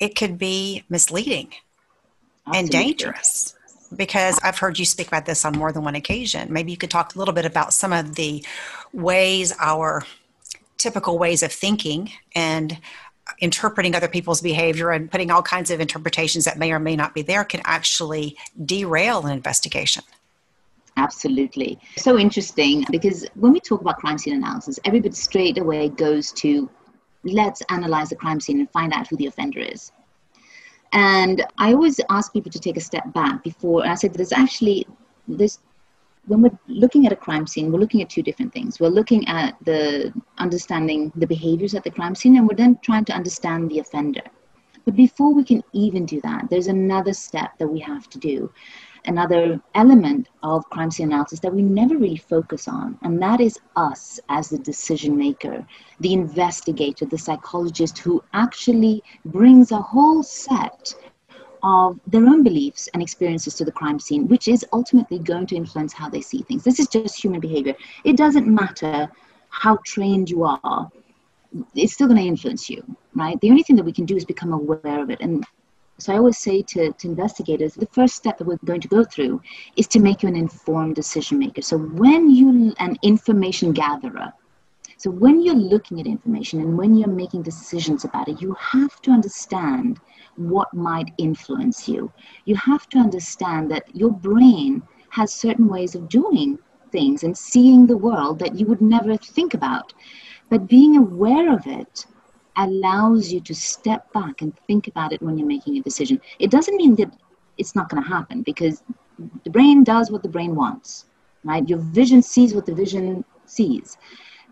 it 0.00 0.14
could 0.16 0.38
be 0.38 0.84
misleading 0.88 1.52
Absolutely. 2.46 2.58
and 2.58 2.70
dangerous 2.70 3.54
because 3.96 4.38
I've 4.42 4.58
heard 4.58 4.78
you 4.78 4.84
speak 4.84 5.08
about 5.08 5.26
this 5.26 5.44
on 5.44 5.56
more 5.56 5.72
than 5.72 5.84
one 5.84 5.94
occasion. 5.94 6.52
Maybe 6.52 6.70
you 6.70 6.76
could 6.76 6.90
talk 6.90 7.14
a 7.14 7.18
little 7.18 7.34
bit 7.34 7.44
about 7.44 7.72
some 7.72 7.92
of 7.92 8.16
the 8.16 8.44
ways 8.92 9.52
our 9.58 10.04
typical 10.76 11.18
ways 11.18 11.42
of 11.42 11.52
thinking 11.52 12.10
and 12.34 12.78
interpreting 13.40 13.94
other 13.94 14.08
people's 14.08 14.40
behavior 14.40 14.90
and 14.90 15.10
putting 15.10 15.30
all 15.30 15.42
kinds 15.42 15.70
of 15.70 15.80
interpretations 15.80 16.44
that 16.44 16.58
may 16.58 16.72
or 16.72 16.78
may 16.78 16.96
not 16.96 17.14
be 17.14 17.22
there 17.22 17.44
can 17.44 17.60
actually 17.64 18.36
derail 18.64 19.26
an 19.26 19.32
investigation. 19.32 20.02
Absolutely. 20.98 21.78
So 21.96 22.18
interesting 22.18 22.84
because 22.90 23.26
when 23.34 23.52
we 23.52 23.60
talk 23.60 23.80
about 23.80 23.98
crime 23.98 24.18
scene 24.18 24.34
analysis, 24.34 24.80
everybody 24.84 25.14
straight 25.14 25.58
away 25.58 25.88
goes 25.88 26.32
to 26.32 26.68
let's 27.24 27.62
analyze 27.70 28.08
the 28.10 28.16
crime 28.16 28.40
scene 28.40 28.58
and 28.58 28.70
find 28.70 28.92
out 28.92 29.06
who 29.06 29.16
the 29.16 29.26
offender 29.26 29.60
is. 29.60 29.92
And 30.92 31.44
I 31.58 31.72
always 31.72 32.00
ask 32.10 32.32
people 32.32 32.50
to 32.50 32.58
take 32.58 32.76
a 32.76 32.80
step 32.80 33.12
back 33.12 33.44
before, 33.44 33.82
and 33.82 33.92
I 33.92 33.94
said, 33.94 34.14
there's 34.14 34.32
actually, 34.32 34.86
this 35.26 35.58
when 36.26 36.42
we're 36.42 36.58
looking 36.66 37.06
at 37.06 37.12
a 37.12 37.16
crime 37.16 37.46
scene, 37.46 37.72
we're 37.72 37.78
looking 37.78 38.02
at 38.02 38.10
two 38.10 38.22
different 38.22 38.52
things. 38.52 38.78
We're 38.80 38.88
looking 38.88 39.26
at 39.28 39.56
the 39.64 40.12
understanding 40.36 41.10
the 41.16 41.26
behaviors 41.26 41.74
at 41.74 41.84
the 41.84 41.90
crime 41.90 42.14
scene, 42.14 42.36
and 42.36 42.46
we're 42.46 42.56
then 42.56 42.78
trying 42.82 43.06
to 43.06 43.12
understand 43.12 43.70
the 43.70 43.78
offender. 43.78 44.22
But 44.84 44.96
before 44.96 45.32
we 45.34 45.44
can 45.44 45.62
even 45.72 46.06
do 46.06 46.20
that, 46.22 46.48
there's 46.50 46.66
another 46.66 47.12
step 47.12 47.56
that 47.58 47.68
we 47.68 47.80
have 47.80 48.08
to 48.10 48.18
do 48.18 48.52
another 49.06 49.60
element 49.74 50.28
of 50.42 50.68
crime 50.70 50.90
scene 50.90 51.08
analysis 51.08 51.40
that 51.40 51.54
we 51.54 51.62
never 51.62 51.96
really 51.96 52.16
focus 52.16 52.68
on, 52.68 52.98
and 53.02 53.20
that 53.22 53.40
is 53.40 53.58
us 53.76 54.20
as 54.28 54.48
the 54.48 54.58
decision 54.58 55.16
maker, 55.16 55.66
the 56.00 56.12
investigator, 56.12 57.06
the 57.06 57.18
psychologist 57.18 57.98
who 57.98 58.22
actually 58.32 59.02
brings 59.24 59.72
a 59.72 59.78
whole 59.80 60.22
set 60.22 60.94
of 61.62 61.98
their 62.06 62.26
own 62.26 62.42
beliefs 62.42 62.88
and 62.94 63.02
experiences 63.02 63.54
to 63.54 63.64
the 63.64 63.72
crime 63.72 63.98
scene, 63.98 64.28
which 64.28 64.46
is 64.46 64.64
ultimately 64.72 65.18
going 65.18 65.46
to 65.46 65.56
influence 65.56 65.92
how 65.92 66.08
they 66.08 66.20
see 66.20 66.42
things. 66.42 66.62
This 66.62 66.78
is 66.78 66.86
just 66.88 67.22
human 67.22 67.40
behavior. 67.40 67.74
It 68.04 68.16
doesn't 68.16 68.46
matter 68.46 69.10
how 69.50 69.78
trained 69.84 70.30
you 70.30 70.44
are, 70.44 70.90
it's 71.74 71.94
still 71.94 72.06
going 72.06 72.20
to 72.20 72.26
influence 72.26 72.68
you, 72.68 72.82
right? 73.14 73.40
The 73.40 73.50
only 73.50 73.62
thing 73.62 73.76
that 73.76 73.84
we 73.84 73.92
can 73.92 74.04
do 74.04 74.16
is 74.16 74.24
become 74.24 74.52
aware 74.52 75.00
of 75.02 75.10
it. 75.10 75.20
And 75.20 75.44
so 76.00 76.12
I 76.12 76.18
always 76.18 76.38
say 76.38 76.62
to, 76.62 76.92
to 76.92 77.08
investigators, 77.08 77.74
the 77.74 77.86
first 77.86 78.14
step 78.14 78.38
that 78.38 78.46
we're 78.46 78.58
going 78.64 78.80
to 78.80 78.88
go 78.88 79.02
through 79.02 79.42
is 79.76 79.88
to 79.88 79.98
make 79.98 80.22
you 80.22 80.28
an 80.28 80.36
informed 80.36 80.94
decision 80.94 81.38
maker. 81.38 81.60
So 81.60 81.76
when 81.76 82.30
you 82.30 82.72
an 82.78 82.96
information 83.02 83.72
gatherer, 83.72 84.32
so 84.96 85.10
when 85.10 85.42
you're 85.42 85.54
looking 85.54 85.98
at 86.00 86.06
information 86.06 86.60
and 86.60 86.78
when 86.78 86.94
you're 86.94 87.08
making 87.08 87.42
decisions 87.42 88.04
about 88.04 88.28
it, 88.28 88.40
you 88.40 88.54
have 88.54 89.00
to 89.02 89.10
understand 89.10 89.98
what 90.36 90.72
might 90.72 91.10
influence 91.18 91.88
you. 91.88 92.12
You 92.44 92.54
have 92.56 92.88
to 92.90 92.98
understand 92.98 93.70
that 93.72 93.94
your 93.94 94.12
brain 94.12 94.82
has 95.10 95.32
certain 95.32 95.68
ways 95.68 95.96
of 95.96 96.08
doing 96.08 96.58
things 96.92 97.24
and 97.24 97.36
seeing 97.36 97.86
the 97.86 97.96
world 97.96 98.38
that 98.38 98.54
you 98.54 98.66
would 98.66 98.80
never 98.80 99.16
think 99.16 99.54
about. 99.54 99.92
But 100.48 100.68
being 100.68 100.96
aware 100.96 101.52
of 101.52 101.66
it 101.66 102.06
allows 102.58 103.32
you 103.32 103.40
to 103.40 103.54
step 103.54 104.12
back 104.12 104.42
and 104.42 104.56
think 104.66 104.88
about 104.88 105.12
it 105.12 105.22
when 105.22 105.38
you're 105.38 105.46
making 105.46 105.78
a 105.78 105.82
decision. 105.82 106.20
It 106.38 106.50
doesn't 106.50 106.76
mean 106.76 106.94
that 106.96 107.12
it's 107.56 107.74
not 107.74 107.88
going 107.88 108.02
to 108.02 108.08
happen 108.08 108.42
because 108.42 108.82
the 109.44 109.50
brain 109.50 109.84
does 109.84 110.10
what 110.10 110.22
the 110.22 110.28
brain 110.28 110.54
wants, 110.54 111.06
right? 111.44 111.68
Your 111.68 111.78
vision 111.78 112.22
sees 112.22 112.54
what 112.54 112.66
the 112.66 112.74
vision 112.74 113.24
sees. 113.46 113.96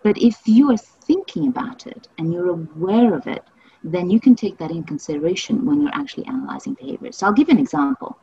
But 0.03 0.19
if 0.19 0.37
you 0.47 0.71
are 0.73 0.77
thinking 0.77 1.49
about 1.49 1.87
it 1.87 2.09
and 2.19 2.33
you're 2.33 2.51
aware 2.51 3.15
of 3.15 3.27
it, 3.27 3.45
then 3.85 4.11
you 4.11 4.21
can 4.21 4.35
take 4.35 4.59
that 4.59 4.71
in 4.71 4.83
consideration 4.83 5.65
when 5.65 5.81
you're 5.81 5.95
actually 5.95 6.27
analyzing 6.27 6.75
behavior. 6.75 7.13
So 7.13 7.27
I'll 7.27 7.33
give 7.33 7.49
you 7.49 7.55
an 7.55 7.61
example. 7.61 8.19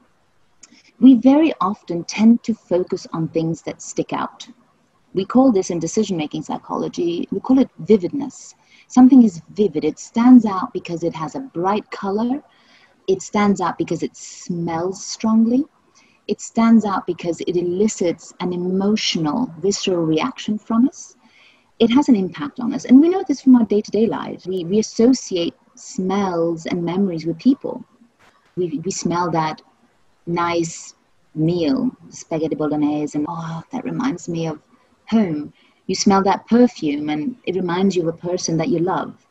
We 1.00 1.15
very 1.15 1.54
often 1.62 2.04
tend 2.04 2.43
to 2.43 2.54
focus 2.54 3.08
on 3.13 3.28
things 3.30 3.62
that 3.63 3.82
stick 3.82 4.13
out. 4.13 4.48
We 5.13 5.26
call 5.26 5.52
this 5.52 5.69
in 5.69 5.80
decision 5.80 6.17
making 6.17 6.43
psychology, 6.43 7.28
we 7.32 7.39
call 7.39 7.60
it 7.60 7.69
vividness 7.80 8.56
something 8.94 9.24
is 9.24 9.42
vivid. 9.54 9.84
It 9.84 9.98
stands 9.98 10.46
out 10.46 10.72
because 10.72 11.04
it 11.04 11.16
has 11.16 11.34
a 11.34 11.40
bright 11.40 11.90
color. 11.90 12.44
It 13.08 13.22
stands 13.22 13.60
out 13.60 13.78
because 13.78 14.04
it 14.04 14.16
smells 14.16 15.04
strongly. 15.04 15.66
It 16.28 16.40
stands 16.40 16.86
out 16.86 17.08
because 17.08 17.42
it 17.42 17.58
elicits 17.58 18.34
an 18.40 18.54
emotional, 18.54 19.52
visceral 19.60 20.06
reaction 20.06 20.60
from 20.60 20.88
us. 20.88 21.16
It 21.80 21.90
has 21.90 22.08
an 22.08 22.16
impact 22.16 22.60
on 22.60 22.72
us. 22.72 22.86
And 22.86 23.02
we 23.02 23.10
know 23.10 23.24
this 23.28 23.42
from 23.42 23.56
our 23.56 23.66
day 23.66 23.82
to 23.82 23.92
day 23.92 24.06
lives. 24.06 24.46
We, 24.46 24.64
we 24.64 24.78
associate 24.80 25.56
smells 25.76 26.68
and 26.68 26.84
memories 26.84 27.26
with 27.26 27.40
people. 27.40 27.84
We, 28.56 28.80
we 28.86 28.92
smell 28.92 29.32
that 29.32 29.62
nice 30.28 30.94
meal, 31.34 31.90
spaghetti 32.10 32.56
bolognese, 32.56 33.18
and 33.18 33.26
oh, 33.28 33.64
that 33.72 33.84
reminds 33.84 34.30
me 34.30 34.46
of 34.48 34.62
home 35.10 35.52
you 35.88 35.96
smell 35.96 36.24
that 36.24 36.48
perfume 36.48 37.10
and 37.10 37.36
it 37.46 37.56
reminds 37.56 37.96
you 37.96 38.08
of 38.08 38.08
a 38.13 38.17
person 38.17 38.58
that 38.58 38.69
you 38.69 38.80
love. 38.80 39.26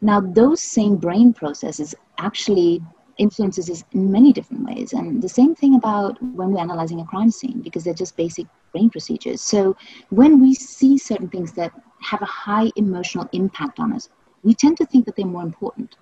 Now, 0.00 0.20
those 0.20 0.62
same 0.62 0.96
brain 0.96 1.32
processes 1.32 1.94
actually 2.18 2.82
influences 3.18 3.68
us 3.68 3.84
in 3.92 4.10
many 4.10 4.32
different 4.32 4.64
ways. 4.64 4.92
And 4.92 5.20
the 5.20 5.28
same 5.28 5.54
thing 5.54 5.74
about 5.74 6.22
when 6.22 6.52
we're 6.52 6.60
analyzing 6.60 7.00
a 7.00 7.04
crime 7.04 7.30
scene, 7.30 7.60
because 7.62 7.84
they're 7.84 7.94
just 7.94 8.16
basic 8.16 8.46
brain 8.72 8.90
procedures. 8.90 9.40
So 9.40 9.76
when 10.10 10.40
we 10.40 10.54
see 10.54 10.98
certain 10.98 11.28
things 11.28 11.52
that 11.52 11.72
have 12.00 12.22
a 12.22 12.26
high 12.26 12.70
emotional 12.76 13.28
impact 13.32 13.80
on 13.80 13.92
us, 13.92 14.08
we 14.44 14.54
tend 14.54 14.76
to 14.76 14.86
think 14.86 15.04
that 15.06 15.16
they're 15.16 15.26
more 15.26 15.42
important. 15.42 15.96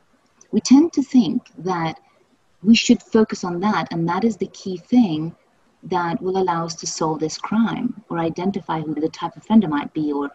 We 0.53 0.61
tend 0.61 0.93
to 0.93 1.03
think 1.03 1.49
that 1.59 1.99
we 2.63 2.75
should 2.75 3.03
focus 3.03 3.45
on 3.45 3.61
that, 3.61 3.89
and 3.91 4.09
that 4.09 4.25
is 4.25 4.37
the 4.37 4.49
key 4.49 4.77
thing 4.77 5.35
that 5.87 6.21
will 6.21 6.39
allow 6.39 6.65
us 6.65 6.75
to 6.75 6.87
solve 6.87 7.21
this 7.21 7.39
crime 7.39 8.03
or 8.09 8.19
identify 8.19 8.81
who 8.81 8.95
the 8.95 9.09
type 9.09 9.37
of 9.37 9.43
offender 9.43 9.69
might 9.69 9.93
be 9.95 10.13
or 10.13 10.31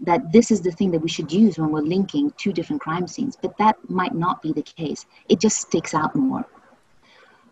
that 0.00 0.32
this 0.32 0.50
is 0.50 0.60
the 0.62 0.72
thing 0.72 0.90
that 0.90 1.00
we 1.00 1.08
should 1.08 1.30
use 1.30 1.58
when 1.58 1.70
we're 1.70 1.80
linking 1.80 2.32
two 2.36 2.52
different 2.52 2.80
crime 2.82 3.06
scenes. 3.06 3.36
But 3.40 3.56
that 3.58 3.76
might 3.88 4.14
not 4.14 4.42
be 4.42 4.52
the 4.52 4.62
case. 4.62 5.06
It 5.28 5.40
just 5.40 5.60
sticks 5.60 5.94
out 5.94 6.16
more. 6.16 6.44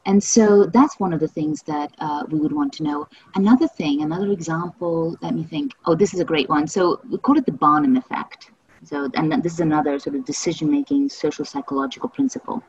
And 0.07 0.22
so 0.22 0.64
that's 0.64 0.98
one 0.98 1.12
of 1.12 1.20
the 1.20 1.29
things 1.29 1.62
that 1.64 1.92
uh, 1.98 2.24
we 2.31 2.38
would 2.38 2.53
want 2.53 2.72
to 2.74 2.83
know. 2.83 3.09
Another 3.35 3.68
thing 3.68 4.03
another 4.03 4.33
example 4.33 5.16
let 5.20 5.35
me 5.35 5.44
think. 5.44 5.74
Oh 5.85 5.94
this 5.94 6.14
is 6.14 6.20
a 6.20 6.24
great 6.24 6.48
one. 6.48 6.66
So 6.66 7.01
we 7.11 7.18
call 7.18 7.37
it 7.37 7.44
the 7.44 7.53
barnum 7.53 7.96
effect. 7.96 8.51
So 8.85 9.11
and 9.14 9.42
this 9.42 9.53
is 9.53 9.61
another 9.61 9.98
sort 9.98 10.16
of 10.16 10.24
decision 10.24 10.70
making 10.70 11.11
social 11.11 11.44
psychological 11.44 12.09
principle. 12.09 12.62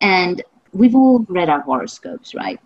And 0.00 0.42
we've 0.72 0.94
all 0.94 1.26
read 1.28 1.48
our 1.48 1.60
horoscopes 1.60 2.34
right 2.34 2.60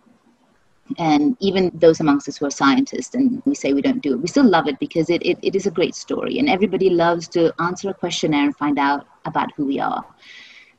and 0.98 1.36
even 1.40 1.70
those 1.74 2.00
amongst 2.00 2.28
us 2.28 2.36
who 2.36 2.46
are 2.46 2.50
scientists 2.50 3.14
and 3.14 3.42
we 3.44 3.54
say 3.54 3.72
we 3.72 3.82
don't 3.82 4.02
do 4.02 4.12
it 4.12 4.20
we 4.20 4.28
still 4.28 4.48
love 4.48 4.68
it 4.68 4.78
because 4.78 5.10
it, 5.10 5.20
it, 5.24 5.38
it 5.42 5.54
is 5.54 5.66
a 5.66 5.70
great 5.70 5.94
story. 5.94 6.38
And 6.38 6.48
everybody 6.48 6.90
loves 6.90 7.28
to 7.28 7.52
answer 7.60 7.90
a 7.90 7.94
questionnaire 7.94 8.44
and 8.44 8.56
find 8.56 8.78
out 8.78 9.06
about 9.24 9.50
who 9.56 9.66
we 9.66 9.80
are. 9.80 10.04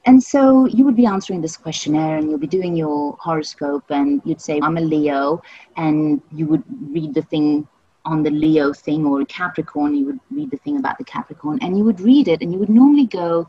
And 0.06 0.24
so 0.24 0.66
you 0.68 0.86
would 0.86 0.96
be 0.96 1.06
answering 1.06 1.42
this 1.42 1.58
questionnaire 1.58 2.18
and 2.18 2.30
you'll 2.30 2.40
be 2.40 2.48
doing 2.48 2.76
your 2.76 3.18
horoscope 3.20 3.84
and 3.90 4.22
you'd 4.24 4.40
say 4.40 4.60
i'm 4.64 4.78
a 4.78 4.82
leo 4.82 5.42
and 5.76 6.22
you 6.32 6.46
would 6.48 6.64
read 6.94 7.14
the 7.14 7.24
thing 7.24 7.68
on 8.08 8.24
the 8.24 8.32
Leo 8.32 8.74
thing 8.74 9.06
or 9.06 9.24
Capricorn, 9.26 9.94
you 9.94 10.06
would 10.06 10.20
read 10.32 10.50
the 10.50 10.58
thing 10.58 10.78
about 10.78 10.98
the 10.98 11.04
Capricorn 11.04 11.60
and 11.62 11.78
you 11.78 11.84
would 11.84 12.00
read 12.00 12.28
it 12.30 12.42
and 12.42 12.54
you 12.54 12.58
would 12.58 12.70
normally 12.70 13.06
go, 13.06 13.48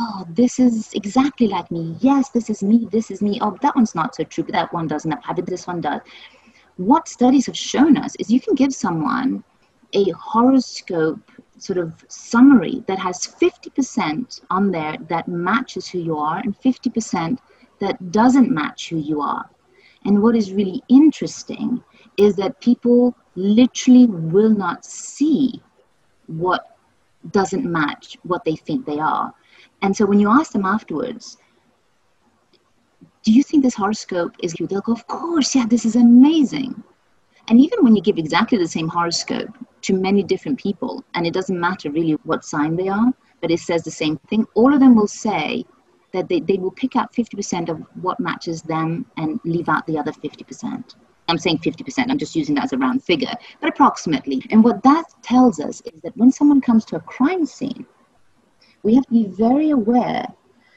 oh, 0.00 0.26
this 0.30 0.58
is 0.58 0.90
exactly 0.94 1.46
like 1.46 1.70
me. 1.70 1.96
Yes, 2.00 2.30
this 2.30 2.48
is 2.48 2.62
me. 2.62 2.88
This 2.90 3.10
is 3.10 3.20
me. 3.20 3.38
Oh, 3.42 3.56
that 3.60 3.76
one's 3.76 3.94
not 3.94 4.14
so 4.14 4.24
true, 4.24 4.44
but 4.44 4.52
that 4.52 4.72
one 4.72 4.86
doesn't 4.86 5.12
apply, 5.12 5.34
but 5.34 5.46
this 5.46 5.66
one 5.66 5.80
does. 5.80 6.00
What 6.76 7.06
studies 7.06 7.46
have 7.46 7.56
shown 7.56 7.96
us 7.98 8.16
is 8.18 8.30
you 8.30 8.40
can 8.40 8.54
give 8.54 8.72
someone 8.72 9.44
a 9.92 10.10
horoscope 10.12 11.20
sort 11.58 11.78
of 11.78 12.04
summary 12.08 12.82
that 12.86 12.98
has 12.98 13.18
50% 13.18 14.40
on 14.50 14.70
there 14.70 14.96
that 15.08 15.28
matches 15.28 15.86
who 15.88 15.98
you 15.98 16.16
are 16.16 16.38
and 16.38 16.58
50% 16.58 17.38
that 17.80 18.10
doesn't 18.10 18.50
match 18.50 18.88
who 18.88 18.98
you 18.98 19.20
are. 19.20 19.50
And 20.06 20.22
what 20.22 20.34
is 20.34 20.52
really 20.52 20.82
interesting 20.88 21.84
is 22.16 22.34
that 22.36 22.60
people 22.60 23.14
literally 23.34 24.06
will 24.06 24.48
not 24.50 24.86
see 24.86 25.60
what 26.26 26.78
doesn't 27.32 27.66
match 27.66 28.16
what 28.22 28.44
they 28.44 28.56
think 28.56 28.86
they 28.86 28.98
are. 28.98 29.34
And 29.82 29.96
so 29.96 30.04
when 30.06 30.20
you 30.20 30.30
ask 30.30 30.52
them 30.52 30.64
afterwards, 30.64 31.38
do 33.22 33.32
you 33.32 33.42
think 33.42 33.62
this 33.62 33.74
horoscope 33.74 34.34
is 34.42 34.58
you? 34.58 34.66
They'll 34.66 34.80
go, 34.80 34.92
of 34.92 35.06
course, 35.06 35.54
yeah, 35.54 35.66
this 35.66 35.84
is 35.84 35.96
amazing. 35.96 36.82
And 37.48 37.60
even 37.60 37.82
when 37.82 37.96
you 37.96 38.02
give 38.02 38.18
exactly 38.18 38.58
the 38.58 38.68
same 38.68 38.88
horoscope 38.88 39.56
to 39.82 39.92
many 39.94 40.22
different 40.22 40.58
people, 40.58 41.04
and 41.14 41.26
it 41.26 41.34
doesn't 41.34 41.58
matter 41.58 41.90
really 41.90 42.12
what 42.24 42.44
sign 42.44 42.76
they 42.76 42.88
are, 42.88 43.12
but 43.40 43.50
it 43.50 43.60
says 43.60 43.82
the 43.82 43.90
same 43.90 44.16
thing, 44.28 44.46
all 44.54 44.72
of 44.72 44.80
them 44.80 44.94
will 44.94 45.08
say 45.08 45.64
that 46.12 46.28
they, 46.28 46.40
they 46.40 46.56
will 46.56 46.70
pick 46.70 46.96
out 46.96 47.12
50% 47.12 47.68
of 47.68 47.82
what 48.00 48.20
matches 48.20 48.62
them 48.62 49.06
and 49.16 49.40
leave 49.44 49.68
out 49.68 49.86
the 49.86 49.98
other 49.98 50.12
50%. 50.12 50.94
I'm 51.28 51.38
saying 51.38 51.58
50%, 51.58 52.10
I'm 52.10 52.18
just 52.18 52.34
using 52.34 52.56
that 52.56 52.64
as 52.64 52.72
a 52.72 52.78
round 52.78 53.04
figure, 53.04 53.32
but 53.60 53.68
approximately. 53.68 54.42
And 54.50 54.64
what 54.64 54.82
that 54.82 55.04
tells 55.22 55.60
us 55.60 55.80
is 55.82 56.00
that 56.02 56.16
when 56.16 56.32
someone 56.32 56.60
comes 56.60 56.84
to 56.86 56.96
a 56.96 57.00
crime 57.00 57.46
scene, 57.46 57.86
we 58.82 58.94
have 58.94 59.06
to 59.06 59.12
be 59.12 59.26
very 59.26 59.70
aware 59.70 60.26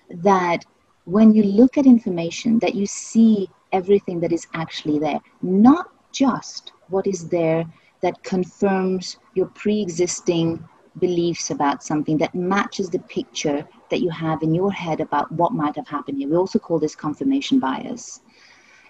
that 0.10 0.66
when 1.06 1.34
you 1.34 1.44
look 1.44 1.78
at 1.78 1.86
information 1.86 2.60
that 2.60 2.76
you 2.76 2.86
see 2.86 3.50
everything 3.72 4.20
that 4.20 4.32
is 4.32 4.48
actually 4.54 5.00
there 5.00 5.20
not 5.42 5.90
just 6.12 6.72
what 6.90 7.08
is 7.08 7.28
there 7.30 7.66
that 8.02 8.22
confirms 8.24 9.18
your 9.34 9.48
pre-existing 9.48 10.64
beliefs 11.00 11.50
about 11.50 11.84
something 11.84 12.18
that 12.18 12.36
matches 12.36 12.90
the 12.90 13.00
picture 13.00 13.68
that 13.90 14.02
you 14.02 14.10
have 14.10 14.44
in 14.44 14.54
your 14.54 14.72
head 14.72 15.00
about 15.00 15.32
what 15.32 15.54
might 15.54 15.76
have 15.76 15.88
happened 15.88 16.18
here. 16.18 16.30
We 16.30 16.36
also 16.36 16.60
call 16.60 16.80
this 16.80 16.96
confirmation 16.96 17.60
bias. 17.60 18.22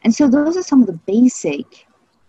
And 0.04 0.14
so 0.14 0.28
those 0.28 0.58
are 0.58 0.64
some 0.64 0.82
of 0.82 0.88
the 0.88 1.00
basic 1.06 1.88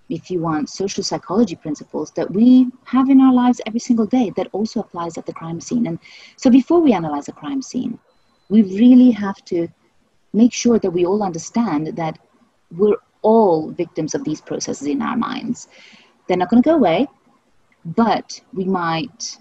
if 0.08 0.30
you 0.30 0.40
want 0.40 0.68
social 0.68 1.02
psychology 1.02 1.54
principles 1.54 2.10
that 2.12 2.30
we 2.30 2.68
have 2.84 3.08
in 3.08 3.20
our 3.20 3.32
lives 3.32 3.60
every 3.66 3.80
single 3.80 4.06
day 4.06 4.30
that 4.36 4.48
also 4.52 4.80
applies 4.80 5.16
at 5.16 5.26
the 5.26 5.32
crime 5.32 5.60
scene. 5.60 5.86
And 5.86 5.98
so 6.36 6.50
before 6.50 6.80
we 6.80 6.92
analyze 6.92 7.28
a 7.28 7.32
crime 7.32 7.62
scene 7.62 7.98
we 8.50 8.62
really 8.62 9.10
have 9.10 9.42
to 9.46 9.66
make 10.34 10.52
sure 10.52 10.78
that 10.78 10.90
we 10.90 11.06
all 11.06 11.22
understand 11.22 11.96
that 11.96 12.18
we're 12.76 12.96
all 13.22 13.70
victims 13.70 14.14
of 14.14 14.24
these 14.24 14.40
processes 14.40 14.86
in 14.86 15.00
our 15.00 15.16
minds. 15.16 15.68
They're 16.28 16.36
not 16.36 16.50
going 16.50 16.62
to 16.62 16.68
go 16.68 16.76
away 16.76 17.06
but 17.84 18.40
we 18.52 18.64
might 18.64 19.38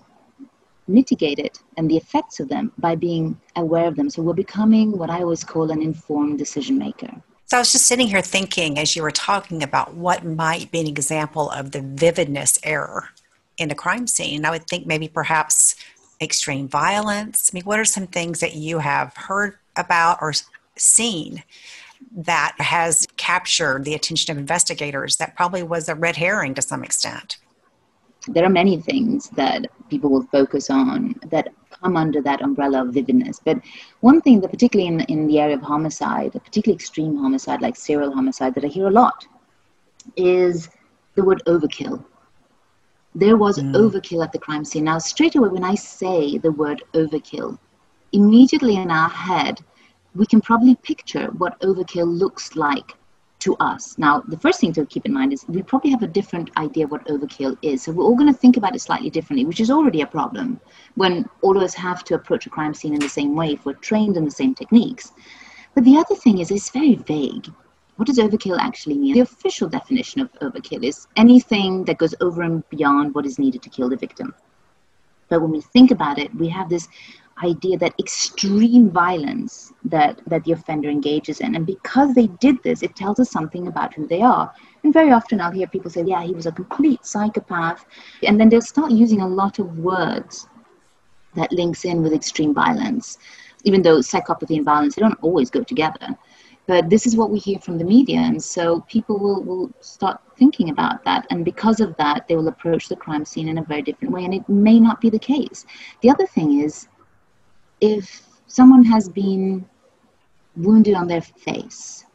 mitigate 0.87 1.39
it 1.39 1.59
and 1.77 1.89
the 1.89 1.95
effects 1.97 2.39
of 2.39 2.49
them 2.49 2.71
by 2.77 2.95
being 2.95 3.39
aware 3.55 3.87
of 3.87 3.95
them. 3.95 4.09
So 4.09 4.21
we're 4.21 4.33
becoming 4.33 4.97
what 4.97 5.09
i 5.09 5.21
always 5.21 5.43
call 5.43 5.71
an 5.71 5.81
informed 5.81 6.37
decision 6.37 6.77
maker 6.77 7.21
so 7.45 7.57
I 7.57 7.59
was 7.59 7.71
just 7.71 7.85
sitting 7.85 8.07
here 8.07 8.21
thinking 8.21 8.79
as 8.79 8.95
you 8.95 9.03
were 9.03 9.11
talking 9.11 9.63
about 9.63 9.93
what 9.93 10.25
might 10.25 10.71
be 10.71 10.79
an 10.79 10.87
example 10.87 11.49
of 11.51 11.71
the 11.71 11.81
vividness 11.81 12.59
error 12.63 13.09
in 13.57 13.69
a 13.69 13.75
crime 13.75 14.07
scene. 14.07 14.45
I 14.45 14.51
would 14.51 14.67
think 14.67 14.85
maybe 14.85 15.07
perhaps 15.07 15.75
extreme 16.21 16.67
violence. 16.67 17.51
I 17.51 17.55
mean, 17.55 17.63
what 17.63 17.79
are 17.79 17.85
some 17.85 18.07
things 18.07 18.39
that 18.39 18.55
you 18.55 18.79
have 18.79 19.15
heard 19.15 19.57
about 19.75 20.19
or 20.21 20.33
seen 20.77 21.43
that 22.15 22.55
has 22.59 23.07
captured 23.17 23.85
the 23.85 23.93
attention 23.93 24.31
of 24.31 24.37
investigators 24.37 25.17
that 25.17 25.35
probably 25.35 25.63
was 25.63 25.89
a 25.89 25.95
red 25.95 26.15
herring 26.15 26.53
to 26.55 26.61
some 26.61 26.83
extent? 26.83 27.37
There 28.27 28.45
are 28.45 28.49
many 28.49 28.77
things 28.77 29.29
that 29.31 29.67
people 29.89 30.09
will 30.09 30.23
focus 30.23 30.69
on 30.69 31.15
that 31.29 31.49
come 31.81 31.97
under 31.97 32.21
that 32.21 32.41
umbrella 32.41 32.83
of 32.83 32.93
vividness. 32.93 33.39
But 33.43 33.59
one 33.99 34.21
thing 34.21 34.39
that, 34.41 34.51
particularly 34.51 34.87
in, 34.87 35.01
in 35.01 35.27
the 35.27 35.39
area 35.39 35.55
of 35.55 35.61
homicide, 35.61 36.31
particularly 36.31 36.75
extreme 36.75 37.17
homicide 37.17 37.61
like 37.61 37.75
serial 37.75 38.13
homicide, 38.13 38.55
that 38.55 38.63
I 38.63 38.67
hear 38.67 38.87
a 38.87 38.91
lot 38.91 39.27
is 40.15 40.69
the 41.15 41.23
word 41.23 41.41
overkill. 41.47 42.03
There 43.15 43.37
was 43.37 43.59
mm. 43.59 43.75
overkill 43.75 44.23
at 44.23 44.31
the 44.31 44.39
crime 44.39 44.65
scene. 44.65 44.85
Now, 44.85 44.97
straight 44.97 45.35
away, 45.35 45.49
when 45.49 45.63
I 45.63 45.75
say 45.75 46.37
the 46.37 46.51
word 46.51 46.81
overkill, 46.93 47.59
immediately 48.11 48.75
in 48.75 48.89
our 48.89 49.09
head, 49.09 49.59
we 50.15 50.25
can 50.25 50.41
probably 50.41 50.75
picture 50.75 51.27
what 51.37 51.59
overkill 51.61 52.07
looks 52.07 52.55
like 52.55 52.93
to 53.43 53.55
us. 53.57 53.97
Now, 53.97 54.21
the 54.27 54.37
first 54.37 54.59
thing 54.61 54.71
to 54.73 54.85
keep 54.85 55.05
in 55.05 55.13
mind 55.13 55.33
is 55.33 55.45
we 55.47 55.61
probably 55.61 55.91
have 55.91 56.01
a 56.01 56.07
different 56.07 56.49
idea 56.57 56.85
of 56.85 56.91
what 56.91 57.05
overkill 57.07 57.57
is. 57.61 57.83
So 57.83 57.91
we're 57.91 58.05
all 58.05 58.15
going 58.15 58.31
to 58.31 58.39
think 58.39 58.55
about 58.55 58.75
it 58.75 58.79
slightly 58.79 59.09
differently, 59.09 59.45
which 59.45 59.59
is 59.59 59.69
already 59.69 60.01
a 60.01 60.07
problem 60.07 60.59
when 60.95 61.29
all 61.41 61.57
of 61.57 61.63
us 61.63 61.73
have 61.73 62.03
to 62.05 62.15
approach 62.15 62.45
a 62.45 62.49
crime 62.49 62.73
scene 62.73 62.93
in 62.93 62.99
the 62.99 63.09
same 63.09 63.35
way 63.35 63.51
if 63.53 63.65
we're 63.65 63.73
trained 63.73 64.15
in 64.15 64.23
the 64.23 64.31
same 64.31 64.55
techniques. 64.55 65.11
But 65.75 65.83
the 65.83 65.97
other 65.97 66.15
thing 66.15 66.39
is 66.39 66.51
it's 66.51 66.69
very 66.69 66.95
vague. 66.95 67.47
What 67.97 68.07
does 68.07 68.17
overkill 68.17 68.59
actually 68.59 68.97
mean? 68.97 69.13
The 69.13 69.19
official 69.19 69.67
definition 69.67 70.21
of 70.21 70.31
overkill 70.33 70.83
is 70.83 71.07
anything 71.15 71.83
that 71.85 71.97
goes 71.97 72.15
over 72.21 72.41
and 72.43 72.67
beyond 72.69 73.13
what 73.13 73.25
is 73.25 73.37
needed 73.37 73.61
to 73.63 73.69
kill 73.69 73.89
the 73.89 73.97
victim. 73.97 74.33
But 75.29 75.41
when 75.41 75.51
we 75.51 75.61
think 75.61 75.91
about 75.91 76.17
it, 76.17 76.33
we 76.35 76.47
have 76.49 76.69
this 76.69 76.87
idea 77.43 77.77
that 77.77 77.93
extreme 77.99 78.89
violence 78.89 79.73
that, 79.85 80.21
that 80.27 80.43
the 80.43 80.51
offender 80.51 80.89
engages 80.89 81.39
in. 81.39 81.55
And 81.55 81.65
because 81.65 82.13
they 82.13 82.27
did 82.27 82.61
this, 82.63 82.83
it 82.83 82.95
tells 82.95 83.19
us 83.19 83.31
something 83.31 83.67
about 83.67 83.93
who 83.93 84.07
they 84.07 84.21
are. 84.21 84.53
And 84.83 84.93
very 84.93 85.11
often 85.11 85.41
I'll 85.41 85.51
hear 85.51 85.67
people 85.67 85.89
say, 85.89 86.03
yeah, 86.03 86.23
he 86.23 86.33
was 86.33 86.45
a 86.45 86.51
complete 86.51 87.05
psychopath. 87.05 87.85
And 88.23 88.39
then 88.39 88.49
they'll 88.49 88.61
start 88.61 88.91
using 88.91 89.21
a 89.21 89.27
lot 89.27 89.59
of 89.59 89.79
words 89.79 90.47
that 91.35 91.51
links 91.51 91.85
in 91.85 92.03
with 92.03 92.13
extreme 92.13 92.53
violence, 92.53 93.17
even 93.63 93.81
though 93.81 93.99
psychopathy 93.99 94.57
and 94.57 94.65
violence, 94.65 94.95
they 94.95 95.01
don't 95.01 95.17
always 95.21 95.49
go 95.49 95.63
together. 95.63 96.15
But 96.65 96.89
this 96.89 97.05
is 97.05 97.17
what 97.17 97.29
we 97.29 97.39
hear 97.39 97.59
from 97.59 97.77
the 97.77 97.83
media. 97.83 98.19
And 98.19 98.41
so 98.41 98.81
people 98.81 99.19
will, 99.19 99.43
will 99.43 99.71
start 99.81 100.21
thinking 100.37 100.69
about 100.69 101.03
that. 101.03 101.27
And 101.29 101.43
because 101.43 101.81
of 101.81 101.95
that, 101.97 102.27
they 102.27 102.37
will 102.37 102.47
approach 102.47 102.87
the 102.87 102.95
crime 102.95 103.25
scene 103.25 103.49
in 103.49 103.57
a 103.57 103.63
very 103.63 103.81
different 103.81 104.13
way. 104.13 104.23
And 104.23 104.33
it 104.33 104.47
may 104.47 104.79
not 104.79 105.01
be 105.01 105.09
the 105.09 105.19
case. 105.19 105.65
The 106.01 106.09
other 106.09 106.25
thing 106.25 106.61
is, 106.61 106.87
if 107.83 108.21
someone 108.47 108.85
has 108.85 109.09
been 109.09 109.65
wounded 110.55 110.95
on 110.95 111.07
their 111.07 111.21
face, 111.21 112.05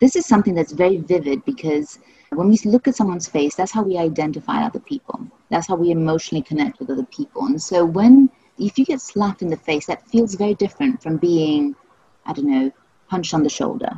this 0.00 0.16
is 0.16 0.26
something 0.26 0.52
that's 0.52 0.72
very 0.72 0.96
vivid 0.96 1.44
because 1.44 2.00
when 2.30 2.48
we 2.48 2.58
look 2.64 2.88
at 2.88 2.96
someone's 2.96 3.28
face, 3.28 3.54
that's 3.54 3.70
how 3.70 3.84
we 3.84 3.96
identify 3.96 4.64
other 4.64 4.80
people. 4.80 5.24
That's 5.48 5.68
how 5.68 5.76
we 5.76 5.92
emotionally 5.92 6.42
connect 6.42 6.80
with 6.80 6.90
other 6.90 7.04
people. 7.04 7.46
And 7.46 7.62
so 7.62 7.84
when 7.84 8.30
if 8.58 8.78
you 8.78 8.84
get 8.84 9.00
slapped 9.00 9.42
in 9.42 9.48
the 9.48 9.56
face, 9.56 9.86
that 9.86 10.06
feels 10.08 10.34
very 10.34 10.54
different 10.54 11.00
from 11.00 11.18
being, 11.18 11.76
I 12.26 12.32
don't 12.32 12.50
know, 12.50 12.72
punched 13.08 13.32
on 13.32 13.44
the 13.44 13.48
shoulder. 13.48 13.92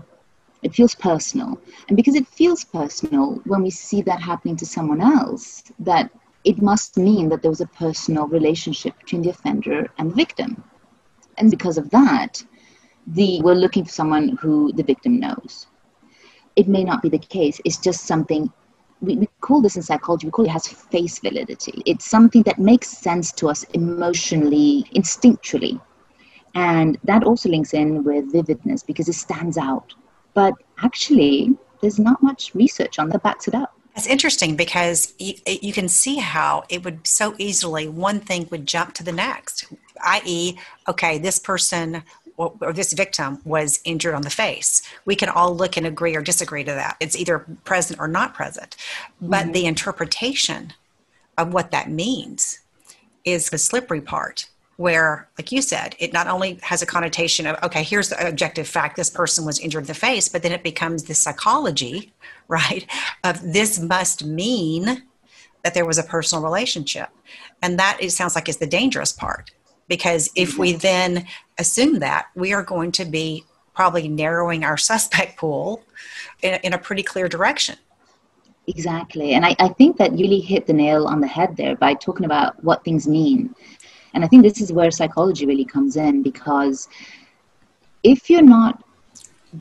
It 0.62 0.74
feels 0.74 0.94
personal. 0.94 1.58
And 1.88 1.96
because 1.96 2.14
it 2.14 2.28
feels 2.28 2.64
personal, 2.64 3.40
when 3.44 3.62
we 3.62 3.70
see 3.70 4.02
that 4.02 4.20
happening 4.20 4.56
to 4.56 4.66
someone 4.66 5.00
else, 5.00 5.64
that 5.78 6.10
it 6.44 6.60
must 6.60 6.98
mean 6.98 7.30
that 7.30 7.40
there 7.40 7.50
was 7.50 7.62
a 7.62 7.66
personal 7.66 8.26
relationship 8.28 8.98
between 8.98 9.22
the 9.22 9.30
offender 9.30 9.90
and 9.98 10.10
the 10.10 10.14
victim. 10.14 10.62
And 11.38 11.50
because 11.50 11.78
of 11.78 11.90
that, 11.90 12.42
the, 13.06 13.40
we're 13.42 13.54
looking 13.54 13.84
for 13.84 13.90
someone 13.90 14.36
who 14.40 14.72
the 14.72 14.82
victim 14.82 15.18
knows. 15.18 15.66
It 16.56 16.68
may 16.68 16.84
not 16.84 17.02
be 17.02 17.08
the 17.08 17.18
case, 17.18 17.60
it's 17.64 17.78
just 17.78 18.06
something 18.06 18.52
we, 19.02 19.16
we 19.16 19.28
call 19.40 19.60
this 19.60 19.76
in 19.76 19.82
psychology, 19.82 20.26
we 20.26 20.30
call 20.30 20.44
it 20.46 20.50
has 20.50 20.66
face 20.68 21.18
validity. 21.18 21.82
It's 21.84 22.08
something 22.08 22.42
that 22.44 22.58
makes 22.58 22.88
sense 22.88 23.32
to 23.32 23.48
us 23.48 23.64
emotionally, 23.74 24.86
instinctually. 24.94 25.80
And 26.54 26.98
that 27.04 27.24
also 27.24 27.48
links 27.48 27.74
in 27.74 28.04
with 28.04 28.32
vividness 28.32 28.82
because 28.82 29.08
it 29.08 29.14
stands 29.14 29.58
out. 29.58 29.94
But 30.34 30.54
actually, 30.82 31.56
there's 31.80 31.98
not 31.98 32.22
much 32.22 32.54
research 32.54 32.98
on 32.98 33.08
that 33.10 33.22
backs 33.22 33.48
it 33.48 33.54
up. 33.54 33.76
It's 33.94 34.06
interesting 34.06 34.56
because 34.56 35.12
you, 35.18 35.34
you, 35.46 35.72
can 35.72 35.88
see 35.88 36.16
how 36.16 36.64
it 36.70 36.82
would 36.82 37.06
so 37.06 37.34
easily, 37.36 37.88
one 37.88 38.20
thing 38.20 38.48
would 38.50 38.66
jump 38.66 38.94
to 38.94 39.04
the 39.04 39.12
next, 39.12 39.66
i.e., 40.02 40.58
okay, 40.88 41.18
this 41.18 41.38
person 41.38 42.02
or, 42.36 42.54
or 42.60 42.72
this 42.72 42.92
victim 42.92 43.40
was 43.44 43.80
injured 43.84 44.14
on 44.14 44.22
the 44.22 44.30
face. 44.30 44.82
We 45.04 45.14
can 45.14 45.28
all 45.28 45.54
look 45.54 45.76
and 45.76 45.86
agree 45.86 46.16
or 46.16 46.22
disagree 46.22 46.64
to 46.64 46.72
that. 46.72 46.96
It's 47.00 47.16
either 47.16 47.40
present 47.64 48.00
or 48.00 48.08
not 48.08 48.34
present. 48.34 48.76
But 49.20 49.44
mm-hmm. 49.44 49.52
the 49.52 49.66
interpretation 49.66 50.72
of 51.36 51.52
what 51.52 51.70
that 51.70 51.90
means 51.90 52.60
is 53.24 53.50
the 53.50 53.58
slippery 53.58 54.00
part 54.00 54.48
where, 54.82 55.28
like 55.38 55.52
you 55.52 55.62
said, 55.62 55.94
it 56.00 56.12
not 56.12 56.26
only 56.26 56.58
has 56.60 56.82
a 56.82 56.86
connotation 56.86 57.46
of, 57.46 57.56
okay, 57.62 57.84
here's 57.84 58.08
the 58.08 58.28
objective 58.28 58.66
fact 58.66 58.96
this 58.96 59.08
person 59.08 59.44
was 59.44 59.60
injured 59.60 59.84
in 59.84 59.86
the 59.86 59.94
face, 59.94 60.28
but 60.28 60.42
then 60.42 60.50
it 60.50 60.64
becomes 60.64 61.04
the 61.04 61.14
psychology, 61.14 62.12
right, 62.48 62.84
of 63.22 63.40
this 63.52 63.78
must 63.78 64.24
mean 64.24 65.04
that 65.62 65.74
there 65.74 65.86
was 65.86 65.98
a 65.98 66.02
personal 66.02 66.42
relationship. 66.42 67.10
And 67.62 67.78
that 67.78 67.96
it 68.00 68.10
sounds 68.10 68.34
like 68.34 68.48
is 68.48 68.56
the 68.56 68.66
dangerous 68.66 69.12
part. 69.12 69.52
Because 69.86 70.30
if 70.34 70.58
we 70.58 70.70
mm-hmm. 70.70 70.78
then 70.78 71.26
assume 71.60 72.00
that, 72.00 72.26
we 72.34 72.52
are 72.52 72.64
going 72.64 72.90
to 72.92 73.04
be 73.04 73.44
probably 73.74 74.08
narrowing 74.08 74.64
our 74.64 74.76
suspect 74.90 75.38
pool 75.38 75.84
in, 76.42 76.54
in 76.64 76.72
a 76.72 76.78
pretty 76.78 77.04
clear 77.04 77.28
direction. 77.28 77.76
Exactly. 78.66 79.34
And 79.34 79.46
I, 79.46 79.54
I 79.60 79.68
think 79.68 79.96
that 79.98 80.18
you 80.18 80.24
really 80.24 80.40
hit 80.40 80.66
the 80.66 80.72
nail 80.72 81.06
on 81.06 81.20
the 81.20 81.28
head 81.28 81.56
there 81.56 81.76
by 81.76 81.94
talking 81.94 82.24
about 82.24 82.62
what 82.64 82.84
things 82.84 83.06
mean. 83.06 83.54
And 84.14 84.24
I 84.24 84.28
think 84.28 84.42
this 84.42 84.60
is 84.60 84.72
where 84.72 84.90
psychology 84.90 85.46
really 85.46 85.64
comes 85.64 85.96
in 85.96 86.22
because 86.22 86.88
if 88.02 88.28
you're 88.28 88.42
not 88.42 88.82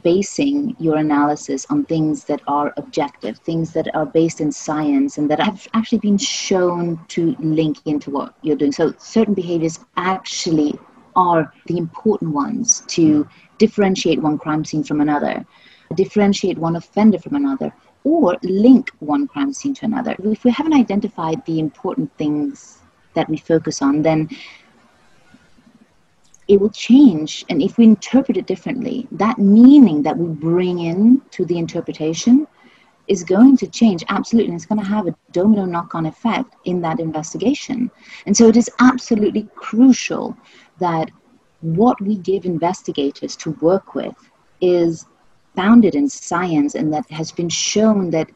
basing 0.03 0.75
your 0.79 0.97
analysis 0.97 1.65
on 1.69 1.83
things 1.85 2.23
that 2.25 2.41
are 2.47 2.73
objective, 2.77 3.37
things 3.39 3.73
that 3.73 3.93
are 3.93 4.05
based 4.05 4.39
in 4.39 4.51
science 4.51 5.17
and 5.17 5.29
that 5.29 5.39
have 5.39 5.67
actually 5.73 5.99
been 5.99 6.17
shown 6.17 6.99
to 7.09 7.35
link 7.39 7.77
into 7.85 8.09
what 8.09 8.33
you're 8.41 8.55
doing. 8.55 8.71
So, 8.71 8.93
certain 8.97 9.33
behaviors 9.33 9.79
actually 9.97 10.79
are 11.15 11.51
the 11.65 11.77
important 11.77 12.31
ones 12.31 12.83
to 12.87 13.27
differentiate 13.57 14.21
one 14.21 14.37
crime 14.37 14.63
scene 14.63 14.83
from 14.83 15.01
another, 15.01 15.45
differentiate 15.95 16.57
one 16.57 16.77
offender 16.77 17.19
from 17.19 17.35
another, 17.35 17.73
or 18.05 18.37
link 18.43 18.89
one 18.99 19.27
crime 19.27 19.53
scene 19.53 19.73
to 19.75 19.85
another. 19.85 20.15
If 20.23 20.45
we 20.45 20.51
haven't 20.51 20.73
identified 20.73 21.45
the 21.45 21.59
important 21.59 22.15
things 22.17 22.80
that 23.13 23.29
we 23.29 23.37
focus 23.37 23.81
on, 23.81 24.01
then 24.01 24.29
it 26.47 26.59
will 26.59 26.69
change. 26.69 27.45
And 27.49 27.61
if 27.61 27.77
we 27.77 27.85
interpret 27.85 28.37
it 28.37 28.45
differently, 28.45 29.07
that 29.11 29.37
meaning 29.37 30.03
that 30.03 30.17
we 30.17 30.27
bring 30.27 30.79
in 30.79 31.21
to 31.31 31.45
the 31.45 31.57
interpretation 31.57 32.47
is 33.07 33.23
going 33.23 33.57
to 33.57 33.67
change 33.67 34.03
absolutely. 34.09 34.51
And 34.51 34.55
it's 34.55 34.65
going 34.65 34.81
to 34.81 34.87
have 34.87 35.07
a 35.07 35.15
domino 35.31 35.65
knock 35.65 35.95
on 35.95 36.05
effect 36.05 36.55
in 36.65 36.81
that 36.81 36.99
investigation. 36.99 37.91
And 38.25 38.35
so 38.35 38.47
it 38.47 38.57
is 38.57 38.69
absolutely 38.79 39.47
crucial 39.55 40.37
that 40.79 41.11
what 41.61 41.99
we 42.01 42.17
give 42.17 42.45
investigators 42.45 43.35
to 43.37 43.51
work 43.61 43.95
with 43.95 44.15
is 44.61 45.05
founded 45.55 45.95
in 45.95 46.09
science 46.09 46.75
and 46.75 46.91
that 46.93 47.09
has 47.11 47.31
been 47.31 47.49
shown 47.49 48.09
that 48.11 48.29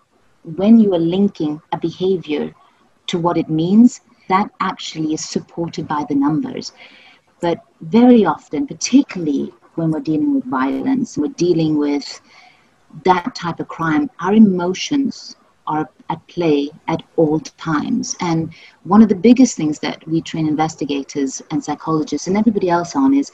when 0.56 0.80
you 0.80 0.94
are 0.94 1.00
linking 1.00 1.62
a 1.72 1.78
behavior 1.78 2.54
to 3.08 3.18
what 3.18 3.38
it 3.38 3.50
means, 3.50 4.02
that 4.28 4.50
actually 4.60 5.14
is 5.14 5.24
supported 5.24 5.88
by 5.88 6.06
the 6.08 6.16
numbers. 6.16 6.72
But 7.42 7.60
very 7.82 8.26
often, 8.26 8.68
particularly 8.68 9.54
when 9.76 9.92
we're 9.92 10.00
dealing 10.00 10.36
with 10.36 10.46
violence, 10.46 11.18
we're 11.18 11.28
dealing 11.34 11.78
with 11.78 12.22
that 13.04 13.36
type 13.36 13.60
of 13.60 13.68
crime, 13.68 14.10
our 14.22 14.34
emotions 14.34 15.36
are 15.68 15.90
at 16.10 16.28
play 16.28 16.70
at 16.88 17.02
all 17.16 17.40
times. 17.40 18.16
And 18.22 18.54
one 18.84 19.02
of 19.02 19.10
the 19.10 19.16
biggest 19.16 19.58
things 19.58 19.80
that 19.80 20.08
we 20.08 20.22
train 20.22 20.48
investigators 20.48 21.42
and 21.52 21.64
psychologists 21.64 22.28
and 22.28 22.38
everybody 22.38 22.70
else 22.70 22.96
on 22.96 23.14
is 23.14 23.32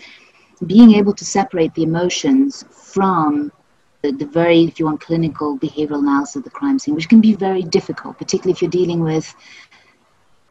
being 0.65 0.93
able 0.93 1.13
to 1.13 1.25
separate 1.25 1.73
the 1.73 1.83
emotions 1.83 2.63
from 2.71 3.51
the, 4.01 4.11
the, 4.11 4.25
very, 4.25 4.63
if 4.63 4.79
you 4.79 4.85
want, 4.85 5.01
clinical 5.01 5.59
behavioral 5.59 5.99
analysis 5.99 6.37
of 6.37 6.43
the 6.43 6.49
crime 6.49 6.79
scene, 6.79 6.95
which 6.95 7.09
can 7.09 7.21
be 7.21 7.33
very 7.33 7.61
difficult, 7.63 8.17
particularly 8.17 8.53
if 8.53 8.61
you're 8.61 8.71
dealing 8.71 9.01
with 9.01 9.35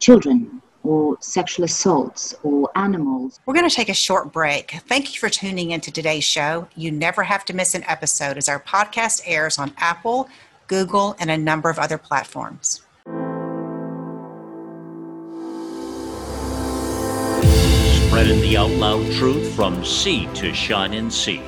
children 0.01 0.61
or 0.83 1.15
sexual 1.21 1.63
assaults 1.63 2.35
or 2.43 2.69
animals. 2.75 3.39
We're 3.45 3.53
going 3.53 3.69
to 3.69 3.75
take 3.75 3.89
a 3.89 3.93
short 3.93 4.33
break. 4.33 4.71
Thank 4.87 5.13
you 5.13 5.19
for 5.19 5.29
tuning 5.29 5.69
into 5.71 5.91
today's 5.91 6.23
show. 6.23 6.67
You 6.75 6.91
never 6.91 7.23
have 7.23 7.45
to 7.45 7.53
miss 7.53 7.75
an 7.75 7.83
episode 7.85 8.37
as 8.37 8.49
our 8.49 8.59
podcast 8.59 9.21
airs 9.25 9.59
on 9.59 9.73
Apple, 9.77 10.27
Google, 10.67 11.15
and 11.19 11.29
a 11.29 11.37
number 11.37 11.69
of 11.69 11.77
other 11.77 11.99
platforms. 11.99 12.81
Spreading 18.07 18.41
the 18.41 18.57
out 18.57 18.71
loud 18.71 19.09
truth 19.13 19.53
from 19.55 19.85
sea 19.85 20.27
to 20.33 20.53
shining 20.53 21.09
sea. 21.09 21.41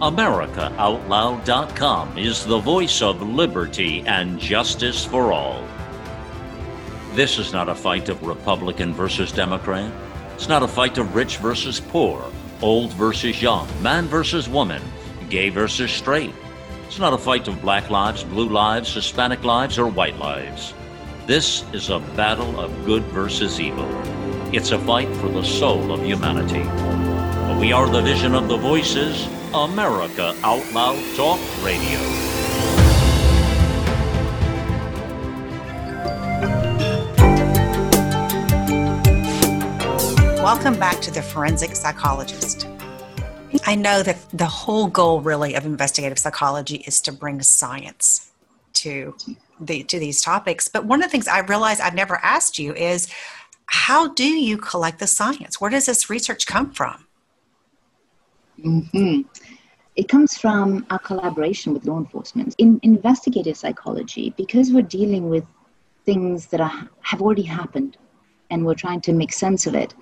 AmericaOutloud.com 0.00 2.18
is 2.18 2.44
the 2.44 2.58
voice 2.58 3.02
of 3.02 3.22
liberty 3.22 4.02
and 4.06 4.40
justice 4.40 5.04
for 5.04 5.32
all. 5.32 5.64
This 7.12 7.40
is 7.40 7.52
not 7.52 7.68
a 7.68 7.74
fight 7.74 8.08
of 8.08 8.22
Republican 8.22 8.94
versus 8.94 9.32
Democrat. 9.32 9.92
It's 10.34 10.48
not 10.48 10.62
a 10.62 10.68
fight 10.68 10.96
of 10.96 11.14
rich 11.14 11.38
versus 11.38 11.80
poor, 11.80 12.24
old 12.62 12.92
versus 12.92 13.42
young, 13.42 13.68
man 13.82 14.06
versus 14.06 14.48
woman, 14.48 14.80
gay 15.28 15.48
versus 15.48 15.90
straight. 15.90 16.32
It's 16.86 17.00
not 17.00 17.12
a 17.12 17.18
fight 17.18 17.48
of 17.48 17.60
black 17.60 17.90
lives, 17.90 18.22
blue 18.22 18.48
lives, 18.48 18.94
Hispanic 18.94 19.42
lives, 19.42 19.76
or 19.76 19.88
white 19.88 20.18
lives. 20.18 20.72
This 21.26 21.64
is 21.72 21.90
a 21.90 21.98
battle 22.16 22.60
of 22.60 22.84
good 22.84 23.02
versus 23.06 23.58
evil. 23.58 23.88
It's 24.54 24.70
a 24.70 24.78
fight 24.78 25.12
for 25.16 25.28
the 25.28 25.44
soul 25.44 25.92
of 25.92 26.04
humanity. 26.04 26.62
We 27.60 27.72
are 27.72 27.88
the 27.88 28.02
vision 28.02 28.36
of 28.36 28.48
the 28.48 28.56
voices, 28.56 29.26
America 29.52 30.34
Out 30.44 30.72
Loud 30.72 31.16
Talk 31.16 31.40
Radio. 31.64 32.39
Welcome 40.52 40.80
back 40.80 41.00
to 41.02 41.12
the 41.12 41.22
Forensic 41.22 41.76
Psychologist. 41.76 42.66
I 43.66 43.76
know 43.76 44.02
that 44.02 44.18
the 44.32 44.46
whole 44.46 44.88
goal, 44.88 45.20
really, 45.20 45.54
of 45.54 45.64
investigative 45.64 46.18
psychology 46.18 46.82
is 46.88 47.00
to 47.02 47.12
bring 47.12 47.40
science 47.40 48.32
to 48.72 49.14
the 49.60 49.84
to 49.84 50.00
these 50.00 50.22
topics. 50.22 50.66
But 50.66 50.86
one 50.86 51.04
of 51.04 51.06
the 51.06 51.12
things 51.12 51.28
I 51.28 51.38
realize 51.42 51.78
I've 51.78 51.94
never 51.94 52.16
asked 52.24 52.58
you 52.58 52.74
is, 52.74 53.08
how 53.66 54.08
do 54.08 54.26
you 54.26 54.58
collect 54.58 54.98
the 54.98 55.06
science? 55.06 55.60
Where 55.60 55.70
does 55.70 55.86
this 55.86 56.10
research 56.10 56.48
come 56.48 56.72
from? 56.72 57.06
Mm-hmm. 58.58 59.20
It 59.94 60.08
comes 60.08 60.36
from 60.36 60.84
our 60.90 60.98
collaboration 60.98 61.72
with 61.72 61.84
law 61.84 61.98
enforcement 61.98 62.56
in 62.58 62.80
investigative 62.82 63.56
psychology 63.56 64.34
because 64.36 64.72
we're 64.72 64.82
dealing 64.82 65.30
with 65.30 65.44
things 66.04 66.46
that 66.46 66.60
are, 66.60 66.88
have 67.02 67.22
already 67.22 67.42
happened 67.42 67.96
and 68.50 68.66
we're 68.66 68.74
trying 68.74 69.00
to 69.02 69.12
make 69.12 69.32
sense 69.32 69.68
of 69.68 69.76
it 69.76 69.94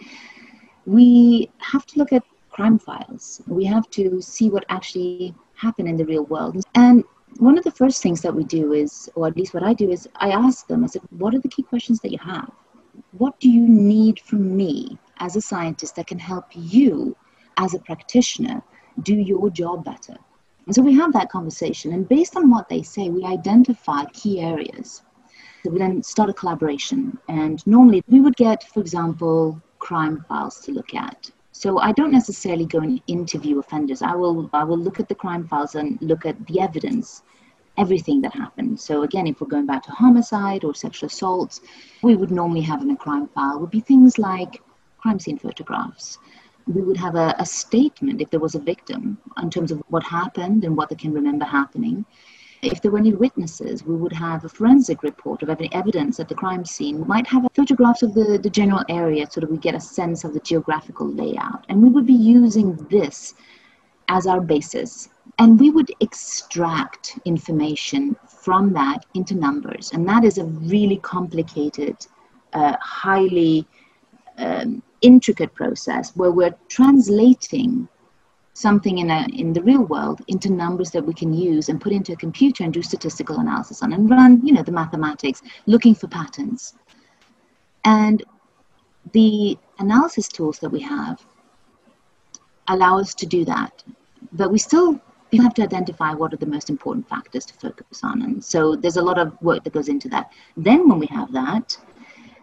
we 0.89 1.51
have 1.59 1.85
to 1.85 1.99
look 1.99 2.15
at 2.15 2.25
crime 2.49 2.79
files. 2.79 3.43
We 3.47 3.65
have 3.67 3.91
to 3.91 4.23
see 4.23 4.49
what 4.49 4.65
actually 4.71 5.35
happened 5.55 5.87
in 5.87 5.97
the 5.99 6.07
real 6.07 6.25
world. 6.25 6.65
And 6.75 7.05
one 7.37 7.59
of 7.59 7.65
the 7.65 7.71
first 7.71 8.03
things 8.03 8.23
that 8.23 8.35
we 8.35 8.45
do 8.45 8.73
is, 8.73 9.11
or 9.15 9.27
at 9.27 9.37
least 9.37 9.53
what 9.53 9.63
I 9.63 9.75
do, 9.75 9.91
is 9.91 10.09
I 10.17 10.31
ask 10.31 10.67
them, 10.67 10.83
I 10.83 10.87
said, 10.87 11.03
what 11.11 11.35
are 11.35 11.41
the 11.41 11.49
key 11.49 11.63
questions 11.63 12.01
that 12.01 12.11
you 12.11 12.19
have? 12.19 12.51
What 13.13 13.39
do 13.39 13.51
you 13.51 13.69
need 13.69 14.19
from 14.21 14.57
me 14.57 14.99
as 15.19 15.37
a 15.37 15.43
scientist 15.43 15.97
that 15.97 16.07
can 16.07 16.19
help 16.19 16.47
you 16.55 17.15
as 17.59 17.75
a 17.75 17.79
practitioner 17.81 18.63
do 19.03 19.15
your 19.15 19.51
job 19.51 19.85
better? 19.85 20.17
And 20.65 20.75
so 20.75 20.81
we 20.81 20.95
have 20.95 21.13
that 21.13 21.29
conversation, 21.31 21.93
and 21.93 22.09
based 22.09 22.35
on 22.37 22.51
what 22.51 22.69
they 22.69 22.83
say, 22.83 23.11
we 23.11 23.25
identify 23.25 24.05
key 24.07 24.41
areas. 24.41 25.03
So 25.65 25.71
we 25.71 25.79
then 25.79 26.03
start 26.03 26.31
a 26.31 26.35
collaboration, 26.35 27.19
and 27.29 27.67
normally 27.67 28.03
we 28.09 28.21
would 28.21 28.37
get, 28.37 28.65
for 28.65 28.81
example, 28.81 29.63
crime 29.79 30.25
files 30.29 30.61
to 30.61 30.73
look 30.73 30.95
at. 30.95 31.31
So 31.53 31.81
I 31.81 31.93
don't 31.93 32.13
necessarily 32.13 32.67
go 32.67 32.79
and 32.79 33.03
interview 33.07 33.59
offenders. 33.59 34.03
I 34.03 34.15
will 34.15 34.49
I 34.53 34.65
will 34.65 34.79
look 34.79 35.01
at 35.01 35.09
the 35.09 35.15
crime 35.15 35.47
files 35.47 35.75
and 35.75 35.99
look 36.01 36.25
at 36.25 36.47
the 36.47 36.61
evidence, 36.61 37.23
everything 37.77 38.21
that 38.23 38.33
happened. 38.33 38.79
So 38.79 39.03
again, 39.03 39.27
if 39.27 39.41
we're 39.41 39.49
going 39.49 39.67
back 39.67 39.83
to 39.85 39.91
homicide 39.91 40.63
or 40.65 40.75
sexual 40.75 41.09
assaults, 41.09 41.61
we 42.03 42.15
would 42.15 42.31
normally 42.31 42.61
have 42.61 42.83
in 42.83 42.91
a 42.91 42.97
crime 42.97 43.29
file 43.29 43.59
would 43.59 43.71
be 43.71 43.81
things 43.81 44.19
like 44.19 44.63
crime 44.99 45.19
scene 45.19 45.39
photographs. 45.39 46.19
We 46.67 46.83
would 46.83 46.99
have 46.99 47.15
a, 47.15 47.35
a 47.39 47.47
statement 47.47 48.21
if 48.21 48.31
there 48.31 48.41
was 48.41 48.55
a 48.55 48.61
victim 48.61 49.19
in 49.43 49.51
terms 49.51 49.73
of 49.73 49.83
what 49.89 50.05
happened 50.05 50.65
and 50.65 50.77
what 50.77 50.91
they 50.91 50.97
can 50.97 51.13
remember 51.13 51.45
happening. 51.45 52.05
If 52.63 52.83
there 52.83 52.91
were 52.91 52.99
any 52.99 53.15
witnesses, 53.15 53.85
we 53.85 53.95
would 53.95 54.13
have 54.13 54.45
a 54.45 54.49
forensic 54.49 55.03
report 55.03 55.43
of 55.43 55.49
any 55.49 55.73
evidence 55.73 56.19
at 56.19 56.29
the 56.29 56.35
crime 56.35 56.65
scene. 56.65 56.99
We 56.99 57.05
might 57.05 57.27
have 57.29 57.47
photographs 57.55 58.03
of 58.03 58.15
the, 58.15 58.39
the 58.43 58.51
general 58.51 58.85
area 58.89 59.27
so 59.31 59.41
that 59.41 59.51
we 59.51 59.59
get 59.59 59.77
a 59.77 59.81
sense 59.81 60.25
of 60.25 60.35
the 60.35 60.41
geographical 60.41 61.07
layout. 61.07 61.65
And 61.69 61.83
we 61.83 61.89
would 61.89 62.07
be 62.07 62.15
using 62.15 62.75
this 62.91 63.35
as 64.09 64.27
our 64.27 64.41
basis. 64.41 65.09
And 65.39 65.61
we 65.61 65.71
would 65.71 65.93
extract 66.01 67.19
information 67.25 68.17
from 68.27 68.73
that 68.73 69.07
into 69.15 69.35
numbers. 69.37 69.93
And 69.93 70.09
that 70.09 70.25
is 70.25 70.39
a 70.39 70.45
really 70.45 70.97
complicated, 70.97 71.97
uh, 72.55 72.77
highly 72.81 73.67
um, 74.39 74.83
intricate 75.01 75.55
process 75.55 76.17
where 76.17 76.33
we're 76.33 76.55
translating 76.69 77.89
something 78.59 78.99
in, 78.99 79.11
a, 79.11 79.27
in 79.33 79.53
the 79.53 79.63
real 79.63 79.85
world 79.85 80.21
into 80.27 80.51
numbers 80.51 80.91
that 80.91 81.05
we 81.05 81.15
can 81.15 81.33
use 81.33 81.69
and 81.69 81.81
put 81.81 81.93
into 81.93 82.13
a 82.13 82.17
computer 82.17 82.65
and 82.65 82.73
do 82.73 82.83
statistical 82.83 83.39
analysis 83.39 83.83
on 83.83 83.93
and 83.93 84.11
run, 84.11 84.45
you 84.45 84.53
know, 84.53 84.63
the 84.63 84.73
mathematics, 84.73 85.43
looking 85.67 85.95
for 85.95 86.09
patterns. 86.09 86.75
And 87.85 88.25
the 89.13 89.57
analysis 89.79 90.27
tools 90.29 90.59
that 90.59 90.71
we 90.71 90.81
have 90.81 91.25
allow 92.67 92.99
us 92.99 93.15
to 93.15 93.27
do 93.27 93.45
that. 93.45 93.85
But 94.33 94.51
we 94.51 94.59
still 94.59 95.01
have 95.37 95.55
to 95.55 95.63
identify 95.63 96.13
what 96.13 96.33
are 96.35 96.39
the 96.39 96.47
most 96.47 96.69
important 96.69 97.09
factors 97.09 97.45
to 97.47 97.55
focus 97.55 98.01
on. 98.03 98.23
And 98.23 98.45
so 98.45 98.75
there's 98.75 98.97
a 98.97 99.03
lot 99.03 99.19
of 99.19 99.41
work 99.41 99.63
that 99.65 99.73
goes 99.73 99.89
into 99.89 100.09
that. 100.09 100.33
Then, 100.57 100.89
when 100.89 100.99
we 100.99 101.07
have 101.07 101.33
that, 101.33 101.77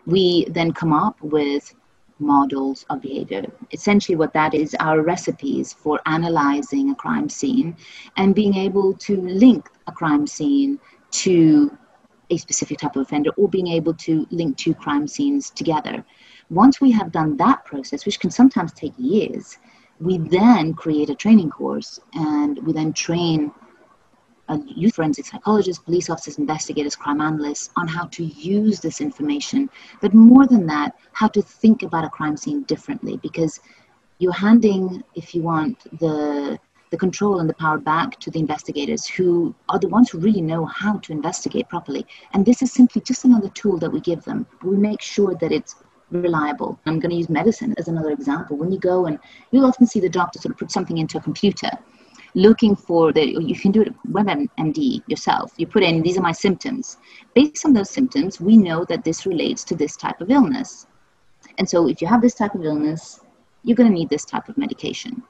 we 0.06 0.46
then 0.50 0.72
come 0.72 0.94
up 0.94 1.20
with 1.22 1.76
models 2.20 2.86
of 2.90 3.02
behavior. 3.02 3.46
Essentially, 3.72 4.16
what 4.16 4.34
that 4.34 4.54
is 4.54 4.76
are 4.80 5.02
recipes 5.02 5.74
for 5.74 6.00
analyzing 6.06 6.92
a 6.92 6.96
crime 6.96 7.30
scene 7.30 7.76
and 8.18 8.34
being 8.34 8.56
able 8.56 8.94
to 8.94 9.18
link 9.22 9.70
a 9.88 9.92
crime 9.92 10.26
scene 10.26 10.80
to 11.12 11.78
a 12.30 12.38
specific 12.38 12.80
type 12.80 12.96
of 12.96 13.04
offender 13.04 13.30
or 13.38 13.48
being 13.48 13.68
able 13.68 13.94
to 13.94 14.26
link 14.32 14.58
two 14.58 14.74
crime 14.74 15.08
scenes 15.08 15.50
together. 15.52 16.04
Once 16.50 16.80
we 16.82 16.92
have 16.92 17.12
done 17.12 17.38
that 17.38 17.64
process, 17.66 18.06
which 18.06 18.20
can 18.20 18.32
sometimes 18.32 18.72
take 18.74 18.94
years, 18.98 19.58
we 20.00 20.18
then 20.18 20.74
create 20.74 21.10
a 21.10 21.16
training 21.16 21.50
course 21.50 22.00
and 22.14 22.60
we 22.66 22.74
then 22.74 22.94
train 22.94 23.52
uh, 24.48 24.58
youth 24.66 24.96
forensic 24.96 25.26
psychologists, 25.26 25.84
police 25.84 26.10
officers, 26.10 26.38
investigators, 26.38 26.96
crime 26.96 27.22
analysts 27.22 27.70
on 27.76 27.88
how 27.88 28.06
to 28.08 28.24
use 28.24 28.80
this 28.80 29.02
information. 29.02 29.70
But 30.02 30.14
more 30.14 30.46
than 30.46 30.68
that, 30.68 30.96
how 31.14 31.28
to 31.30 31.42
think 31.42 31.84
about 31.84 32.06
a 32.06 32.10
crime 32.10 32.38
scene 32.38 32.64
differently 32.64 33.18
because 33.18 33.60
you're 34.20 34.34
handing, 34.34 35.04
if 35.16 35.36
you 35.36 35.42
want, 35.42 36.00
the 36.00 36.60
the 36.92 36.98
control 36.98 37.40
and 37.40 37.50
the 37.50 37.54
power 37.56 37.80
back 37.80 38.18
to 38.20 38.30
the 38.30 38.40
investigators 38.40 39.06
who 39.08 39.54
are 39.70 39.80
the 39.80 39.88
ones 39.88 40.10
who 40.10 40.20
really 40.20 40.42
know 40.42 40.66
how 40.66 40.98
to 41.00 41.12
investigate 41.12 41.68
properly. 41.68 42.06
And 42.34 42.46
this 42.46 42.62
is 42.62 42.72
simply 42.72 43.02
just 43.02 43.26
another 43.26 43.50
tool 43.50 43.78
that 43.80 43.92
we 43.92 44.00
give 44.00 44.24
them. 44.24 44.46
We 44.64 44.78
make 44.78 45.02
sure 45.02 45.36
that 45.36 45.52
it's 45.52 45.76
reliable. 46.12 46.80
I'm 46.86 47.00
going 47.00 47.10
to 47.10 47.18
use 47.18 47.28
medicine 47.28 47.74
as 47.78 47.88
another 47.88 48.12
example. 48.12 48.56
When 48.56 48.72
you 48.72 48.80
go 48.80 49.08
and 49.08 49.20
you'll 49.52 49.66
often 49.66 49.88
see 49.88 50.00
the 50.00 50.10
doctor 50.10 50.40
sort 50.40 50.54
of 50.54 50.60
put 50.60 50.72
something 50.72 50.98
into 50.98 51.18
a 51.18 51.22
computer 51.22 51.72
looking 52.36 52.76
for 52.76 53.12
the 53.12 53.26
you 53.42 53.56
can 53.56 53.72
do 53.72 53.82
it 53.82 53.94
WebMD 54.12 55.02
yourself. 55.08 55.54
You 55.58 55.66
put 55.66 55.84
in 55.84 56.02
these 56.02 56.18
are 56.18 56.22
my 56.22 56.34
symptoms. 56.34 56.98
Based 57.34 57.66
on 57.66 57.74
those 57.74 57.90
symptoms, 57.90 58.40
we 58.40 58.58
know 58.58 58.86
that 58.86 59.04
this 59.04 59.26
relates 59.26 59.64
to 59.66 59.76
this 59.76 59.96
type 59.96 60.22
of 60.22 60.30
illness. 60.30 60.86
And 61.58 61.68
so 61.68 61.88
if 61.88 62.02
you 62.02 62.08
have 62.08 62.22
this 62.22 62.36
type 62.36 62.54
of 62.54 62.64
illness, 62.64 63.22
you're 63.64 63.78
going 63.78 63.90
to 63.90 63.96
need 63.96 64.10
this 64.10 64.26
type 64.26 64.50
of 64.50 64.58
medication. 64.58 65.24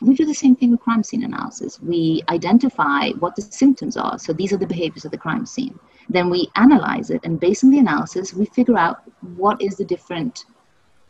We 0.00 0.14
do 0.14 0.24
the 0.24 0.34
same 0.34 0.56
thing 0.56 0.70
with 0.70 0.80
crime 0.80 1.02
scene 1.02 1.24
analysis. 1.24 1.80
We 1.80 2.22
identify 2.28 3.10
what 3.18 3.36
the 3.36 3.42
symptoms 3.42 3.96
are. 3.96 4.18
So 4.18 4.32
these 4.32 4.52
are 4.52 4.56
the 4.56 4.66
behaviors 4.66 5.04
of 5.04 5.10
the 5.10 5.18
crime 5.18 5.44
scene. 5.44 5.78
Then 6.08 6.30
we 6.30 6.48
analyze 6.56 7.10
it, 7.10 7.20
and 7.22 7.38
based 7.38 7.62
on 7.64 7.70
the 7.70 7.78
analysis, 7.78 8.34
we 8.34 8.46
figure 8.46 8.78
out 8.78 9.02
what 9.36 9.60
is 9.60 9.76
the 9.76 9.84
different 9.84 10.46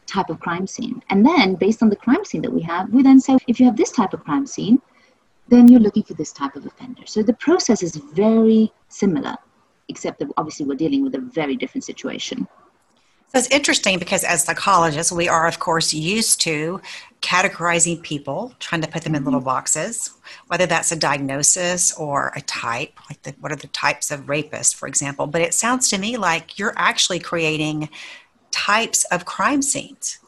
type 0.07 0.29
of 0.29 0.41
crime 0.41 0.67
scene. 0.67 1.03
And 1.09 1.25
then, 1.25 1.55
based 1.55 1.83
on 1.83 1.89
the 1.89 1.97
crime 1.97 2.25
scene 2.25 2.43
that 2.43 2.53
we 2.53 2.63
have, 2.63 2.93
we 2.93 3.03
then 3.03 3.21
say 3.21 3.39
if 3.47 3.61
you 3.61 3.67
have 3.67 3.77
this 3.77 3.93
type 3.93 4.13
of 4.13 4.25
crime 4.25 4.47
scene, 4.47 4.83
then 5.51 5.69
you're 5.69 5.81
looking 5.81 6.03
for 6.03 6.15
this 6.15 6.33
type 6.33 6.57
of 6.57 6.65
offender. 6.65 7.03
So 7.07 7.23
the 7.23 7.35
process 7.35 7.83
is 7.83 7.97
very 7.97 8.73
similar, 8.89 9.37
except 9.89 10.21
that 10.21 10.29
obviously 10.37 10.67
we're 10.67 10.77
dealing 10.77 11.03
with 11.03 11.15
a 11.15 11.21
very 11.21 11.57
different 11.57 11.85
situation. 11.85 12.49
So 13.33 13.39
it's 13.39 13.49
interesting 13.51 14.01
because 14.01 14.25
as 14.25 14.43
psychologists, 14.45 15.13
we 15.13 15.29
are, 15.29 15.47
of 15.47 15.61
course, 15.61 15.95
used 15.95 16.41
to 16.41 16.81
categorizing 17.23 18.03
people, 18.03 18.53
trying 18.59 18.81
to 18.81 18.89
put 18.89 19.03
them 19.03 19.15
in 19.15 19.25
little 19.25 19.39
mm-hmm. 19.39 19.47
boxes, 19.47 20.11
whether 20.49 20.67
that's 20.67 20.91
a 20.91 20.97
diagnosis 20.97 21.97
or 21.97 22.33
a 22.35 22.41
type, 22.41 22.93
like 23.09 23.23
the, 23.23 23.33
what 23.39 23.53
are 23.53 23.57
the 23.57 23.69
types 23.69 24.11
of 24.11 24.23
rapists, 24.23 24.75
for 24.75 24.89
example. 24.89 25.29
But 25.29 25.43
it 25.43 25.55
sounds 25.55 25.89
to 25.91 25.99
me 25.99 26.17
like 26.17 26.59
you're 26.59 26.75
actually 26.77 27.21
creating 27.21 27.89
types 28.51 29.05
of 29.13 29.27
crime 29.27 29.63
scenes. 29.63 30.19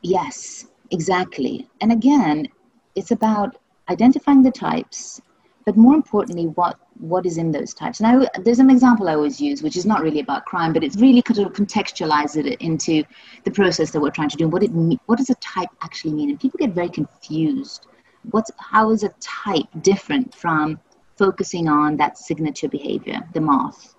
Yes, 0.00 0.66
exactly. 0.90 1.68
And 1.82 1.92
again, 1.92 2.48
it's 2.94 3.10
about 3.10 3.58
identifying 3.88 4.42
the 4.42 4.50
types, 4.50 5.20
but 5.64 5.76
more 5.76 5.94
importantly, 5.94 6.46
what 6.46 6.78
what 6.98 7.26
is 7.26 7.38
in 7.38 7.52
those 7.52 7.72
types. 7.74 8.00
Now, 8.00 8.26
there's 8.42 8.58
an 8.58 8.70
example 8.70 9.08
I 9.08 9.14
always 9.14 9.40
use, 9.40 9.62
which 9.62 9.76
is 9.76 9.86
not 9.86 10.02
really 10.02 10.20
about 10.20 10.46
crime, 10.46 10.72
but 10.72 10.82
it's 10.82 10.96
really 10.96 11.22
kind 11.22 11.38
of 11.38 11.52
contextualize 11.52 12.36
it 12.36 12.60
into 12.60 13.04
the 13.44 13.50
process 13.50 13.90
that 13.92 14.00
we're 14.00 14.10
trying 14.10 14.30
to 14.30 14.36
do. 14.36 14.48
What 14.48 14.62
it 14.62 14.70
what 15.06 15.18
does 15.18 15.30
a 15.30 15.34
type 15.36 15.68
actually 15.82 16.14
mean? 16.14 16.30
And 16.30 16.40
people 16.40 16.58
get 16.58 16.70
very 16.70 16.88
confused. 16.88 17.86
What's 18.30 18.50
how 18.58 18.90
is 18.90 19.04
a 19.04 19.10
type 19.20 19.66
different 19.82 20.34
from 20.34 20.80
focusing 21.16 21.68
on 21.68 21.96
that 21.96 22.18
signature 22.18 22.68
behavior, 22.68 23.20
the 23.34 23.40
moth? 23.40 23.94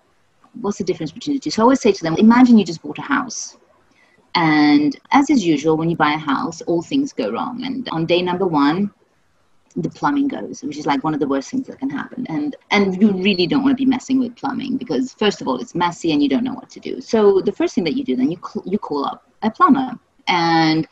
What's 0.61 0.79
the 0.79 0.83
difference 0.83 1.11
between 1.11 1.35
the 1.35 1.39
two? 1.39 1.51
So 1.51 1.61
I 1.61 1.63
always 1.63 1.81
say 1.81 1.91
to 1.91 2.03
them, 2.03 2.15
imagine 2.15 2.57
you 2.57 2.65
just 2.65 2.81
bought 2.81 2.97
a 2.97 3.03
house. 3.03 3.57
And 4.35 4.97
as 5.11 5.29
is 5.29 5.45
usual, 5.45 5.77
when 5.77 5.89
you 5.89 5.95
buy 5.95 6.13
a 6.13 6.17
house, 6.17 6.61
all 6.61 6.81
things 6.81 7.13
go 7.13 7.31
wrong. 7.31 7.63
And 7.63 7.87
on 7.89 8.05
day 8.05 8.21
number 8.21 8.47
one, 8.47 8.91
the 9.75 9.89
plumbing 9.89 10.27
goes, 10.27 10.63
which 10.63 10.77
is 10.77 10.85
like 10.85 11.03
one 11.03 11.13
of 11.13 11.19
the 11.19 11.27
worst 11.27 11.51
things 11.51 11.67
that 11.67 11.79
can 11.79 11.89
happen. 11.89 12.25
And 12.29 12.55
and 12.71 13.01
you 13.01 13.11
really 13.11 13.47
don't 13.47 13.63
want 13.63 13.77
to 13.77 13.83
be 13.83 13.89
messing 13.89 14.19
with 14.19 14.35
plumbing 14.35 14.77
because 14.77 15.13
first 15.13 15.41
of 15.41 15.47
all, 15.47 15.59
it's 15.59 15.75
messy 15.75 16.11
and 16.11 16.21
you 16.21 16.29
don't 16.29 16.43
know 16.43 16.53
what 16.53 16.69
to 16.71 16.79
do. 16.79 17.01
So 17.01 17.41
the 17.41 17.51
first 17.51 17.75
thing 17.75 17.83
that 17.85 17.95
you 17.95 18.03
do 18.03 18.15
then 18.15 18.31
you 18.31 18.37
call, 18.37 18.63
you 18.65 18.77
call 18.77 19.05
up 19.05 19.31
a 19.41 19.51
plumber 19.51 19.91
and 20.27 20.87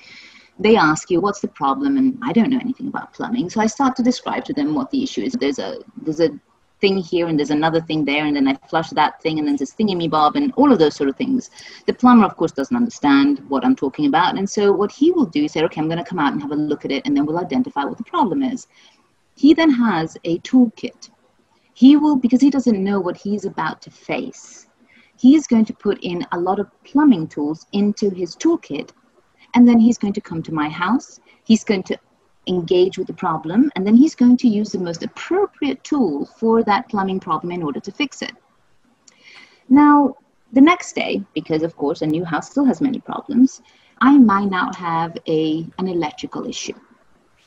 they 0.60 0.76
ask 0.76 1.10
you 1.10 1.22
what's 1.22 1.40
the 1.40 1.48
problem 1.48 1.98
and 1.98 2.18
I 2.24 2.34
don't 2.34 2.50
know 2.50 2.60
anything 2.60 2.88
about 2.88 3.14
plumbing. 3.14 3.50
So 3.50 3.62
I 3.62 3.68
start 3.68 3.96
to 3.98 4.04
describe 4.04 4.46
to 4.46 4.54
them 4.54 4.74
what 4.74 4.90
the 4.92 5.04
issue 5.04 5.22
is. 5.22 5.34
There's 5.34 5.60
a 5.60 5.80
there's 6.02 6.20
a 6.20 6.30
thing 6.80 6.98
here 6.98 7.28
and 7.28 7.38
there's 7.38 7.50
another 7.50 7.82
thing 7.82 8.06
there 8.06 8.26
and 8.26 8.36
then 8.36 8.48
I 8.48 8.54
flush 8.70 8.90
that 8.92 9.22
thing 9.22 9.40
and 9.40 9.48
then 9.48 9.56
there's 9.56 9.74
thingy 9.74 9.96
me 9.96 10.08
bob 10.08 10.36
and 10.36 10.54
all 10.56 10.72
of 10.72 10.80
those 10.80 10.96
sort 10.96 11.10
of 11.10 11.16
things. 11.16 11.50
The 11.86 11.94
plumber 11.94 12.26
of 12.26 12.36
course 12.38 12.52
doesn't 12.52 12.76
understand 12.76 13.40
what 13.50 13.66
I'm 13.66 13.76
talking 13.76 14.06
about 14.06 14.38
and 14.38 14.50
so 14.50 14.72
what 14.72 14.92
he 14.92 15.12
will 15.12 15.26
do 15.26 15.46
is 15.46 15.54
say 15.54 15.64
okay 15.64 15.82
I'm 15.82 15.88
going 15.88 16.04
to 16.04 16.10
come 16.10 16.20
out 16.20 16.34
and 16.34 16.42
have 16.42 16.52
a 16.52 16.56
look 16.56 16.86
at 16.86 16.92
it 16.92 17.06
and 17.06 17.16
then 17.16 17.26
we'll 17.26 17.40
identify 17.40 17.84
what 17.84 17.98
the 17.98 18.04
problem 18.04 18.44
is. 18.44 18.68
He 19.36 19.54
then 19.54 19.70
has 19.72 20.18
a 20.24 20.40
toolkit. 20.40 21.10
He 21.74 21.96
will 21.96 22.16
because 22.16 22.42
he 22.42 22.50
doesn't 22.50 22.84
know 22.84 23.00
what 23.00 23.18
he's 23.18 23.46
about 23.46 23.82
to 23.84 23.92
face. 23.92 24.68
He 25.20 25.36
is 25.36 25.48
going 25.48 25.66
to 25.66 25.74
put 25.74 26.00
in 26.04 26.26
a 26.32 26.40
lot 26.40 26.60
of 26.60 26.70
plumbing 26.84 27.28
tools 27.28 27.66
into 27.72 28.10
his 28.10 28.36
toolkit 28.36 28.92
and 29.54 29.68
then 29.68 29.80
he's 29.80 29.98
going 29.98 30.14
to 30.14 30.22
come 30.22 30.44
to 30.44 30.54
my 30.54 30.70
house. 30.70 31.20
He's 31.44 31.64
going 31.64 31.84
to 31.84 31.98
engage 32.48 32.98
with 32.98 33.08
the 33.08 33.14
problem, 33.14 33.72
and 33.76 33.86
then 33.86 33.96
he's 33.96 34.16
going 34.16 34.38
to 34.38 34.48
use 34.48 34.72
the 34.72 34.80
most 34.80 35.04
appropriate 35.04 35.84
tool 35.84 36.26
for 36.40 36.64
that 36.64 36.88
plumbing 36.90 37.20
problem 37.20 37.52
in 37.52 37.64
order 37.64 37.80
to 37.80 37.92
fix 37.92 38.22
it. 38.22 38.32
Now, 39.70 40.16
the 40.54 40.62
next 40.62 40.94
day, 40.94 41.22
because 41.34 41.64
of 41.64 41.76
course 41.76 42.02
a 42.02 42.08
new 42.08 42.24
house 42.24 42.50
still 42.50 42.66
has 42.66 42.82
many 42.82 43.00
problems, 43.00 43.62
I 44.00 44.18
might 44.18 44.50
now 44.50 44.72
have 44.74 45.18
a, 45.28 45.68
an 45.78 45.88
electrical 45.88 46.48
issue. 46.48 46.76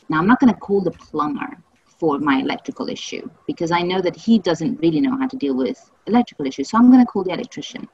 Now, 0.09 0.18
I'm 0.18 0.26
not 0.26 0.40
going 0.40 0.53
to 0.53 0.59
call 0.59 0.80
the 0.80 0.90
plumber 0.90 1.57
for 1.98 2.18
my 2.18 2.40
electrical 2.40 2.88
issue 2.88 3.28
because 3.46 3.70
I 3.70 3.82
know 3.82 4.01
that 4.01 4.16
he 4.16 4.38
doesn't 4.38 4.80
really 4.80 5.01
know 5.01 5.16
how 5.16 5.28
to 5.28 5.36
deal 5.36 5.55
with 5.55 5.90
electrical 6.07 6.46
issues. 6.46 6.70
So 6.70 6.78
I'm 6.78 6.90
going 6.90 7.05
to 7.05 7.11
call 7.11 7.24
the 7.24 7.32
electrician. 7.32 7.88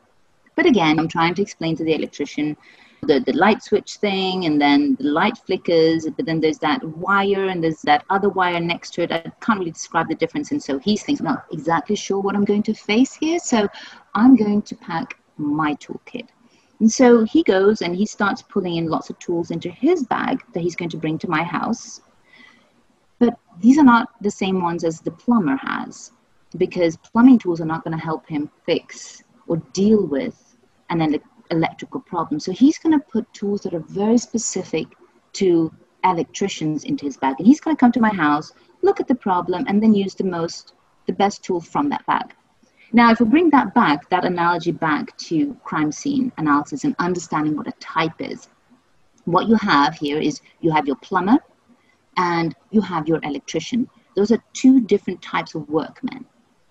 But 0.54 0.64
again, 0.64 0.98
I'm 0.98 1.08
trying 1.08 1.34
to 1.34 1.42
explain 1.42 1.76
to 1.76 1.84
the 1.84 1.94
electrician 1.94 2.56
the, 3.02 3.20
the 3.20 3.32
light 3.32 3.62
switch 3.62 3.96
thing 3.96 4.46
and 4.46 4.60
then 4.60 4.96
the 4.98 5.08
light 5.08 5.38
flickers 5.38 6.06
but 6.16 6.26
then 6.26 6.40
there's 6.40 6.58
that 6.58 6.82
wire 6.84 7.48
and 7.48 7.62
there's 7.62 7.82
that 7.82 8.04
other 8.10 8.28
wire 8.28 8.60
next 8.60 8.94
to 8.94 9.02
it. 9.02 9.12
I 9.12 9.30
can't 9.40 9.58
really 9.58 9.70
describe 9.70 10.08
the 10.08 10.14
difference. 10.14 10.50
And 10.50 10.62
so 10.62 10.78
he's 10.78 11.02
thinking 11.02 11.26
i'm 11.26 11.34
not 11.34 11.46
exactly 11.52 11.96
sure 11.96 12.20
what 12.20 12.34
i'm 12.34 12.44
going 12.44 12.62
to 12.64 12.74
face 12.74 13.14
here. 13.14 13.38
So 13.38 13.68
i'm 14.14 14.36
going 14.36 14.62
to 14.62 14.74
pack 14.76 15.18
my 15.36 15.74
toolkit. 15.74 16.28
And 16.80 16.90
so 16.90 17.24
he 17.24 17.42
goes 17.42 17.80
and 17.82 17.96
he 17.96 18.04
starts 18.04 18.42
pulling 18.42 18.76
in 18.76 18.88
lots 18.88 19.08
of 19.10 19.18
tools 19.18 19.50
into 19.50 19.70
his 19.70 20.04
bag 20.04 20.42
that 20.52 20.60
he's 20.60 20.76
going 20.76 20.90
to 20.90 20.98
bring 20.98 21.18
to 21.18 21.30
my 21.30 21.42
house. 21.42 22.02
But 23.18 23.38
these 23.60 23.78
are 23.78 23.84
not 23.84 24.08
the 24.20 24.30
same 24.30 24.60
ones 24.60 24.84
as 24.84 25.00
the 25.00 25.10
plumber 25.10 25.56
has 25.56 26.12
because 26.58 26.96
plumbing 26.98 27.38
tools 27.38 27.60
are 27.60 27.66
not 27.66 27.82
going 27.82 27.96
to 27.96 28.02
help 28.02 28.28
him 28.28 28.50
fix 28.66 29.22
or 29.46 29.56
deal 29.72 30.06
with 30.06 30.56
an 30.90 31.00
electrical 31.50 32.00
problem. 32.00 32.40
So 32.40 32.52
he's 32.52 32.78
going 32.78 32.98
to 32.98 33.04
put 33.06 33.32
tools 33.32 33.62
that 33.62 33.74
are 33.74 33.84
very 33.88 34.18
specific 34.18 34.86
to 35.34 35.72
electricians 36.04 36.84
into 36.84 37.04
his 37.04 37.16
bag. 37.16 37.36
And 37.38 37.46
he's 37.46 37.60
going 37.60 37.76
to 37.76 37.80
come 37.80 37.92
to 37.92 38.00
my 38.00 38.14
house, 38.14 38.52
look 38.82 39.00
at 39.00 39.08
the 39.08 39.14
problem, 39.14 39.64
and 39.68 39.82
then 39.82 39.94
use 39.94 40.14
the 40.14 40.24
most, 40.24 40.74
the 41.06 41.12
best 41.12 41.42
tool 41.42 41.60
from 41.60 41.88
that 41.90 42.06
bag. 42.06 42.34
Now, 42.92 43.10
if 43.10 43.20
we 43.20 43.26
bring 43.26 43.50
that 43.50 43.74
back, 43.74 44.08
that 44.10 44.24
analogy 44.24 44.72
back 44.72 45.16
to 45.18 45.54
crime 45.64 45.90
scene 45.90 46.32
analysis 46.38 46.84
and 46.84 46.94
understanding 46.98 47.56
what 47.56 47.66
a 47.66 47.72
type 47.80 48.20
is, 48.20 48.48
what 49.24 49.48
you 49.48 49.56
have 49.56 49.94
here 49.94 50.18
is 50.18 50.40
you 50.60 50.70
have 50.70 50.86
your 50.86 50.96
plumber 50.96 51.38
and 52.16 52.54
you 52.70 52.80
have 52.80 53.08
your 53.08 53.20
electrician. 53.24 53.88
Those 54.14 54.30
are 54.30 54.42
two 54.52 54.80
different 54.80 55.20
types 55.20 55.54
of 55.54 55.68
workmen, 55.68 56.24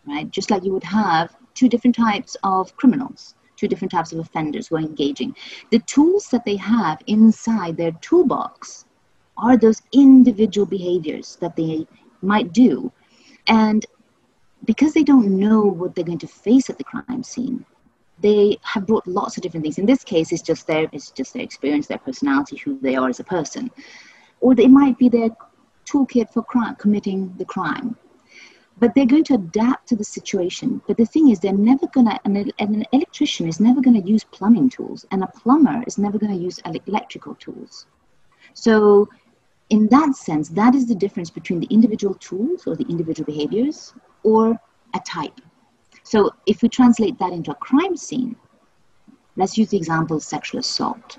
right? 0.08 0.30
Just 0.32 0.50
like 0.50 0.64
you 0.64 0.72
would 0.72 0.86
have 0.86 1.36
two 1.54 1.68
different 1.68 1.96
types 1.96 2.38
of 2.44 2.76
criminals 2.78 3.36
two 3.66 3.70
different 3.70 3.92
types 3.92 4.14
of 4.14 4.20
offenders 4.20 4.68
who 4.68 4.76
are 4.76 4.80
engaging. 4.80 5.36
The 5.72 5.80
tools 5.80 6.30
that 6.30 6.46
they 6.46 6.56
have 6.58 7.02
inside 7.08 7.78
their 7.78 7.92
toolbox 7.94 8.86
are 9.38 9.58
those 9.58 9.82
individual 9.92 10.66
behaviors 10.66 11.38
that 11.42 11.56
they 11.56 11.88
might 12.22 12.54
do. 12.54 12.92
And 13.48 13.86
because 14.66 14.94
they 14.94 15.04
don't 15.04 15.38
know 15.38 15.62
what 15.62 15.96
they're 15.96 16.06
going 16.06 16.20
to 16.20 16.28
face 16.28 16.70
at 16.70 16.78
the 16.78 16.84
crime 16.84 17.24
scene, 17.24 17.66
they 18.20 18.58
have 18.62 18.88
brought 18.88 19.06
lots 19.08 19.36
of 19.36 19.44
different 19.44 19.64
things. 19.64 19.78
In 19.78 19.86
this 19.86 20.04
case, 20.04 20.32
it's 20.32 20.42
just 20.42 20.68
their, 20.68 20.88
it's 20.94 21.12
just 21.12 21.34
their 21.34 21.44
experience, 21.44 21.88
their 21.88 21.98
personality, 21.98 22.58
who 22.58 22.80
they 22.80 22.96
are 22.96 23.10
as 23.10 23.20
a 23.20 23.24
person. 23.24 23.70
Or 24.40 24.54
it 24.54 24.70
might 24.70 24.98
be 24.98 25.10
their 25.10 25.30
toolkit 25.86 26.32
for 26.32 26.44
crime, 26.44 26.76
committing 26.76 27.34
the 27.38 27.46
crime. 27.46 27.98
But 28.78 28.94
they're 28.94 29.06
going 29.06 29.24
to 29.26 29.36
adapt 29.36 29.88
to 29.90 29.96
the 29.96 30.04
situation. 30.04 30.82
But 30.88 30.98
the 30.98 31.06
thing 31.06 31.30
is, 31.30 31.40
they're 31.40 31.54
never 31.54 31.88
going 31.88 32.08
to, 32.08 32.20
an, 32.26 32.52
an 32.60 32.86
electrician 32.92 33.48
is 33.48 33.60
never 33.60 33.82
going 33.82 34.02
to 34.02 34.08
use 34.08 34.24
plumbing 34.26 34.70
tools, 34.70 35.06
and 35.12 35.24
a 35.24 35.28
plumber 35.28 35.84
is 35.88 35.98
never 35.98 36.20
going 36.20 36.34
to 36.38 36.44
use 36.44 36.60
electrical 36.66 37.36
tools. 37.36 37.88
So, 38.54 39.08
in 39.70 39.88
that 39.88 40.16
sense, 40.16 40.50
that 40.50 40.76
is 40.76 40.88
the 40.88 40.96
difference 40.96 41.30
between 41.30 41.60
the 41.60 41.68
individual 41.68 42.16
tools 42.16 42.68
or 42.68 42.76
the 42.76 42.86
individual 42.88 43.26
behaviors 43.26 43.94
or 44.24 44.60
a 44.94 45.00
type. 45.00 45.40
So, 46.04 46.32
if 46.46 46.62
we 46.62 46.70
translate 46.70 47.18
that 47.20 47.32
into 47.32 47.52
a 47.52 47.56
crime 47.56 47.96
scene, 47.96 48.36
let's 49.38 49.58
use 49.58 49.70
the 49.70 49.78
example 49.78 50.18
of 50.18 50.24
sexual 50.24 50.60
assault 50.60 51.18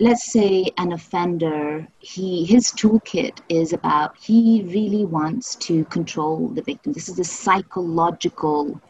let's 0.00 0.32
say 0.32 0.68
an 0.78 0.92
offender 0.92 1.86
he 2.00 2.44
his 2.44 2.72
toolkit 2.72 3.38
is 3.48 3.72
about 3.72 4.16
he 4.18 4.62
really 4.66 5.04
wants 5.04 5.54
to 5.56 5.84
control 5.84 6.48
the 6.48 6.62
victim. 6.62 6.92
This 6.92 7.08
is 7.08 7.16
the 7.16 7.24
psychological 7.24 8.80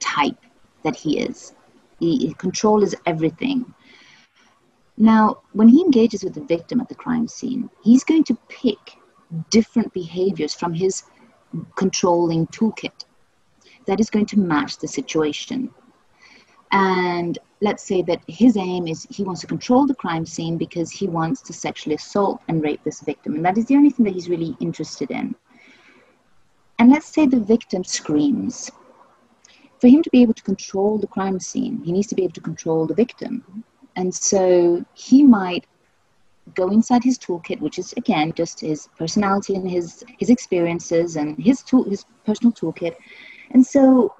type 0.00 0.36
that 0.82 0.96
he 0.96 1.18
is. 1.18 1.54
He, 1.98 2.34
control 2.34 2.82
is 2.82 2.94
everything. 3.06 3.72
Now 4.98 5.38
when 5.52 5.68
he 5.68 5.80
engages 5.80 6.22
with 6.22 6.34
the 6.34 6.44
victim 6.44 6.80
at 6.80 6.88
the 6.88 6.94
crime 6.94 7.26
scene 7.26 7.70
he's 7.82 8.04
going 8.04 8.24
to 8.24 8.36
pick 8.48 8.78
different 9.50 9.92
behaviors 9.94 10.54
from 10.54 10.74
his 10.74 11.04
controlling 11.76 12.46
toolkit 12.48 13.04
that 13.86 13.98
is 13.98 14.10
going 14.10 14.26
to 14.26 14.38
match 14.38 14.76
the 14.78 14.88
situation. 14.88 15.70
And 16.70 17.38
let's 17.60 17.82
say 17.82 18.02
that 18.02 18.20
his 18.26 18.56
aim 18.56 18.86
is 18.86 19.06
he 19.10 19.22
wants 19.22 19.40
to 19.42 19.46
control 19.46 19.86
the 19.86 19.94
crime 19.94 20.26
scene 20.26 20.58
because 20.58 20.90
he 20.90 21.06
wants 21.06 21.40
to 21.42 21.52
sexually 21.52 21.94
assault 21.94 22.40
and 22.48 22.62
rape 22.62 22.82
this 22.84 23.00
victim. 23.00 23.34
And 23.34 23.44
that 23.44 23.58
is 23.58 23.66
the 23.66 23.76
only 23.76 23.90
thing 23.90 24.04
that 24.04 24.14
he's 24.14 24.28
really 24.28 24.56
interested 24.60 25.10
in. 25.10 25.34
And 26.78 26.90
let's 26.90 27.06
say 27.06 27.26
the 27.26 27.40
victim 27.40 27.84
screams. 27.84 28.70
For 29.80 29.88
him 29.88 30.02
to 30.02 30.10
be 30.10 30.22
able 30.22 30.34
to 30.34 30.42
control 30.42 30.98
the 30.98 31.06
crime 31.06 31.38
scene, 31.38 31.82
he 31.84 31.92
needs 31.92 32.06
to 32.08 32.14
be 32.14 32.24
able 32.24 32.32
to 32.34 32.40
control 32.40 32.86
the 32.86 32.94
victim. 32.94 33.64
And 33.96 34.14
so 34.14 34.84
he 34.94 35.22
might 35.22 35.66
go 36.54 36.70
inside 36.70 37.04
his 37.04 37.18
toolkit, 37.18 37.60
which 37.60 37.78
is 37.78 37.92
again 37.96 38.32
just 38.34 38.60
his 38.60 38.88
personality 38.98 39.54
and 39.54 39.70
his 39.70 40.04
his 40.18 40.30
experiences 40.30 41.16
and 41.16 41.38
his 41.38 41.62
tool 41.62 41.84
his 41.84 42.04
personal 42.26 42.52
toolkit. 42.52 42.96
And 43.50 43.64
so 43.64 44.14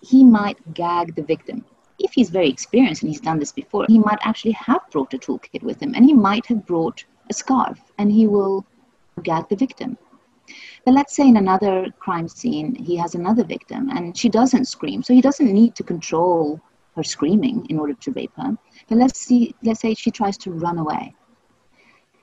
he 0.00 0.24
might 0.24 0.58
gag 0.74 1.14
the 1.14 1.22
victim 1.22 1.64
if 1.98 2.12
he's 2.12 2.30
very 2.30 2.48
experienced 2.48 3.02
and 3.02 3.10
he's 3.10 3.20
done 3.20 3.38
this 3.38 3.52
before, 3.52 3.86
he 3.88 3.98
might 3.98 4.18
actually 4.22 4.52
have 4.52 4.82
brought 4.90 5.14
a 5.14 5.18
toolkit 5.18 5.62
with 5.62 5.80
him 5.80 5.94
and 5.94 6.04
he 6.04 6.12
might 6.12 6.46
have 6.46 6.66
brought 6.66 7.04
a 7.30 7.34
scarf 7.34 7.80
and 7.98 8.10
he 8.10 8.26
will 8.26 8.66
gag 9.22 9.48
the 9.48 9.56
victim. 9.56 9.96
But 10.84 10.94
let's 10.94 11.16
say 11.16 11.26
in 11.26 11.36
another 11.36 11.86
crime 11.98 12.28
scene, 12.28 12.74
he 12.74 12.96
has 12.96 13.14
another 13.14 13.44
victim 13.44 13.88
and 13.90 14.16
she 14.16 14.28
doesn't 14.28 14.66
scream. 14.66 15.02
So 15.02 15.14
he 15.14 15.22
doesn't 15.22 15.52
need 15.52 15.74
to 15.76 15.82
control 15.82 16.60
her 16.96 17.02
screaming 17.02 17.66
in 17.70 17.78
order 17.78 17.94
to 17.94 18.12
rape 18.12 18.32
her. 18.36 18.56
But 18.88 18.98
let's 18.98 19.18
see, 19.18 19.54
let's 19.62 19.80
say 19.80 19.94
she 19.94 20.10
tries 20.10 20.36
to 20.38 20.52
run 20.52 20.78
away. 20.78 21.14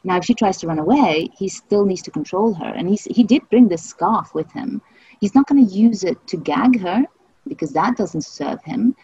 Now, 0.04 0.18
if 0.18 0.26
she 0.26 0.34
tries 0.34 0.58
to 0.60 0.68
run 0.68 0.80
away, 0.80 1.30
he 1.38 1.48
still 1.48 1.86
needs 1.86 2.02
to 2.04 2.12
control 2.12 2.54
her. 2.56 2.66
And 2.66 2.90
he's, 2.90 3.06
he 3.06 3.24
did 3.24 3.48
bring 3.50 3.68
this 3.68 3.84
scarf 3.84 4.34
with 4.34 4.52
him. 4.52 4.82
He's 5.20 5.36
not 5.36 5.48
going 5.48 5.66
to 5.66 5.74
use 5.74 6.04
it 6.04 6.26
to 6.28 6.38
gag 6.38 6.80
her 6.80 7.04
because 7.48 7.72
that 7.74 7.98
doesn't 7.98 8.22
serve 8.22 8.64
him 8.64 8.96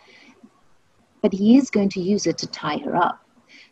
but 1.27 1.37
he 1.37 1.57
is 1.57 1.69
going 1.69 1.89
to 1.89 1.99
use 1.99 2.25
it 2.25 2.37
to 2.37 2.47
tie 2.47 2.77
her 2.77 2.95
up. 2.95 3.19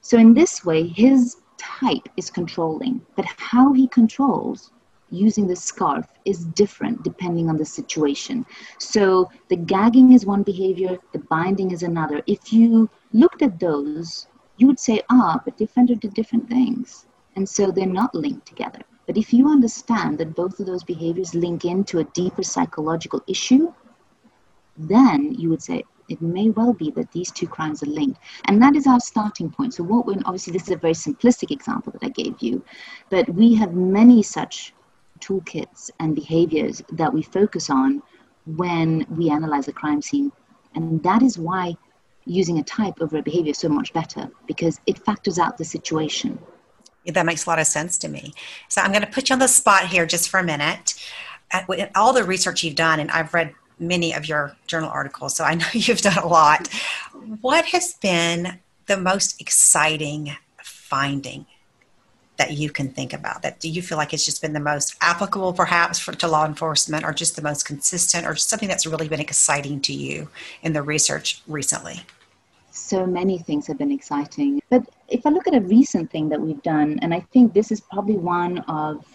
So, 0.01 0.17
in 0.17 0.33
this 0.33 0.65
way, 0.65 0.87
his 0.87 1.37
type 1.57 2.09
is 2.17 2.29
controlling, 2.29 2.99
but 3.15 3.23
how 3.37 3.71
he 3.71 3.87
controls 3.87 4.73
using 5.09 5.47
the 5.47 5.55
scarf 5.55 6.05
is 6.25 6.43
different 6.43 7.01
depending 7.03 7.47
on 7.47 7.55
the 7.55 7.63
situation. 7.63 8.45
So, 8.77 9.31
the 9.47 9.55
gagging 9.55 10.11
is 10.11 10.25
one 10.25 10.43
behavior, 10.43 10.99
the 11.13 11.19
binding 11.29 11.71
is 11.71 11.81
another. 11.81 12.21
If 12.27 12.51
you 12.51 12.89
looked 13.13 13.41
at 13.41 13.57
those, 13.57 14.27
you 14.57 14.67
would 14.67 14.81
say, 14.81 15.01
ah, 15.09 15.41
but 15.45 15.57
the 15.57 15.63
offender 15.63 15.95
did 15.95 16.13
different 16.13 16.49
things. 16.49 17.05
And 17.37 17.47
so 17.47 17.71
they're 17.71 17.85
not 18.01 18.13
linked 18.13 18.45
together. 18.45 18.81
But 19.07 19.15
if 19.15 19.31
you 19.33 19.47
understand 19.47 20.17
that 20.17 20.35
both 20.35 20.59
of 20.59 20.65
those 20.65 20.83
behaviors 20.83 21.33
link 21.33 21.63
into 21.63 21.99
a 21.99 22.09
deeper 22.19 22.43
psychological 22.43 23.23
issue, 23.27 23.73
then 24.77 25.31
you 25.31 25.49
would 25.49 25.63
say, 25.63 25.85
it 26.09 26.21
may 26.21 26.49
well 26.49 26.73
be 26.73 26.91
that 26.91 27.11
these 27.11 27.31
two 27.31 27.47
crimes 27.47 27.81
are 27.83 27.87
linked. 27.87 28.19
And 28.45 28.61
that 28.61 28.75
is 28.75 28.87
our 28.87 28.99
starting 28.99 29.49
point. 29.49 29.73
So, 29.73 29.83
what 29.83 30.05
obviously, 30.25 30.53
this 30.53 30.63
is 30.63 30.71
a 30.71 30.77
very 30.77 30.93
simplistic 30.93 31.51
example 31.51 31.91
that 31.93 32.03
I 32.03 32.09
gave 32.09 32.35
you, 32.39 32.63
but 33.09 33.27
we 33.29 33.55
have 33.55 33.73
many 33.73 34.21
such 34.21 34.73
toolkits 35.19 35.89
and 35.99 36.15
behaviors 36.15 36.81
that 36.91 37.11
we 37.11 37.21
focus 37.23 37.69
on 37.69 38.01
when 38.45 39.05
we 39.09 39.29
analyze 39.29 39.67
a 39.67 39.73
crime 39.73 40.01
scene. 40.01 40.31
And 40.75 41.01
that 41.03 41.23
is 41.23 41.37
why 41.37 41.75
using 42.25 42.59
a 42.59 42.63
type 42.63 42.95
over 43.01 43.17
a 43.17 43.21
behavior 43.21 43.51
is 43.51 43.57
so 43.57 43.69
much 43.69 43.93
better 43.93 44.29
because 44.45 44.79
it 44.87 44.99
factors 45.05 45.39
out 45.39 45.57
the 45.57 45.65
situation. 45.65 46.37
Yeah, 47.05 47.13
that 47.13 47.25
makes 47.25 47.45
a 47.45 47.49
lot 47.49 47.59
of 47.59 47.67
sense 47.67 47.97
to 47.99 48.07
me. 48.07 48.33
So, 48.69 48.81
I'm 48.81 48.91
going 48.91 49.03
to 49.03 49.11
put 49.11 49.29
you 49.29 49.33
on 49.33 49.39
the 49.39 49.47
spot 49.47 49.87
here 49.87 50.05
just 50.05 50.29
for 50.29 50.39
a 50.39 50.43
minute. 50.43 50.93
All 51.95 52.11
the 52.11 52.23
research 52.23 52.63
you've 52.63 52.75
done, 52.75 52.99
and 52.99 53.09
I've 53.11 53.33
read 53.33 53.53
many 53.79 54.13
of 54.13 54.27
your 54.27 54.55
journal 54.67 54.89
articles, 54.89 55.35
so 55.35 55.43
I 55.43 55.55
know 55.55 55.65
you've 55.73 56.01
done 56.01 56.17
a 56.17 56.27
lot. 56.27 56.67
What 57.41 57.65
has 57.65 57.93
been 57.93 58.59
the 58.85 58.97
most 58.97 59.41
exciting 59.41 60.35
finding 60.63 61.45
that 62.37 62.51
you 62.51 62.69
can 62.69 62.89
think 62.89 63.13
about? 63.13 63.41
That 63.41 63.59
do 63.59 63.69
you 63.69 63.81
feel 63.81 63.97
like 63.97 64.13
it's 64.13 64.25
just 64.25 64.41
been 64.41 64.53
the 64.53 64.59
most 64.59 64.95
applicable, 65.01 65.53
perhaps, 65.53 65.99
for, 65.99 66.13
to 66.13 66.27
law 66.27 66.45
enforcement, 66.45 67.05
or 67.05 67.13
just 67.13 67.35
the 67.35 67.41
most 67.41 67.65
consistent, 67.65 68.25
or 68.25 68.35
something 68.35 68.69
that's 68.69 68.85
really 68.85 69.07
been 69.07 69.21
exciting 69.21 69.81
to 69.81 69.93
you 69.93 70.29
in 70.61 70.73
the 70.73 70.81
research 70.81 71.41
recently? 71.47 72.01
So 72.71 73.05
many 73.05 73.37
things 73.37 73.67
have 73.67 73.77
been 73.77 73.91
exciting. 73.91 74.61
But 74.69 74.83
if 75.07 75.25
I 75.25 75.29
look 75.29 75.47
at 75.47 75.55
a 75.55 75.61
recent 75.61 76.11
thing 76.11 76.29
that 76.29 76.41
we've 76.41 76.61
done, 76.61 76.99
and 77.01 77.13
I 77.13 77.21
think 77.31 77.53
this 77.53 77.71
is 77.71 77.79
probably 77.79 78.17
one 78.17 78.59
of 78.67 79.05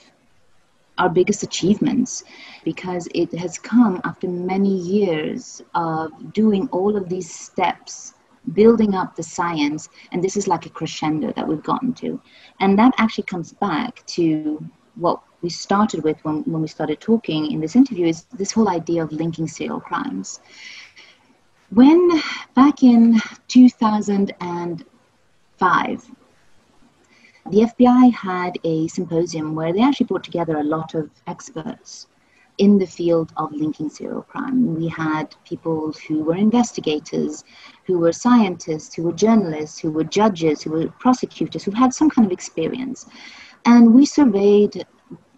our 1.01 1.09
biggest 1.09 1.43
achievements 1.43 2.23
because 2.63 3.09
it 3.15 3.35
has 3.35 3.59
come 3.59 4.01
after 4.05 4.29
many 4.29 4.77
years 4.77 5.63
of 5.75 6.13
doing 6.33 6.69
all 6.71 6.97
of 6.97 7.09
these 7.09 7.35
steps 7.35 8.15
building 8.53 8.95
up 8.95 9.17
the 9.17 9.23
science 9.23 9.89
and 10.13 10.23
this 10.23 10.37
is 10.37 10.47
like 10.47 10.67
a 10.67 10.69
crescendo 10.69 11.33
that 11.33 11.49
we've 11.49 11.63
gotten 11.63 11.95
to. 11.95 12.21
And 12.61 12.79
that 12.79 12.93
actually 12.99 13.25
comes 13.25 13.53
back 13.53 14.05
to 14.09 14.63
what 14.97 15.23
we 15.41 15.49
started 15.49 16.05
with 16.05 16.23
when, 16.23 16.43
when 16.43 16.61
we 16.61 16.69
started 16.69 17.01
talking 17.01 17.51
in 17.51 17.61
this 17.61 17.77
interview 17.77 18.07
is 18.07 18.25
this 18.35 18.53
whole 18.53 18.69
idea 18.69 19.03
of 19.03 19.11
linking 19.11 19.49
serial 19.49 19.81
crimes. 19.81 20.41
When 21.71 22.11
back 22.55 22.83
in 22.83 23.19
2005 23.49 26.11
the 27.49 27.63
FBI 27.63 28.13
had 28.13 28.59
a 28.65 28.87
symposium 28.89 29.55
where 29.55 29.73
they 29.73 29.83
actually 29.83 30.07
brought 30.07 30.25
together 30.25 30.59
a 30.59 30.65
lot 30.65 30.95
of 30.95 31.11
experts 31.27 32.07
in 32.59 32.79
the 32.79 32.87
field 32.87 33.33
of 33.39 33.51
linking 33.53 33.89
serial 33.89 34.23
crime. 34.23 34.75
We 34.75 34.87
had 34.89 35.35
people 35.45 35.95
who 36.07 36.23
were 36.23 36.37
investigators, 36.37 37.43
who 37.87 37.99
were 37.99 38.13
scientists, 38.13 38.95
who 38.95 39.05
were 39.05 39.13
journalists, 39.13 39.79
who 39.79 39.91
were 39.91 40.05
judges, 40.05 40.63
who 40.63 40.73
were 40.73 40.89
prosecutors, 40.99 41.65
who 41.65 41.71
had 41.71 41.95
some 41.95 42.11
kind 42.11 42.27
of 42.27 42.33
experience. 42.33 43.07
And 43.65 43.95
we 43.95 44.05
surveyed 44.05 44.87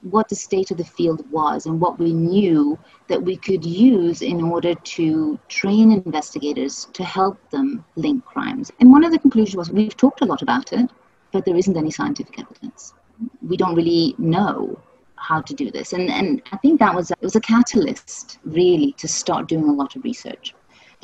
what 0.03 0.29
the 0.29 0.35
state 0.35 0.73
of 0.73 0.79
the 0.79 0.85
field 0.85 1.25
was 1.31 1.67
and 1.67 1.81
what 1.81 1.99
we 1.99 2.13
knew 2.13 2.77
that 3.07 3.23
we 3.23 3.37
could 3.37 3.65
use 3.65 4.21
in 4.21 4.43
order 4.43 4.75
to 4.75 5.39
train 5.49 5.93
investigators 5.93 6.89
to 6.93 7.05
help 7.05 7.39
them 7.51 7.85
link 7.95 8.25
crimes. 8.25 8.73
And 8.81 8.91
one 8.91 9.05
of 9.05 9.13
the 9.13 9.19
conclusions 9.19 9.57
was 9.57 9.71
we've 9.71 9.97
talked 9.97 10.23
a 10.23 10.25
lot 10.25 10.43
about 10.43 10.73
it, 10.73 10.91
but 11.33 11.45
there 11.45 11.57
isn't 11.57 11.77
any 11.77 11.91
scientific 11.91 12.39
evidence. 12.39 12.95
We 13.41 13.57
don't 13.57 13.75
really 13.75 14.15
know 14.19 14.79
how 15.17 15.41
to 15.41 15.55
do 15.55 15.71
this. 15.71 15.93
And, 15.93 16.11
and 16.11 16.43
I 16.53 16.57
think 16.59 16.81
that 16.81 16.95
was, 16.95 17.11
it 17.11 17.21
was 17.21 17.37
a 17.37 17.41
catalyst, 17.41 18.39
really, 18.45 18.93
to 18.99 19.09
start 19.09 19.49
doing 19.49 19.69
a 19.69 19.73
lot 19.73 19.97
of 19.97 20.05
research. 20.05 20.55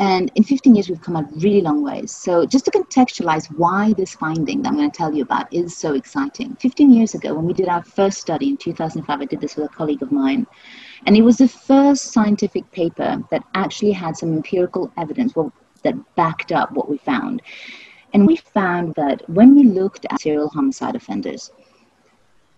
And 0.00 0.30
in 0.36 0.44
15 0.44 0.76
years, 0.76 0.88
we've 0.88 1.00
come 1.00 1.16
a 1.16 1.28
really 1.36 1.60
long 1.60 1.82
ways. 1.82 2.12
So, 2.12 2.46
just 2.46 2.64
to 2.66 2.70
contextualize 2.70 3.46
why 3.58 3.94
this 3.94 4.14
finding 4.14 4.62
that 4.62 4.68
I'm 4.68 4.76
going 4.76 4.90
to 4.90 4.96
tell 4.96 5.12
you 5.12 5.22
about 5.22 5.52
is 5.52 5.76
so 5.76 5.94
exciting. 5.94 6.56
15 6.60 6.92
years 6.92 7.14
ago, 7.14 7.34
when 7.34 7.46
we 7.46 7.52
did 7.52 7.68
our 7.68 7.82
first 7.82 8.18
study 8.18 8.48
in 8.48 8.56
2005, 8.56 9.20
I 9.20 9.24
did 9.24 9.40
this 9.40 9.56
with 9.56 9.66
a 9.66 9.74
colleague 9.74 10.02
of 10.02 10.12
mine. 10.12 10.46
And 11.06 11.16
it 11.16 11.22
was 11.22 11.38
the 11.38 11.48
first 11.48 12.12
scientific 12.12 12.70
paper 12.70 13.24
that 13.32 13.42
actually 13.54 13.90
had 13.90 14.16
some 14.16 14.32
empirical 14.32 14.92
evidence 14.96 15.34
well, 15.34 15.52
that 15.82 15.96
backed 16.14 16.52
up 16.52 16.70
what 16.72 16.88
we 16.88 16.98
found. 16.98 17.42
And 18.12 18.26
we 18.26 18.36
found 18.36 18.94
that 18.94 19.28
when 19.28 19.54
we 19.54 19.64
looked 19.64 20.06
at 20.10 20.20
serial 20.20 20.48
homicide 20.48 20.96
offenders, 20.96 21.50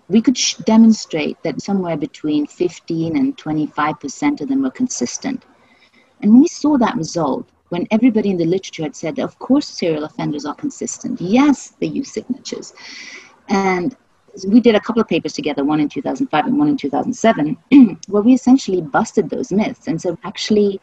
we 0.09 0.21
could 0.21 0.37
sh- 0.37 0.57
demonstrate 0.57 1.43
that 1.43 1.63
somewhere 1.63 1.97
between 1.97 2.47
15 2.47 3.17
and 3.17 3.37
25% 3.37 4.41
of 4.41 4.49
them 4.49 4.63
were 4.63 4.71
consistent. 4.71 5.45
And 6.21 6.39
we 6.39 6.47
saw 6.49 6.77
that 6.79 6.97
result, 6.97 7.49
when 7.71 7.87
everybody 7.91 8.31
in 8.31 8.37
the 8.37 8.45
literature 8.45 8.83
had 8.83 8.97
said, 8.97 9.19
of 9.19 9.39
course, 9.39 9.69
serial 9.69 10.05
offenders 10.05 10.45
are 10.45 10.55
consistent. 10.55 11.21
Yes, 11.21 11.75
they 11.81 11.87
use 11.87 12.13
signatures. 12.13 12.75
And 13.49 13.97
we 14.47 14.61
did 14.61 14.75
a 14.75 14.81
couple 14.81 15.01
of 15.01 15.09
papers 15.09 15.33
together, 15.33 15.65
one 15.65 15.81
in 15.81 15.89
2005 15.89 16.47
and 16.47 16.59
one 16.59 16.69
in 16.69 16.77
2007, 16.77 17.57
where 18.09 18.23
we 18.23 18.35
essentially 18.35 18.81
busted 18.81 19.31
those 19.31 19.53
myths 19.53 19.87
and 19.87 20.01
said, 20.01 20.17
actually, 20.25 20.81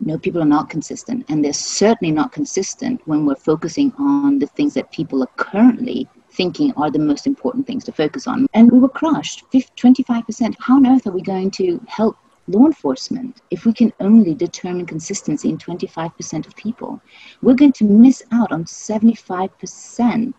no, 0.00 0.18
people 0.18 0.40
are 0.40 0.46
not 0.46 0.70
consistent. 0.70 1.24
And 1.28 1.44
they're 1.44 1.52
certainly 1.52 2.12
not 2.12 2.32
consistent 2.32 3.00
when 3.06 3.26
we're 3.26 3.34
focusing 3.34 3.92
on 3.98 4.38
the 4.38 4.46
things 4.46 4.74
that 4.74 4.92
people 4.92 5.22
are 5.22 5.30
currently 5.36 6.08
thinking 6.30 6.72
are 6.76 6.90
the 6.90 6.98
most 6.98 7.26
important 7.26 7.66
things 7.66 7.84
to 7.84 7.92
focus 7.92 8.26
on. 8.26 8.46
And 8.54 8.70
we 8.70 8.78
were 8.78 8.88
crushed 8.88 9.44
25%. 9.52 10.54
How 10.60 10.76
on 10.76 10.86
earth 10.86 11.06
are 11.06 11.12
we 11.12 11.22
going 11.22 11.50
to 11.52 11.80
help 11.88 12.16
law 12.46 12.64
enforcement 12.64 13.42
if 13.50 13.66
we 13.66 13.72
can 13.72 13.92
only 14.00 14.34
determine 14.34 14.86
consistency 14.86 15.48
in 15.48 15.58
25% 15.58 16.46
of 16.46 16.54
people? 16.54 17.00
We're 17.42 17.54
going 17.54 17.72
to 17.72 17.84
miss 17.84 18.22
out 18.30 18.52
on 18.52 18.64
75% 18.64 20.32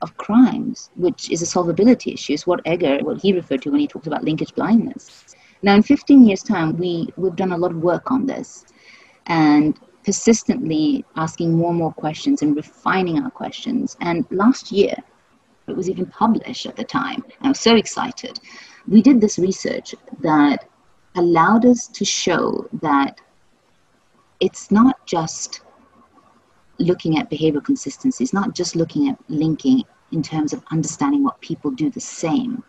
of 0.00 0.16
crimes, 0.16 0.90
which 0.96 1.30
is 1.30 1.42
a 1.42 1.46
solvability 1.46 2.14
issue, 2.14 2.32
is 2.32 2.46
what 2.46 2.60
Egger, 2.64 2.98
what 3.02 3.20
he 3.20 3.32
referred 3.32 3.62
to 3.62 3.70
when 3.70 3.80
he 3.80 3.86
talked 3.86 4.06
about 4.06 4.24
linkage 4.24 4.54
blindness. 4.54 5.36
Now, 5.62 5.76
in 5.76 5.82
15 5.84 6.26
years' 6.26 6.42
time, 6.42 6.76
we, 6.76 7.08
we've 7.16 7.36
done 7.36 7.52
a 7.52 7.56
lot 7.56 7.70
of 7.70 7.76
work 7.76 8.10
on 8.10 8.26
this 8.26 8.64
and 9.26 9.78
persistently 10.04 11.04
asking 11.16 11.52
more 11.52 11.70
and 11.70 11.78
more 11.78 11.92
questions 11.92 12.42
and 12.42 12.56
refining 12.56 13.22
our 13.22 13.30
questions. 13.30 13.96
And 14.00 14.26
last 14.30 14.72
year, 14.72 14.94
it 15.68 15.76
was 15.76 15.88
even 15.88 16.06
published 16.06 16.66
at 16.66 16.76
the 16.76 16.84
time. 16.84 17.24
I 17.40 17.48
was 17.48 17.60
so 17.60 17.76
excited. 17.76 18.38
We 18.88 19.00
did 19.00 19.20
this 19.20 19.38
research 19.38 19.94
that 20.20 20.68
allowed 21.14 21.64
us 21.66 21.86
to 21.88 22.04
show 22.04 22.68
that 22.80 23.20
it's 24.40 24.70
not 24.70 25.06
just 25.06 25.60
looking 26.78 27.18
at 27.18 27.30
behavioral 27.30 27.64
consistency, 27.64 28.24
it's 28.24 28.32
not 28.32 28.54
just 28.54 28.74
looking 28.74 29.08
at 29.08 29.18
linking 29.28 29.84
in 30.10 30.22
terms 30.22 30.52
of 30.52 30.62
understanding 30.70 31.22
what 31.22 31.40
people 31.40 31.70
do 31.70 31.90
the 31.90 32.00
same, 32.00 32.62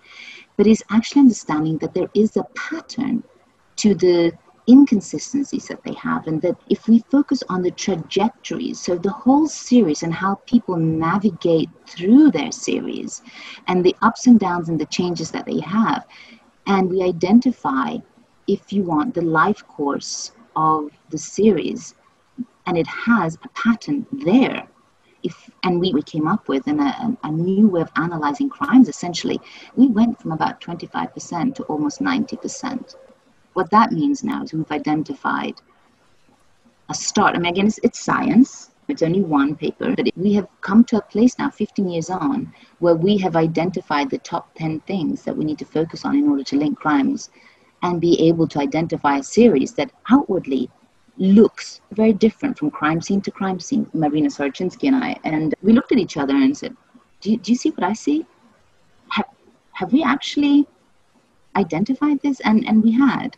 but 0.55 0.67
is 0.67 0.83
actually 0.91 1.21
understanding 1.21 1.77
that 1.79 1.93
there 1.93 2.09
is 2.13 2.37
a 2.37 2.43
pattern 2.55 3.23
to 3.77 3.95
the 3.95 4.31
inconsistencies 4.67 5.67
that 5.67 5.83
they 5.83 5.93
have, 5.93 6.27
and 6.27 6.41
that 6.41 6.55
if 6.69 6.87
we 6.87 6.99
focus 7.11 7.43
on 7.49 7.61
the 7.61 7.71
trajectories, 7.71 8.79
so 8.79 8.97
the 8.97 9.09
whole 9.09 9.47
series 9.47 10.03
and 10.03 10.13
how 10.13 10.35
people 10.45 10.77
navigate 10.77 11.69
through 11.85 12.31
their 12.31 12.51
series 12.51 13.21
and 13.67 13.83
the 13.83 13.95
ups 14.01 14.27
and 14.27 14.39
downs 14.39 14.69
and 14.69 14.79
the 14.79 14.85
changes 14.85 15.31
that 15.31 15.45
they 15.45 15.59
have, 15.59 16.05
and 16.67 16.89
we 16.89 17.01
identify, 17.01 17.97
if 18.47 18.71
you 18.71 18.83
want, 18.83 19.13
the 19.13 19.21
life 19.21 19.65
course 19.67 20.31
of 20.55 20.89
the 21.09 21.17
series, 21.17 21.95
and 22.65 22.77
it 22.77 22.87
has 22.87 23.37
a 23.43 23.49
pattern 23.49 24.05
there 24.11 24.67
if 25.23 25.49
and 25.63 25.79
we, 25.79 25.93
we 25.93 26.01
came 26.01 26.27
up 26.27 26.47
with 26.47 26.67
in 26.67 26.79
a, 26.79 27.17
a 27.23 27.31
new 27.31 27.67
way 27.67 27.81
of 27.81 27.89
analyzing 27.95 28.49
crimes 28.49 28.89
essentially 28.89 29.39
we 29.75 29.87
went 29.87 30.21
from 30.21 30.33
about 30.33 30.59
25% 30.61 31.55
to 31.55 31.63
almost 31.63 32.01
90% 32.01 32.95
what 33.53 33.69
that 33.71 33.91
means 33.91 34.23
now 34.23 34.43
is 34.43 34.53
we've 34.53 34.71
identified 34.71 35.55
a 36.89 36.93
start 36.93 37.35
i 37.35 37.39
mean 37.39 37.51
again 37.51 37.67
it's, 37.67 37.79
it's 37.83 37.99
science 37.99 38.71
it's 38.89 39.01
only 39.01 39.21
one 39.21 39.55
paper 39.55 39.93
but 39.95 40.07
we 40.15 40.33
have 40.33 40.47
come 40.61 40.83
to 40.83 40.97
a 40.97 41.01
place 41.01 41.37
now 41.39 41.49
15 41.49 41.89
years 41.89 42.09
on 42.09 42.51
where 42.79 42.95
we 42.95 43.17
have 43.17 43.35
identified 43.35 44.09
the 44.09 44.17
top 44.17 44.53
10 44.55 44.81
things 44.81 45.23
that 45.23 45.35
we 45.35 45.45
need 45.45 45.57
to 45.57 45.65
focus 45.65 46.03
on 46.03 46.15
in 46.15 46.27
order 46.29 46.43
to 46.43 46.57
link 46.57 46.77
crimes 46.77 47.29
and 47.83 47.99
be 48.01 48.27
able 48.27 48.47
to 48.47 48.59
identify 48.59 49.17
a 49.17 49.23
series 49.23 49.73
that 49.73 49.91
outwardly 50.09 50.69
looks 51.17 51.81
very 51.91 52.13
different 52.13 52.57
from 52.57 52.71
crime 52.71 53.01
scene 53.01 53.21
to 53.21 53.31
crime 53.31 53.59
scene, 53.59 53.87
Marina 53.93 54.29
Sorochinski 54.29 54.87
and 54.87 54.95
I. 54.95 55.15
And 55.23 55.53
we 55.61 55.73
looked 55.73 55.91
at 55.91 55.99
each 55.99 56.17
other 56.17 56.33
and 56.33 56.57
said, 56.57 56.75
Do 57.21 57.31
you, 57.31 57.37
do 57.37 57.51
you 57.51 57.57
see 57.57 57.69
what 57.69 57.83
I 57.83 57.93
see? 57.93 58.25
Have, 59.09 59.27
have 59.73 59.93
we 59.93 60.03
actually 60.03 60.67
identified 61.55 62.19
this? 62.21 62.39
And, 62.41 62.67
and 62.67 62.83
we 62.83 62.91
had. 62.91 63.37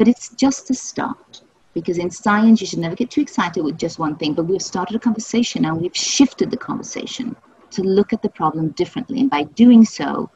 But 0.00 0.08
it's 0.08 0.30
just 0.30 0.70
a 0.70 0.74
start. 0.74 1.42
Because 1.74 1.98
in 1.98 2.10
science, 2.10 2.62
you 2.62 2.66
should 2.66 2.78
never 2.78 2.96
get 2.96 3.10
too 3.10 3.20
excited 3.20 3.62
with 3.62 3.76
just 3.76 3.98
one 3.98 4.16
thing. 4.16 4.32
But 4.32 4.44
we've 4.44 4.62
started 4.62 4.96
a 4.96 4.98
conversation 4.98 5.66
and 5.66 5.78
we've 5.78 5.94
shifted 5.94 6.50
the 6.50 6.56
conversation 6.56 7.36
to 7.72 7.82
look 7.82 8.14
at 8.14 8.22
the 8.22 8.30
problem 8.30 8.70
differently. 8.70 9.20
And 9.20 9.28
by 9.28 9.42
doing 9.42 9.84
so, 9.84 10.30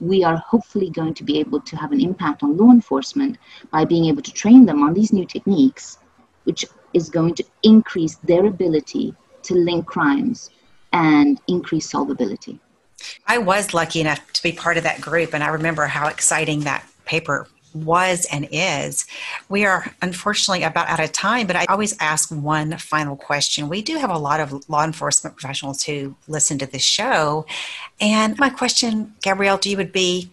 we 0.00 0.24
are 0.24 0.38
hopefully 0.38 0.88
going 0.88 1.12
to 1.14 1.22
be 1.22 1.38
able 1.38 1.60
to 1.60 1.76
have 1.76 1.92
an 1.92 2.00
impact 2.00 2.42
on 2.42 2.56
law 2.56 2.70
enforcement 2.70 3.36
by 3.70 3.84
being 3.84 4.06
able 4.06 4.22
to 4.22 4.32
train 4.32 4.64
them 4.64 4.82
on 4.82 4.94
these 4.94 5.12
new 5.12 5.26
techniques 5.26 5.98
which 6.44 6.64
is 6.94 7.10
going 7.10 7.34
to 7.34 7.44
increase 7.62 8.14
their 8.24 8.46
ability 8.46 9.14
to 9.42 9.54
link 9.54 9.84
crimes 9.84 10.48
and 10.94 11.42
increase 11.46 11.92
solvability. 11.92 12.58
I 13.26 13.36
was 13.36 13.74
lucky 13.74 14.00
enough 14.00 14.32
to 14.32 14.42
be 14.42 14.52
part 14.52 14.78
of 14.78 14.84
that 14.84 15.02
group, 15.02 15.34
and 15.34 15.44
I 15.44 15.48
remember 15.48 15.86
how 15.86 16.08
exciting 16.08 16.60
that 16.60 16.86
paper 17.04 17.48
was 17.74 18.26
and 18.30 18.48
is. 18.50 19.06
We 19.48 19.64
are 19.64 19.92
unfortunately 20.00 20.62
about 20.64 20.88
out 20.88 21.00
of 21.00 21.12
time, 21.12 21.46
but 21.46 21.56
I 21.56 21.66
always 21.68 21.96
ask 22.00 22.30
one 22.30 22.78
final 22.78 23.16
question. 23.16 23.68
We 23.68 23.82
do 23.82 23.98
have 23.98 24.10
a 24.10 24.18
lot 24.18 24.40
of 24.40 24.68
law 24.68 24.84
enforcement 24.84 25.36
professionals 25.36 25.82
who 25.82 26.16
listen 26.28 26.58
to 26.58 26.66
this 26.66 26.82
show. 26.82 27.46
And 28.00 28.38
my 28.38 28.50
question, 28.50 29.14
Gabrielle, 29.22 29.58
to 29.58 29.68
you 29.68 29.76
would 29.76 29.92
be 29.92 30.30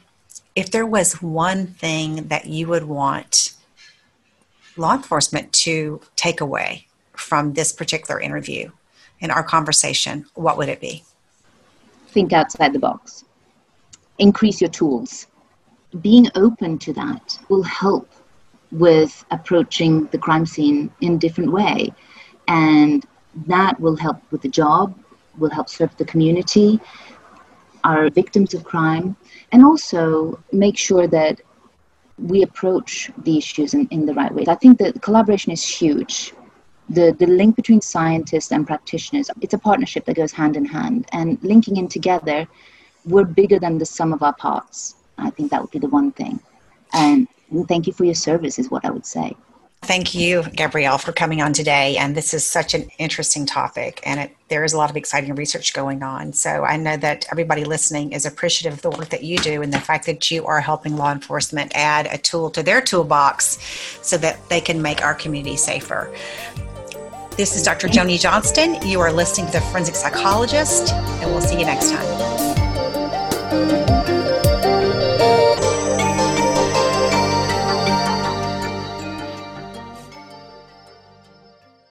if 0.56 0.72
there 0.72 0.86
was 0.86 1.22
one 1.22 1.68
thing 1.68 2.28
that 2.28 2.46
you 2.46 2.68
would 2.68 2.84
want 2.84 3.54
law 4.78 4.94
enforcement 4.94 5.52
to 5.54 6.02
take 6.16 6.42
away 6.42 6.88
from 7.14 7.54
this 7.54 7.72
particular 7.72 8.20
interview 8.20 8.70
in 9.20 9.32
our 9.32 9.44
conversation, 9.44 10.26
what 10.34 10.58
would 10.58 10.70
it 10.70 10.82
be? 10.82 11.04
Think 12.08 12.34
outside 12.34 12.74
the 12.74 12.80
box. 12.80 13.24
Increase 14.18 14.60
your 14.60 14.70
tools. 14.70 15.28
Being 16.00 16.28
open 16.36 16.78
to 16.80 16.94
that 16.94 17.38
will 17.50 17.64
help 17.64 18.10
with 18.72 19.26
approaching 19.32 20.06
the 20.08 20.18
crime 20.18 20.46
scene 20.46 20.90
in 21.02 21.16
a 21.16 21.18
different 21.18 21.52
way. 21.52 21.90
And 22.48 23.06
that 23.48 23.80
will 23.80 23.96
help 23.96 24.22
with 24.32 24.42
the 24.42 24.50
job, 24.50 24.98
will 25.38 25.50
help 25.50 25.70
serve 25.70 25.96
the 25.98 26.06
community, 26.06 26.80
our 27.84 28.10
victims 28.10 28.54
of 28.54 28.64
crime, 28.64 29.16
and 29.52 29.66
also 29.66 30.42
make 30.52 30.78
sure 30.78 31.08
that 31.08 31.42
we 32.18 32.44
approach 32.44 33.10
the 33.20 33.38
issues 33.38 33.74
in, 33.74 33.88
in 33.88 34.06
the 34.06 34.14
right 34.14 34.34
way. 34.34 34.46
I 34.48 34.56
think 34.56 34.78
that 34.80 35.02
collaboration 35.02 35.52
is 35.52 35.68
huge. 35.68 36.34
The, 36.90 37.16
the 37.18 37.26
link 37.26 37.56
between 37.56 37.82
scientists 37.82 38.52
and 38.52 38.68
practitioners, 38.68 39.30
it's 39.42 39.54
a 39.54 39.58
partnership 39.58 40.06
that 40.06 40.16
goes 40.16 40.32
hand 40.32 40.56
in 40.56 40.66
hand. 40.66 41.08
And 41.14 41.42
linking 41.42 41.78
in 41.78 41.88
together, 41.88 42.48
we're 43.06 43.26
bigger 43.26 43.60
than 43.60 43.78
the 43.78 43.86
sum 43.86 44.14
of 44.14 44.22
our 44.22 44.34
parts. 44.34 44.96
I 45.22 45.30
think 45.30 45.52
that 45.52 45.62
would 45.62 45.72
be 45.72 45.80
the 45.80 45.88
one 45.88 46.12
thing. 46.12 46.40
And 46.94 47.28
thank 47.68 47.88
you 47.88 47.94
for 47.94 48.06
your 48.06 48.16
service, 48.16 48.60
is 48.60 48.70
what 48.70 48.86
I 48.86 48.90
would 48.90 49.06
say. 49.06 49.36
Thank 49.84 50.14
you, 50.14 50.44
Gabrielle, 50.54 51.00
for 51.00 51.12
coming 51.12 51.42
on 51.42 51.54
today. 51.54 51.98
And 51.98 52.16
this 52.16 52.36
is 52.36 52.46
such 52.46 52.76
an 52.76 52.88
interesting 53.00 53.48
topic, 53.48 54.00
and 54.04 54.20
it, 54.20 54.38
there 54.48 54.64
is 54.64 54.74
a 54.74 54.78
lot 54.78 54.92
of 54.92 54.96
exciting 54.96 55.34
research 55.34 55.74
going 55.74 56.04
on. 56.04 56.34
So 56.34 56.64
I 56.64 56.78
know 56.78 56.98
that 56.98 57.26
everybody 57.32 57.66
listening 57.66 58.12
is 58.12 58.28
appreciative 58.28 58.74
of 58.74 58.84
the 58.84 58.92
work 58.92 59.10
that 59.10 59.24
you 59.24 59.40
do 59.40 59.64
and 59.64 59.74
the 59.74 59.80
fact 59.80 60.06
that 60.06 60.30
you 60.30 60.46
are 60.46 60.62
helping 60.62 60.98
law 60.98 61.12
enforcement 61.12 61.72
add 61.74 62.08
a 62.12 62.20
tool 62.20 62.52
to 62.52 62.62
their 62.62 62.80
toolbox 62.80 63.58
so 64.04 64.18
that 64.18 64.48
they 64.50 64.62
can 64.62 64.84
make 64.84 65.04
our 65.04 65.16
community 65.16 65.58
safer. 65.58 66.16
This 67.36 67.56
is 67.56 67.64
Dr. 67.64 67.88
Joni 67.88 68.20
Johnston. 68.20 68.88
You 68.88 69.00
are 69.00 69.12
listening 69.12 69.48
to 69.48 69.54
The 69.54 69.62
Forensic 69.62 69.96
Psychologist, 69.96 70.94
and 70.94 71.32
we'll 71.32 71.42
see 71.42 71.58
you 71.58 71.66
next 71.66 71.90
time. 71.90 74.01